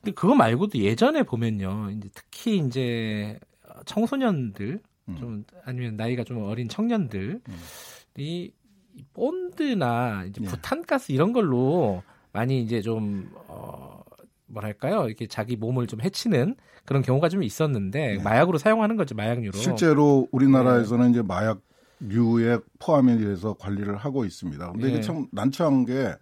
[0.00, 1.90] 근데 그거 말고도 예전에 보면요.
[1.90, 3.38] 이제 특히 이제
[3.84, 5.16] 청소년들 음.
[5.16, 9.04] 좀 아니면 나이가 좀 어린 청년들이 음.
[9.12, 10.46] 본드나 이제 예.
[10.46, 14.02] 부탄가스 이런 걸로 많이 이제 좀 어,
[14.46, 18.22] 뭐랄까요 이렇게 자기 몸을 좀 해치는 그런 경우가 좀 있었는데 네.
[18.22, 19.58] 마약으로 사용하는 거죠 마약류로.
[19.58, 21.10] 실제로 우리나라에서는 네.
[21.10, 21.60] 이제 마약
[22.00, 24.72] 류에 포함이 돼서 관리를 하고 있습니다.
[24.72, 25.02] 근데 이게 네.
[25.02, 26.14] 참 난처한 게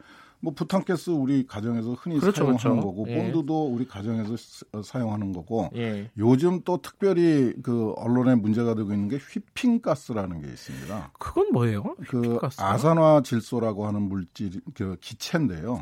[0.42, 2.80] 뭐 부탄가스 우리 가정에서 흔히 그렇죠, 사용하는 그렇죠.
[2.80, 3.16] 거고 예.
[3.16, 4.34] 본드도 우리 가정에서
[4.72, 6.10] 어, 사용하는 거고 예.
[6.18, 11.12] 요즘 또 특별히 그 언론에 문제가 되고 있는 게 휘핑가스라는 게 있습니다.
[11.16, 11.94] 그건 뭐예요?
[12.08, 15.80] 그 아산화 질소라고 하는 물질 그 기체인데요.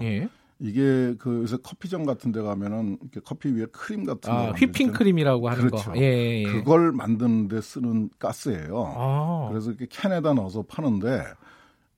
[0.63, 0.69] 예.
[0.69, 5.49] 이게 그 요새 커피점 같은 데 가면은 이렇게 커피 위에 크림 같은 아, 휘핑 크림이라고
[5.49, 5.93] 하는 그렇죠.
[5.93, 5.99] 거.
[5.99, 6.45] 예, 예, 예.
[6.45, 8.95] 그걸 만드는 데 쓰는 가스예요.
[8.97, 9.49] 아.
[9.51, 11.25] 그래서 이렇게 캔에다 넣어서 파는데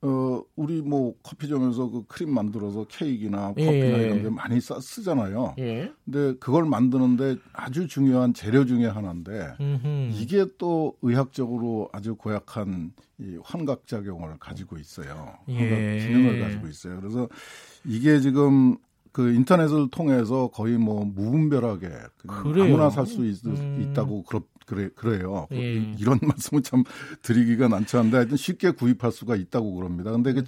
[0.04, 4.02] 어, 우리 뭐 커피점에서 그 크림 만들어서 케이크나 커피나 예.
[4.06, 5.54] 이런 데 많이 써, 쓰잖아요.
[5.60, 5.92] 예.
[6.04, 10.10] 근데 그걸 만드는데 아주 중요한 재료 중에 하나인데 음흠.
[10.12, 15.34] 이게 또 의학적으로 아주 고약한 이 환각 작용을 가지고 있어요.
[15.46, 16.04] 환각 예.
[16.04, 17.00] 기능을 가지고 있어요.
[17.00, 17.28] 그래서
[17.84, 18.76] 이게 지금
[19.12, 21.88] 그 인터넷을 통해서 거의 뭐 무분별하게
[22.26, 23.92] 아무나 살수 음.
[23.92, 25.46] 있다고 그렇 그래 그래요.
[25.52, 25.92] 예.
[25.98, 26.84] 이런 말씀을 참
[27.22, 30.10] 드리기가 난처한데 하여튼 쉽게 구입할 수가 있다고 그럽니다.
[30.12, 30.44] 근데 그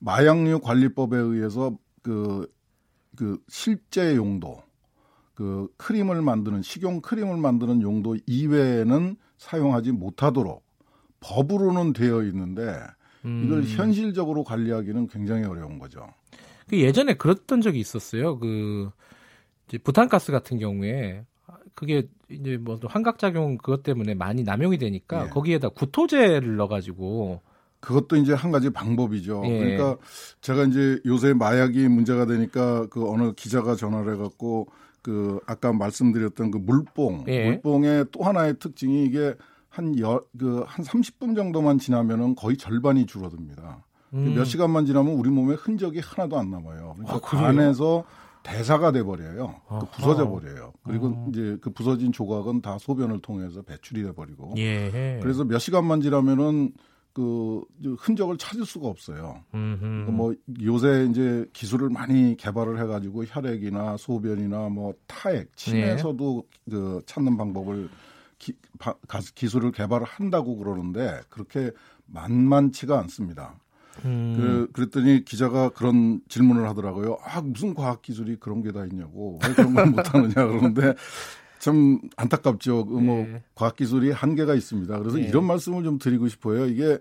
[0.00, 2.50] 마약류 관리법에 의해서 그,
[3.16, 4.62] 그 실제 용도
[5.34, 10.62] 그 크림을 만드는 식용 크림을 만드는 용도 이외에는 사용하지 못하도록
[11.20, 12.62] 법으로는 되어 있는데
[13.22, 13.64] 이걸 음.
[13.64, 16.06] 현실적으로 관리하기는 굉장히 어려운 거죠.
[16.68, 18.38] 그 예전에 그랬던 적이 있었어요.
[18.38, 18.90] 그
[19.66, 21.24] 이제 부탄가스 같은 경우에
[21.74, 25.28] 그게 이제 뭐 환각작용 그것 때문에 많이 남용이 되니까 예.
[25.30, 27.40] 거기에다 구토제를 넣어가지고
[27.80, 29.42] 그것도 이제 한 가지 방법이죠.
[29.44, 29.58] 예.
[29.58, 29.96] 그러니까
[30.40, 34.68] 제가 이제 요새 마약이 문제가 되니까 그 어느 기자가 전화를 해갖고
[35.02, 37.50] 그 아까 말씀드렸던 그 물뽕, 예.
[37.50, 39.34] 물뽕의 또 하나의 특징이 이게
[39.68, 43.84] 한 여, 그, 한 30분 정도만 지나면은 거의 절반이 줄어듭니다.
[44.14, 44.34] 음.
[44.34, 46.94] 몇 시간만 지나면 우리 몸에 흔적이 하나도 안 남아요.
[46.96, 48.04] 그러니까 아, 그 안에서
[48.44, 49.60] 대사가 돼 버려요.
[49.66, 50.72] 그 부서져 버려요.
[50.84, 51.26] 그리고 어.
[51.30, 54.54] 이제 그 부서진 조각은 다 소변을 통해서 배출이 돼 버리고.
[54.58, 55.18] 예.
[55.20, 56.72] 그래서 몇 시간만 지나면은
[57.14, 57.62] 그
[57.98, 59.44] 흔적을 찾을 수가 없어요.
[59.50, 66.76] 그러니까 뭐 요새 이제 기술을 많이 개발을 해가지고 혈액이나 소변이나 뭐 타액, 침에서도 네.
[66.76, 67.88] 그 찾는 방법을
[68.38, 68.94] 기, 바,
[69.34, 71.70] 기술을 개발을 한다고 그러는데 그렇게
[72.06, 73.58] 만만치가 않습니다.
[74.04, 74.34] 음.
[74.36, 77.18] 그, 그랬더니 기자가 그런 질문을 하더라고요.
[77.24, 79.38] 아, 무슨 과학 기술이 그런 게 다 있냐고.
[79.46, 80.94] 왜 그런 걸 못하느냐 그러는데
[81.58, 82.86] 참 안타깝죠.
[82.86, 83.42] 그 뭐 네.
[83.54, 84.98] 과학 기술이 한계가 있습니다.
[84.98, 85.24] 그래서 네.
[85.24, 86.66] 이런 말씀을 좀 드리고 싶어요.
[86.66, 86.98] 이게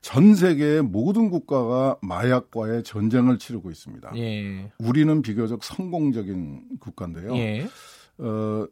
[0.00, 4.12] 전 세계의 모든 국가가 마약과의 전쟁을 치르고 있습니다.
[4.16, 4.72] 예.
[4.78, 7.36] 우리는 비교적 성공적인 국가인데요.
[7.36, 7.68] 예.
[8.18, 8.66] 어,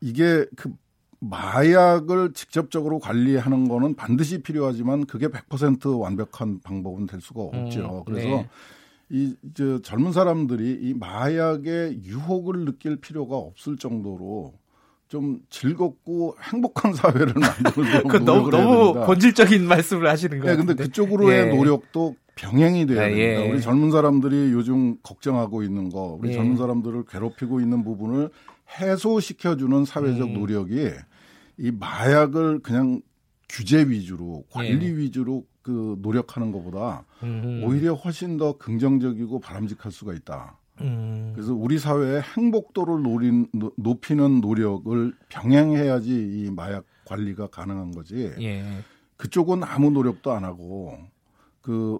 [0.00, 0.72] 이게 그
[1.28, 8.04] 마약을 직접적으로 관리하는 거는 반드시 필요하지만 그게 100% 완벽한 방법은 될 수가 음, 없죠.
[8.06, 8.48] 음, 그래서 네.
[9.10, 14.54] 이 저 젊은 사람들이 이 마약의 유혹을 느낄 필요가 없을 정도로
[15.08, 20.56] 좀 즐겁고 행복한 사회를 만들고 그 너무 너무 본질적인 말씀을 하시는 거예요.
[20.56, 21.54] 네, 근데 그쪽으로의 예.
[21.54, 23.44] 노력도 병행이 돼야 아, 됩니다.
[23.44, 23.50] 예.
[23.50, 26.34] 우리 젊은 사람들이 요즘 걱정하고 있는 거, 우리 예.
[26.34, 28.30] 젊은 사람들을 괴롭히고 있는 부분을
[28.80, 30.34] 해소시켜주는 사회적 음.
[30.34, 30.90] 노력이
[31.58, 33.00] 이 마약을 그냥
[33.48, 34.96] 규제 위주로 관리 예.
[34.96, 37.62] 위주로 그 노력하는 것보다 음.
[37.64, 40.58] 오히려 훨씬 더 긍정적이고 바람직할 수가 있다.
[40.80, 41.32] 음.
[41.34, 48.32] 그래서 우리 사회의 행복도를 노린, 높이는 노력을 병행해야지 이 마약 관리가 가능한 거지.
[48.40, 48.64] 예.
[49.16, 50.98] 그쪽은 아무 노력도 안 하고
[51.62, 51.98] 그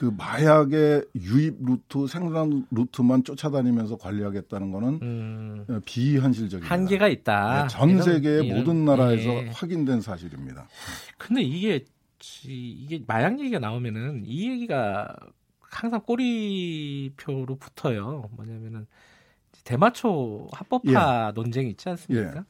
[0.00, 5.80] 그 마약의 유입 루트, 생산 루트만 쫓아다니면서 관리하겠다는 거는 음.
[5.84, 6.74] 비현실적입니다.
[6.74, 7.62] 한계가 있다.
[7.64, 9.50] 네, 전 세계의 이런, 모든 나라에서 예.
[9.52, 10.66] 확인된 사실입니다.
[11.18, 11.84] 근데 이게
[12.46, 15.14] 이게 마약 얘기가 나오면은 이 얘기가
[15.60, 18.30] 항상 꼬리표로 붙어요.
[18.30, 18.86] 뭐냐면은
[19.64, 21.32] 대마초 합법화 예.
[21.34, 22.42] 논쟁이 있지 않습니까?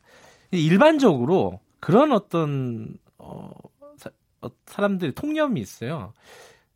[0.54, 0.56] 예.
[0.56, 3.50] 일반적으로 그런 어떤 어,
[3.96, 4.08] 사,
[4.40, 6.14] 어, 사람들이 통념이 있어요.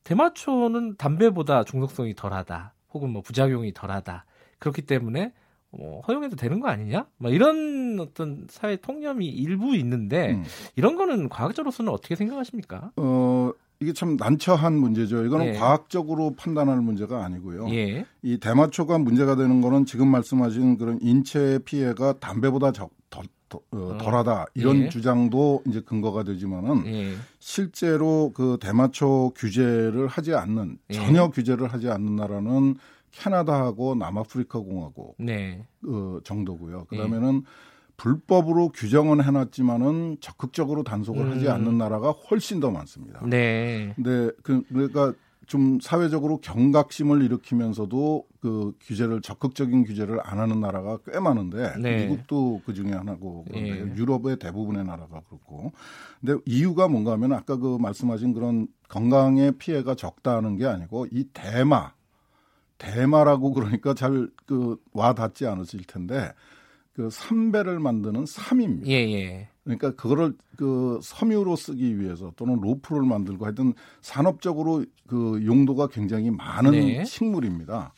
[0.04, 2.74] 대마초는 담배보다 중독성이 덜하다.
[2.92, 4.24] 혹은 뭐 부작용이 덜하다.
[4.58, 5.32] 그렇기 때문에
[5.70, 7.06] 뭐 허용해도 되는 거 아니냐?
[7.18, 10.44] 막 이런 어떤 사회 통념이 일부 있는데 음.
[10.76, 12.92] 이런 거는 과학적으로서는 어떻게 생각하십니까?
[12.96, 13.50] 어
[13.80, 15.24] 이게 참 난처한 문제죠.
[15.24, 15.52] 이거는 예.
[15.52, 17.68] 과학적으로 판단하는 문제가 아니고요.
[17.70, 18.06] 예.
[18.22, 22.90] 이 대마초가 문제가 되는 거는 지금 말씀하신 그런 인체 피해가 담배보다 적,
[23.70, 24.88] 덜, 어, 어, 덜하다 이런 예.
[24.88, 27.14] 주장도 이제 근거가 되지만은 예.
[27.38, 30.94] 실제로 그 대마초 규제를 하지 않는 예.
[30.94, 32.76] 전혀 규제를 하지 않는 나라는
[33.12, 35.66] 캐나다하고 남아프리카 공화국 네.
[35.86, 36.86] 어, 정도고요.
[36.86, 37.42] 그다음에는
[37.96, 41.32] 불법으로 규정은 해놨지만은 적극적으로 단속을 음.
[41.32, 43.24] 하지 않는 나라가 훨씬 더 많습니다.
[43.24, 43.92] 네.
[43.94, 45.14] 근데 그 그러니까
[45.46, 52.06] 좀 사회적으로 경각심을 일으키면서도 그 규제를 적극적인 규제를 안 하는 나라가 꽤 많은데 네.
[52.06, 53.60] 미국도 그 중에 하나고 네.
[53.94, 55.72] 유럽의 대부분의 나라가 그렇고
[56.20, 61.92] 근데 이유가 뭔가 하면 아까 그 말씀하신 그런 건강에 피해가 적다는 게 아니고 이 대마
[62.78, 66.32] 대마라고 그러니까 잘 그 와닿지 않으실 텐데
[66.92, 68.88] 그 삼배를 만드는 삼입니다.
[68.88, 69.48] 예, 예.
[69.64, 73.72] 그러니까 그거를 그 섬유로 쓰기 위해서 또는 로프를 만들고 하여튼
[74.02, 77.04] 산업적으로 그 용도가 굉장히 많은 네.
[77.04, 77.92] 식물입니다.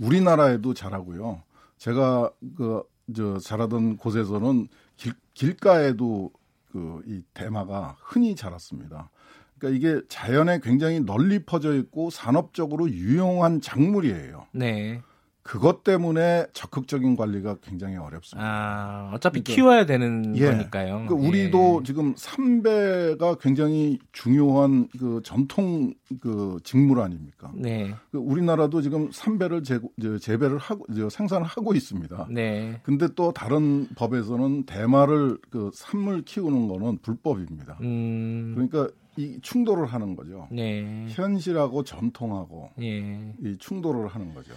[0.00, 1.42] 우리나라에도 자라고요.
[1.78, 2.82] 제가 그
[3.14, 6.30] 저 자라던 곳에서는 길, 길가에도
[6.70, 9.10] 그 이 대마가 흔히 자랐습니다.
[9.58, 14.46] 그러니까 이게 자연에 굉장히 널리 퍼져 있고 산업적으로 유용한 작물이에요.
[14.52, 15.02] 네.
[15.42, 18.46] 그것 때문에 적극적인 관리가 굉장히 어렵습니다.
[18.46, 21.04] 아, 어차피 그러니까, 키워야 되는 예, 거니까요.
[21.06, 21.84] 그러니까 우리도 예.
[21.84, 27.50] 지금 삼배가 굉장히 중요한 그 전통 그 직물 아닙니까?
[27.56, 27.92] 네.
[28.12, 29.80] 그 우리나라도 지금 삼배를 재,
[30.20, 32.28] 재배를 하고 생산을 하고 있습니다.
[32.30, 32.80] 네.
[32.84, 37.78] 근데 또 다른 법에서는 대마를 그 산물 키우는 거는 불법입니다.
[37.80, 38.52] 음.
[38.54, 40.46] 그러니까 이 충돌을 하는 거죠.
[40.50, 41.06] 네.
[41.10, 43.34] 현실하고 전통하고 예.
[43.42, 44.52] 이 충돌을 하는 거죠.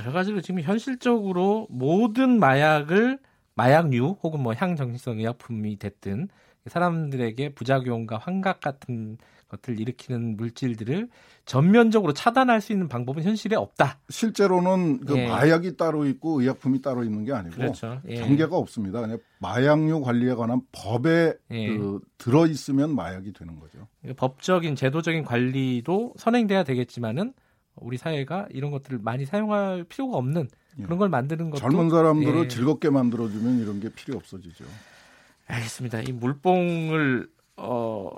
[0.00, 3.18] 여러 가지로 지금 현실적으로 모든 마약을
[3.54, 6.28] 마약류 혹은 뭐 향정신성 의약품이 됐든
[6.66, 9.18] 사람들에게 부작용과 환각 같은
[9.48, 11.08] 것을 일으키는 물질들을
[11.46, 13.98] 전면적으로 차단할 수 있는 방법은 현실에 없다.
[14.10, 15.26] 실제로는 그 예.
[15.26, 18.00] 마약이 따로 있고 의약품이 따로 있는 게 아니고 그렇죠.
[18.06, 18.16] 예.
[18.16, 19.00] 경계가 없습니다.
[19.00, 21.76] 그냥 마약류 관리에 관한 법에 예.
[21.76, 23.88] 그 들어 있으면 마약이 되는 거죠.
[24.16, 27.32] 법적인 제도적인 관리도 선행돼야 되겠지만은
[27.80, 30.48] 우리 사회가 이런 것들을 많이 사용할 필요가 없는
[30.78, 30.82] 예.
[30.82, 32.48] 그런 걸 만드는 것도 젊은 사람들을 예.
[32.48, 34.64] 즐겁게 만들어주면 이런 게 필요 없어지죠.
[35.46, 36.02] 알겠습니다.
[36.02, 38.10] 이 물뽕을 어,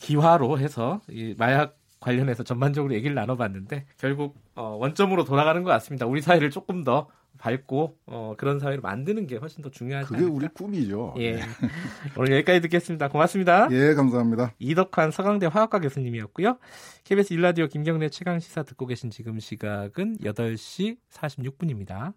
[0.00, 6.06] 기화로 해서 이 마약 관련해서 전반적으로 얘기를 나눠봤는데 결국 어, 원점으로 돌아가는 것 같습니다.
[6.06, 7.08] 우리 사회를 조금 더
[7.42, 10.34] 밝고 어, 그런 사회를 만드는 게 훨씬 더 중요하지 그게 않을까?
[10.34, 11.14] 우리 꿈이죠.
[11.18, 11.32] 예.
[11.32, 11.42] 네.
[12.16, 13.08] 오늘 여기까지 듣겠습니다.
[13.08, 13.68] 고맙습니다.
[13.72, 14.54] 예, 감사합니다.
[14.60, 16.58] 이덕환 서강대 화학과 교수님이었고요.
[17.02, 22.12] KBS 일라디오 김경래 최강 시사 듣고 계신 지금 시각은 8시 46분입니다.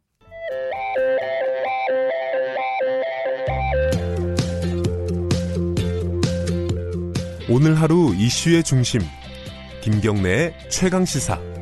[7.50, 9.02] 오늘 하루 이슈의 중심
[9.82, 11.55] 김경래의 최강 시사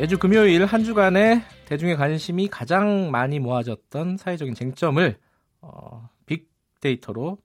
[0.00, 5.14] 매주 금요일 한 주간의 대중의 관심이 가장 많이 모아졌던 사회적인 쟁점을
[5.60, 7.36] 어, 빅데이터로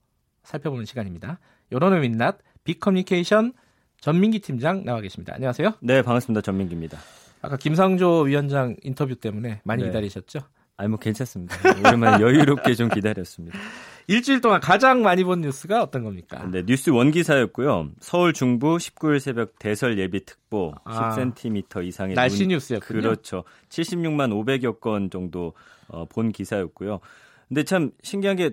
[0.42, 1.40] 살펴보는 시간입니다.
[1.74, 3.52] 여론의 민낯 빅커뮤니케이션
[4.00, 5.34] 전민기 팀장 나와 계십니다.
[5.36, 5.74] 안녕하세요.
[5.82, 6.40] 네, 반갑습니다.
[6.40, 6.98] 전민기입니다.
[7.42, 9.90] 아까 김상조 위원장 인터뷰 때문에 많이 네.
[9.90, 10.40] 기다리셨죠?
[10.78, 11.58] 아니 뭐 괜찮습니다.
[11.80, 13.60] 오랜만에 여유롭게 좀 기다렸습니다.
[14.08, 16.48] 일주일 동안 가장 많이 본 뉴스가 어떤 겁니까?
[16.52, 17.90] 네, 뉴스 원기사였고요.
[18.00, 23.02] 서울 중부 19일 새벽 대설 예비 특보 아, 10cm 이상의 날씨 눈, 뉴스였군요.
[23.02, 23.44] 그렇죠.
[23.70, 25.54] 76만 500여 건 정도
[25.88, 27.00] 어, 본 기사였고요.
[27.48, 28.52] 근데 참 신기한 게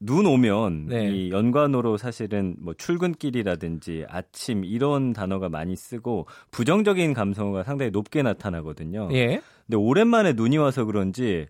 [0.00, 1.10] 눈 오면 네.
[1.10, 9.08] 이 연관어로 사실은 뭐 출근길이라든지 아침 이런 단어가 많이 쓰고 부정적인 감성어가 상당히 높게 나타나거든요.
[9.12, 9.40] 예.
[9.66, 11.46] 근데 오랜만에 눈이 와서 그런지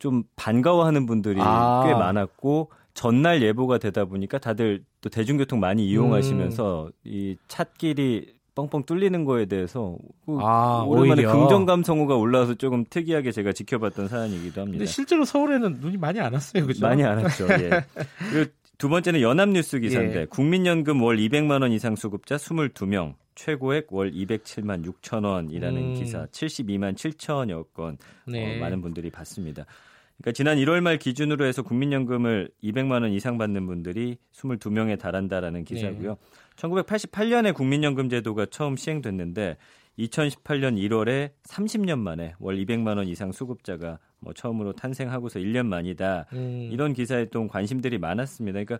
[0.00, 1.84] 좀 반가워하는 분들이 아.
[1.86, 6.92] 꽤 많았고 전날 예보가 되다 보니까 다들 또 대중교통 많이 이용하시면서 음.
[7.04, 9.96] 이 찻길이 뻥뻥 뚫리는 거에 대해서
[10.26, 11.32] 그 아, 오랜만에 오히려.
[11.32, 14.78] 긍정 감성어가 올라와서 조금 특이하게 제가 지켜봤던 사연이기도 합니다.
[14.78, 16.86] 근데 실제로 서울에는 눈이 많이 안 왔어요, 그죠?
[16.86, 17.46] 많이 안 왔죠.
[17.48, 17.70] 예.
[18.30, 20.24] 그리고 두 번째는 연합뉴스 기사인데 예.
[20.26, 25.94] 국민연금 월 200만 원 이상 수급자 22명, 최고액 월 207만 6천 원이라는 음.
[25.94, 27.96] 기사 72만 7천여 건
[28.26, 28.56] 네.
[28.56, 29.64] 어, 많은 분들이 봤습니다.
[30.18, 36.10] 그러니까 지난 1월 말 기준으로 해서 국민연금을 200만 원 이상 받는 분들이 22명에 달한다라는 기사고요.
[36.10, 36.16] 네.
[36.56, 39.56] 1988년에 국민연금 제도가 처음 시행됐는데
[39.98, 46.26] 2018년 1월에 30년 만에 월 200만 원 이상 수급자가 뭐 처음으로 탄생하고서 1년 만이다.
[46.32, 46.68] 음.
[46.72, 48.62] 이런 기사에 또 관심들이 많았습니다.
[48.62, 48.78] 그러니까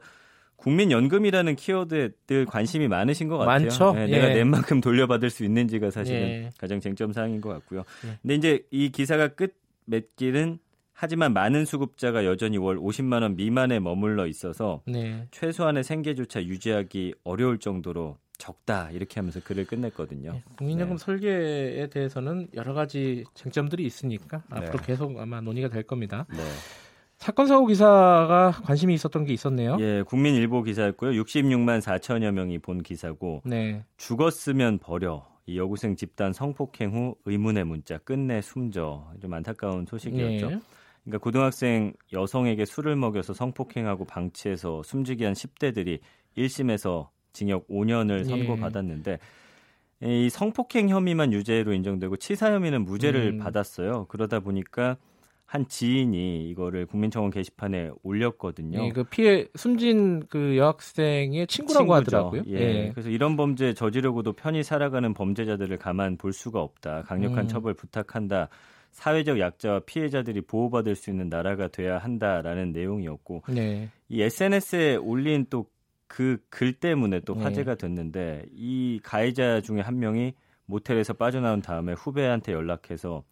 [0.56, 3.66] 국민연금이라는 키워드에 늘 관심이 많으신 것 같아요.
[3.66, 3.92] 많죠.
[3.94, 4.06] 네, 예.
[4.06, 6.50] 내가 낸 만큼 돌려받을 수 있는지가 사실은 예.
[6.56, 7.82] 가장 쟁점 사항인 것 같고요.
[8.06, 8.18] 예.
[8.22, 9.56] 근데 이제 이 기사가 끝
[9.86, 10.58] 맺기는
[10.94, 15.26] 하지만 많은 수급자가 여전히 월 50만 원 미만에 머물러 있어서 네.
[15.30, 20.32] 최소한의 생계조차 유지하기 어려울 정도로 적다 이렇게 하면서 글을 끝냈거든요.
[20.32, 21.04] 네, 국민연금 네.
[21.04, 24.58] 설계에 대해서는 여러 가지 쟁점들이 있으니까 네.
[24.58, 26.26] 앞으로 계속 아마 논의가 될 겁니다.
[26.30, 26.42] 네.
[27.18, 29.76] 사건 사고 기사가 관심이 있었던 게 있었네요.
[29.78, 31.22] 예, 국민일보 기사였고요.
[31.22, 33.84] 66만 4천여 명이 본 기사고 네.
[33.96, 35.24] 죽었으면 버려.
[35.46, 40.60] 이 여고생 집단 성폭행 후 의문의 문자 끝내 숨져 좀 안타까운 소식이었죠.
[41.06, 41.10] 예.
[41.10, 46.00] 그러니까 고등학생 여성에게 술을 먹여서 성폭행하고 방치해서 숨지게 한 10대들이
[46.36, 49.18] 1심에서 징역 5년을 선고받았는데
[50.02, 53.38] 이 성폭행 혐의만 유죄로 인정되고 치사 혐의는 무죄를 음.
[53.38, 54.06] 받았어요.
[54.08, 54.96] 그러다 보니까
[55.52, 58.86] 한 지인이 이거를 국민청원 게시판에 올렸거든요.
[58.86, 62.16] 예, 그 피해 숨진 그 여학생의 친구라고 친구죠.
[62.16, 62.42] 하더라고요.
[62.46, 62.60] 예.
[62.60, 62.90] 예.
[62.92, 67.02] 그래서 이런 범죄 저지르고도 편히 살아가는 범죄자들을 가만 볼 수가 없다.
[67.02, 67.48] 강력한 음.
[67.48, 68.48] 처벌 부탁한다.
[68.92, 73.88] 사회적 약자와 피해자들이 보호받을 수 있는 나라가 돼야 한다라는 내용이었고 네.
[74.08, 75.66] 이 SNS에 올린 또
[76.12, 77.42] 그 글 때문에 또 네.
[77.42, 80.34] 화제가 됐는데 이 가해자 중에 한 명이
[80.66, 83.24] 모텔에서 빠져나온 다음에 후배한테 연락해서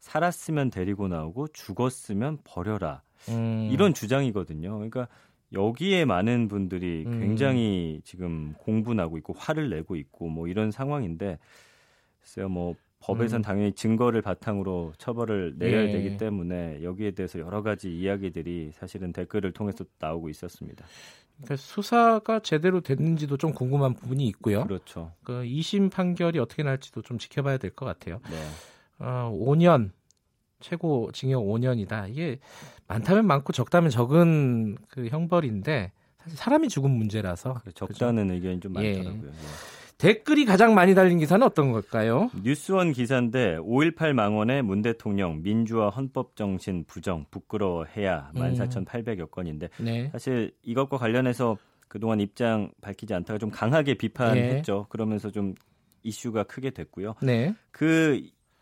[0.00, 3.00] 살았으면 데리고 나오고 죽었으면 버려라.
[3.30, 3.70] 음.
[3.72, 4.74] 이런 주장이거든요.
[4.74, 5.08] 그러니까
[5.54, 7.20] 여기에 많은 분들이 음.
[7.20, 11.38] 굉장히 지금 공분하고 있고 화를 내고 있고 뭐 이런 상황인데
[12.20, 13.42] 글쎄요 뭐 법에선 음.
[13.42, 15.92] 당연히 증거를 바탕으로 처벌을 내려야 예.
[15.92, 20.84] 되기 때문에 여기에 대해서 여러 가지 이야기들이 사실은 댓글을 통해서 나오고 있었습니다.
[21.36, 24.64] 그러니까 수사가 제대로 됐는지도 좀 궁금한 부분이 있고요.
[24.64, 25.12] 그렇죠.
[25.22, 28.20] 그 2심 판결이 어떻게 날지도 좀 지켜봐야 될 것 같아요.
[28.30, 28.36] 네.
[28.98, 29.90] 어, 5년
[30.60, 32.08] 최고 징역 5년이다.
[32.10, 32.38] 이게
[32.88, 35.92] 많다면 많고 적다면 적은 그 형벌인데
[36.22, 38.34] 사실 사람이 죽은 문제라서 적다는 그죠?
[38.34, 38.94] 의견이 좀 예.
[38.94, 39.30] 많더라고요.
[39.30, 39.85] 예.
[39.98, 42.30] 댓글이 가장 많이 달린 기사는 어떤 걸까요?
[42.42, 49.26] 뉴스원 기사인데 5.18 망원의 문 대통령 민주화 헌법 정신 부정 부끄러워해야 14,800여 음.
[49.30, 50.10] 건인데 네.
[50.12, 51.56] 사실 이것과 관련해서
[51.88, 54.76] 그동안 입장 밝히지 않다가 좀 강하게 비판했죠.
[54.76, 54.84] 네.
[54.90, 55.54] 그러면서 좀
[56.02, 57.14] 이슈가 크게 됐고요.
[57.22, 57.54] 네.
[57.70, 58.20] 그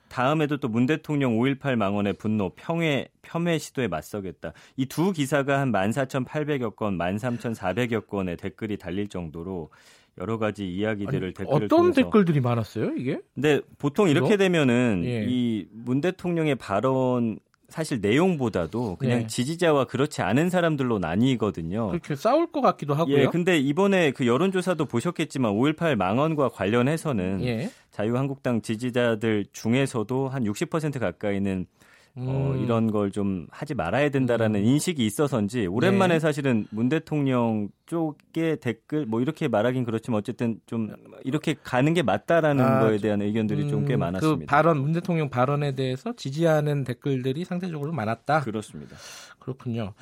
[0.09, 4.53] 다음에도 또 문 대통령 5.18 망언의 분노, 평회, 폄훼 시도에 맞서겠다.
[4.77, 9.71] 이 두 기사가 한 14,800여 건, 13,400여 건의 댓글이 달릴 정도로
[10.19, 12.03] 여러 가지 이야기들을 아니, 댓글을 어떤 통해서.
[12.03, 13.21] 댓글들이 많았어요, 이게?
[13.35, 15.25] 근데 보통 이렇게 되면은 예.
[15.29, 17.39] 이문 대통령의 발언
[17.69, 19.27] 사실 내용보다도 그냥 예.
[19.27, 21.89] 지지자와 그렇지 않은 사람들로 나뉘거든요.
[21.89, 23.17] 그렇게 싸울 것 같기도 하고요.
[23.19, 27.71] 예, 근데 이번에 그 여론조사도 보셨겠지만 5.18 망언과 관련해서는 예.
[27.91, 31.84] 자유한국당 지지자들 중에서도 한 60% 가까이는 어,
[32.17, 32.27] 음.
[32.29, 34.65] 어, 이런 걸 좀 하지 말아야 된다라는 음.
[34.65, 36.21] 인식이 있어서인지 오랜만에 네.
[36.21, 40.91] 사실은 문 대통령 쪽의 댓글 뭐 이렇게 말하긴 그렇지만 어쨌든 좀
[41.23, 44.41] 이렇게 가는 게 맞다라는 아, 거에 대한 의견들이 음, 좀꽤 많았습니다.
[44.41, 48.41] 그 발언 문 대통령 발언에 대해서 지지하는 댓글들이 상대적으로 많았다.
[48.41, 48.97] 그렇습니다.
[49.39, 49.95] 그렇군요.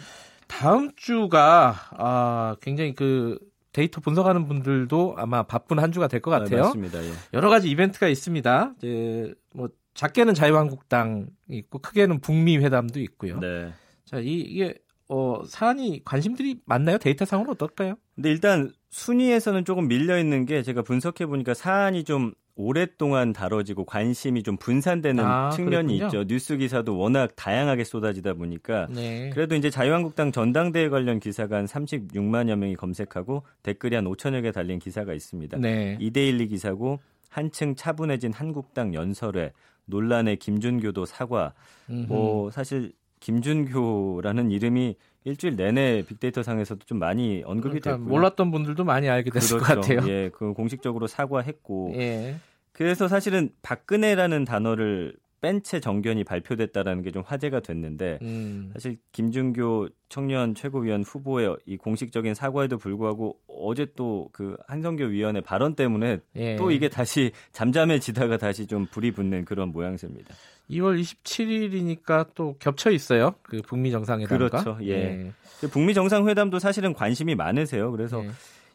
[0.47, 3.39] 다음 주가 아, 굉장히 그
[3.73, 6.57] 데이터 분석하는 분들도 아마 바쁜 한 주가 될것 네, 같아요.
[6.57, 7.05] 네, 맞습니다.
[7.05, 7.11] 예.
[7.35, 8.75] 여러 가지 이벤트가 있습니다.
[8.79, 13.39] 이제 뭐 작게는 자유한국당 있고 크게는 북미 회담도 있고요.
[13.41, 13.73] 네.
[14.05, 14.75] 자, 이, 이게
[15.09, 16.99] 어, 사안이 관심들이 많나요?
[16.99, 17.97] 데이터상으로 어떨까요?
[18.15, 24.43] 근데 일단 순위에서는 조금 밀려 있는 게 제가 분석해 보니까 사안이 좀 오랫동안 다뤄지고 관심이
[24.43, 26.07] 좀 분산되는 아, 측면이 그렇군요.
[26.07, 26.25] 있죠.
[26.27, 29.31] 뉴스 기사도 워낙 다양하게 쏟아지다 보니까 네.
[29.31, 34.79] 그래도 이제 자유한국당 전당대회 관련 기사가 한 36만여 명이 검색하고 댓글이 한 5천여 개 달린
[34.79, 35.59] 기사가 있습니다.
[35.59, 35.97] 네.
[35.99, 37.01] 이데일리 기사고
[37.31, 39.53] 한층 차분해진 한국당 연설회
[39.87, 41.55] 논란의 김준교도 사과.
[41.91, 42.07] 음흠.
[42.09, 48.85] 뭐 사실 김준교라는 이름이 일주일 내내 빅데이터 상에서도 좀 많이 언급이 그러니까 됐고 몰랐던 분들도
[48.85, 49.81] 많이 알게 됐을 그렇죠.
[49.81, 50.11] 것 같아요.
[50.11, 51.93] 예, 그 공식적으로 사과했고.
[51.97, 52.37] 예.
[52.73, 58.71] 그래서 사실은 박근혜라는 단어를 뺀채 정견이 발표됐다라는 게 좀 화제가 됐는데 음.
[58.73, 65.75] 사실 김준교 청년 최고위원 후보의 이 공식적인 사과에도 불구하고 어제 또 그 한성교 위원의 발언
[65.75, 66.57] 때문에 예.
[66.57, 70.35] 또 이게 다시 잠잠해지다가 다시 좀 불이 붙는 그런 모양새입니다.
[70.71, 73.35] 2월 27일이니까 또 겹쳐 있어요.
[73.43, 74.49] 그 북미 정상회담과.
[74.49, 74.79] 그렇죠.
[74.83, 74.91] 예.
[74.91, 75.33] 예.
[75.61, 77.91] 그 북미 정상회담도 사실은 관심이 많으세요.
[77.91, 78.31] 그래서 예.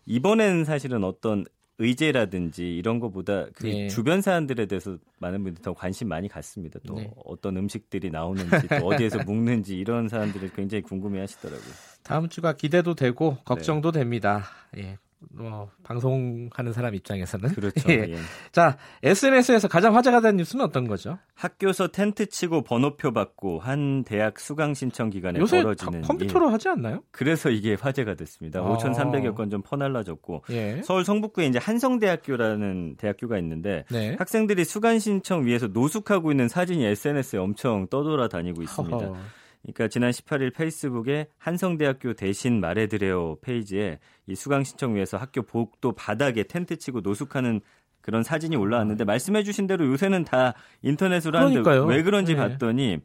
[0.06, 1.44] 이번엔 사실은 어떤
[1.80, 3.88] 의제라든지 이런 것보다 그 네.
[3.88, 6.80] 주변 사안들에 대해서 많은 분들이 더 관심 많이 갖습니다.
[6.88, 7.12] 또 네.
[7.26, 11.74] 어떤 음식들이 나오는지 또 어디에서 묵는지 이런 사안들을 굉장히 궁금해 하시더라고요.
[12.04, 14.00] 다음 주가 기대도 되고 걱정도 네.
[14.00, 14.46] 됩니다.
[14.78, 14.98] 예.
[15.34, 17.82] 뭐 방송하는 사람 입장에서는 그렇죠.
[17.92, 18.06] 예.
[18.10, 18.18] 예.
[18.52, 21.18] 자 SNS에서 가장 화제가 된 뉴스는 어떤 거죠?
[21.34, 26.54] 학교서 텐트 치고 번호표 받고 한 대학 수강 신청 기간에 요새 벌어지는 컴퓨터로 일.
[26.54, 27.02] 하지 않나요?
[27.12, 28.60] 그래서 이게 화제가 됐습니다.
[28.60, 28.78] 아.
[28.78, 30.82] 5,300여 건 좀 퍼날라졌고 예.
[30.84, 34.16] 서울 성북구에 이제 한성대학교라는 대학교가 있는데 네.
[34.20, 38.98] 학생들이 수강 신청 위해서 노숙하고 있는 사진이 SNS에 엄청 떠돌아다니고 있습니다.
[38.98, 39.18] 허허.
[39.74, 46.44] 그러니까 지난 18일 페이스북에 한성대학교 대신 말해드려요 페이지에 이 수강 신청 위해서 학교 복도 바닥에
[46.44, 47.62] 텐트 치고 노숙하는
[48.02, 52.40] 그런 사진이 올라왔는데 말씀해주신 대로 요새는 다 인터넷으로 하는데 왜 그런지 네.
[52.40, 53.00] 봤더니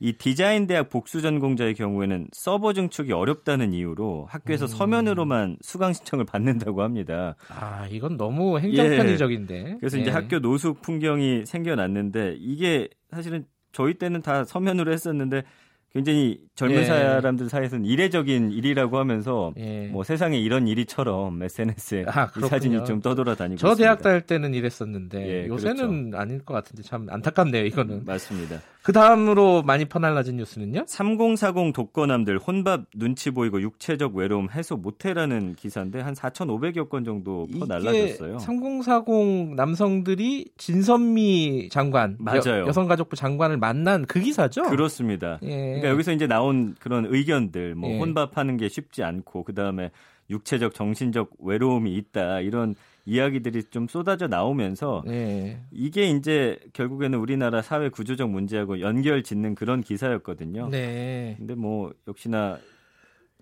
[0.00, 4.68] 이 디자인 대학 복수 전공자의 경우에는 서버 증축이 어렵다는 이유로 학교에서 음.
[4.68, 7.34] 서면으로만 수강 신청을 받는다고 합니다.
[7.48, 9.54] 아, 이건 너무 행정 편의적인데.
[9.56, 9.76] 예.
[9.80, 10.02] 그래서 예.
[10.02, 15.42] 이제 학교 노숙 풍경이 생겨났는데 이게 사실은 저희 때는 다 서면으로 했었는데
[15.92, 16.84] 굉장히 젊은 예.
[16.84, 19.88] 사람들 사이에서는 이례적인 일이라고 하면서 예.
[19.88, 23.76] 뭐 세상에 이런 일이처럼 SNS에 아, 사진이 좀 떠돌아다니고 저 있습니다.
[23.82, 26.18] 대학 다닐 때는 이랬었는데 예, 요새는 그렇죠.
[26.22, 28.04] 아닐 것 같은데 참 안타깝네요 이거는.
[28.04, 28.60] 맞습니다.
[28.88, 30.86] 그 다음으로 많이 퍼날라진 뉴스는요?
[30.88, 38.38] 3040 독거남들 혼밥 눈치 보이고 육체적 외로움 해소 못해라는 기사인데 한 4,500여 건 정도 퍼날라졌어요.
[38.38, 42.66] 3040 남성들이 진선미 장관, 맞아요.
[42.66, 44.62] 여, 성가족부 장관을 만난 그 기사죠?
[44.62, 45.38] 그렇습니다.
[45.42, 45.48] 예.
[45.48, 47.98] 그러니까 여기서 이제 나온 그런 의견들, 뭐 예.
[47.98, 49.90] 혼밥하는 게 쉽지 않고 그 다음에
[50.30, 52.74] 육체적 정신적 외로움이 있다 이런
[53.08, 55.62] 이야기들이 좀 쏟아져 나오면서 네.
[55.70, 60.68] 이게 이제 결국에는 우리나라 사회 구조적 문제하고 연결 짓는 그런 기사였거든요.
[60.68, 61.34] 네.
[61.38, 62.58] 근데 뭐 역시나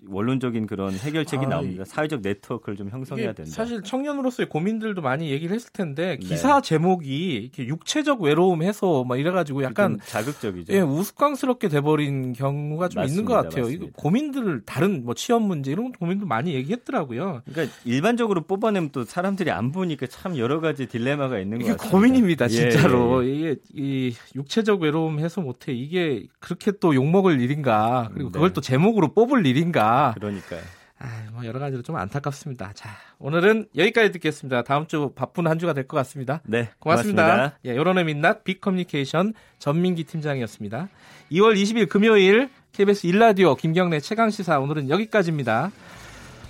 [0.08, 1.84] 원론적인 그런 해결책이 아, 나옵니다.
[1.84, 3.50] 사회적 네트워크를 좀 형성해야 된다.
[3.50, 6.26] 사실 청년으로서의 고민들도 많이 얘기를 했을 텐데 네.
[6.26, 6.68] 기사 네.
[6.68, 10.74] 제목이 이렇게 육체적 외로움 해소 막 이래가지고 약간 자극적이죠.
[10.74, 13.70] 예, 우스꽝스럽게 돼버린 경우가 좀 맞습니다, 있는 것 같아요.
[13.70, 17.42] 이거 고민들을 다른 뭐 취업 문제 이런 고민도 많이 얘기했더라고요.
[17.46, 21.90] 그러니까 일반적으로 뽑아내면 또 사람들이 안 보니까 참 여러 가지 딜레마가 있는 것 같아요.
[21.90, 23.24] 고민입니다, 진짜로.
[23.24, 23.36] 예, 예.
[23.36, 28.54] 이게 이 육체적 외로움 해소 못해 이게 그렇게 또 욕먹을 일인가 그리고 그걸 네.
[28.54, 29.85] 또 제목으로 뽑을 일인가.
[30.14, 30.60] 그러니까요.
[30.98, 32.72] 아, 뭐 여러 가지로 좀 안타깝습니다.
[32.74, 32.88] 자,
[33.18, 34.62] 오늘은 여기까지 듣겠습니다.
[34.62, 36.40] 다음 주 바쁜 한 주가 될 것 같습니다.
[36.44, 37.22] 네, 고맙습니다.
[37.24, 37.58] 고맙습니다.
[37.66, 40.88] 예, 여론의 민낯 빅커뮤니케이션 전민기 팀장이었습니다.
[41.32, 45.70] 2월 20일 금요일 KBS 일라디오 김경래 최강 시사 오늘은 여기까지입니다.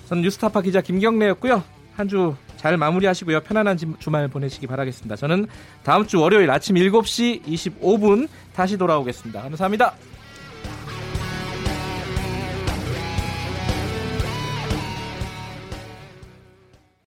[0.07, 1.63] 저는 뉴스타파 기자 김경래였고요.
[1.95, 3.41] 한 주 잘 마무리하시고요.
[3.41, 5.15] 편안한 주말 보내시기 바라겠습니다.
[5.15, 5.45] 저는
[5.83, 9.43] 다음 주 월요일 아침 7시 25분 다시 돌아오겠습니다.
[9.43, 9.93] 감사합니다.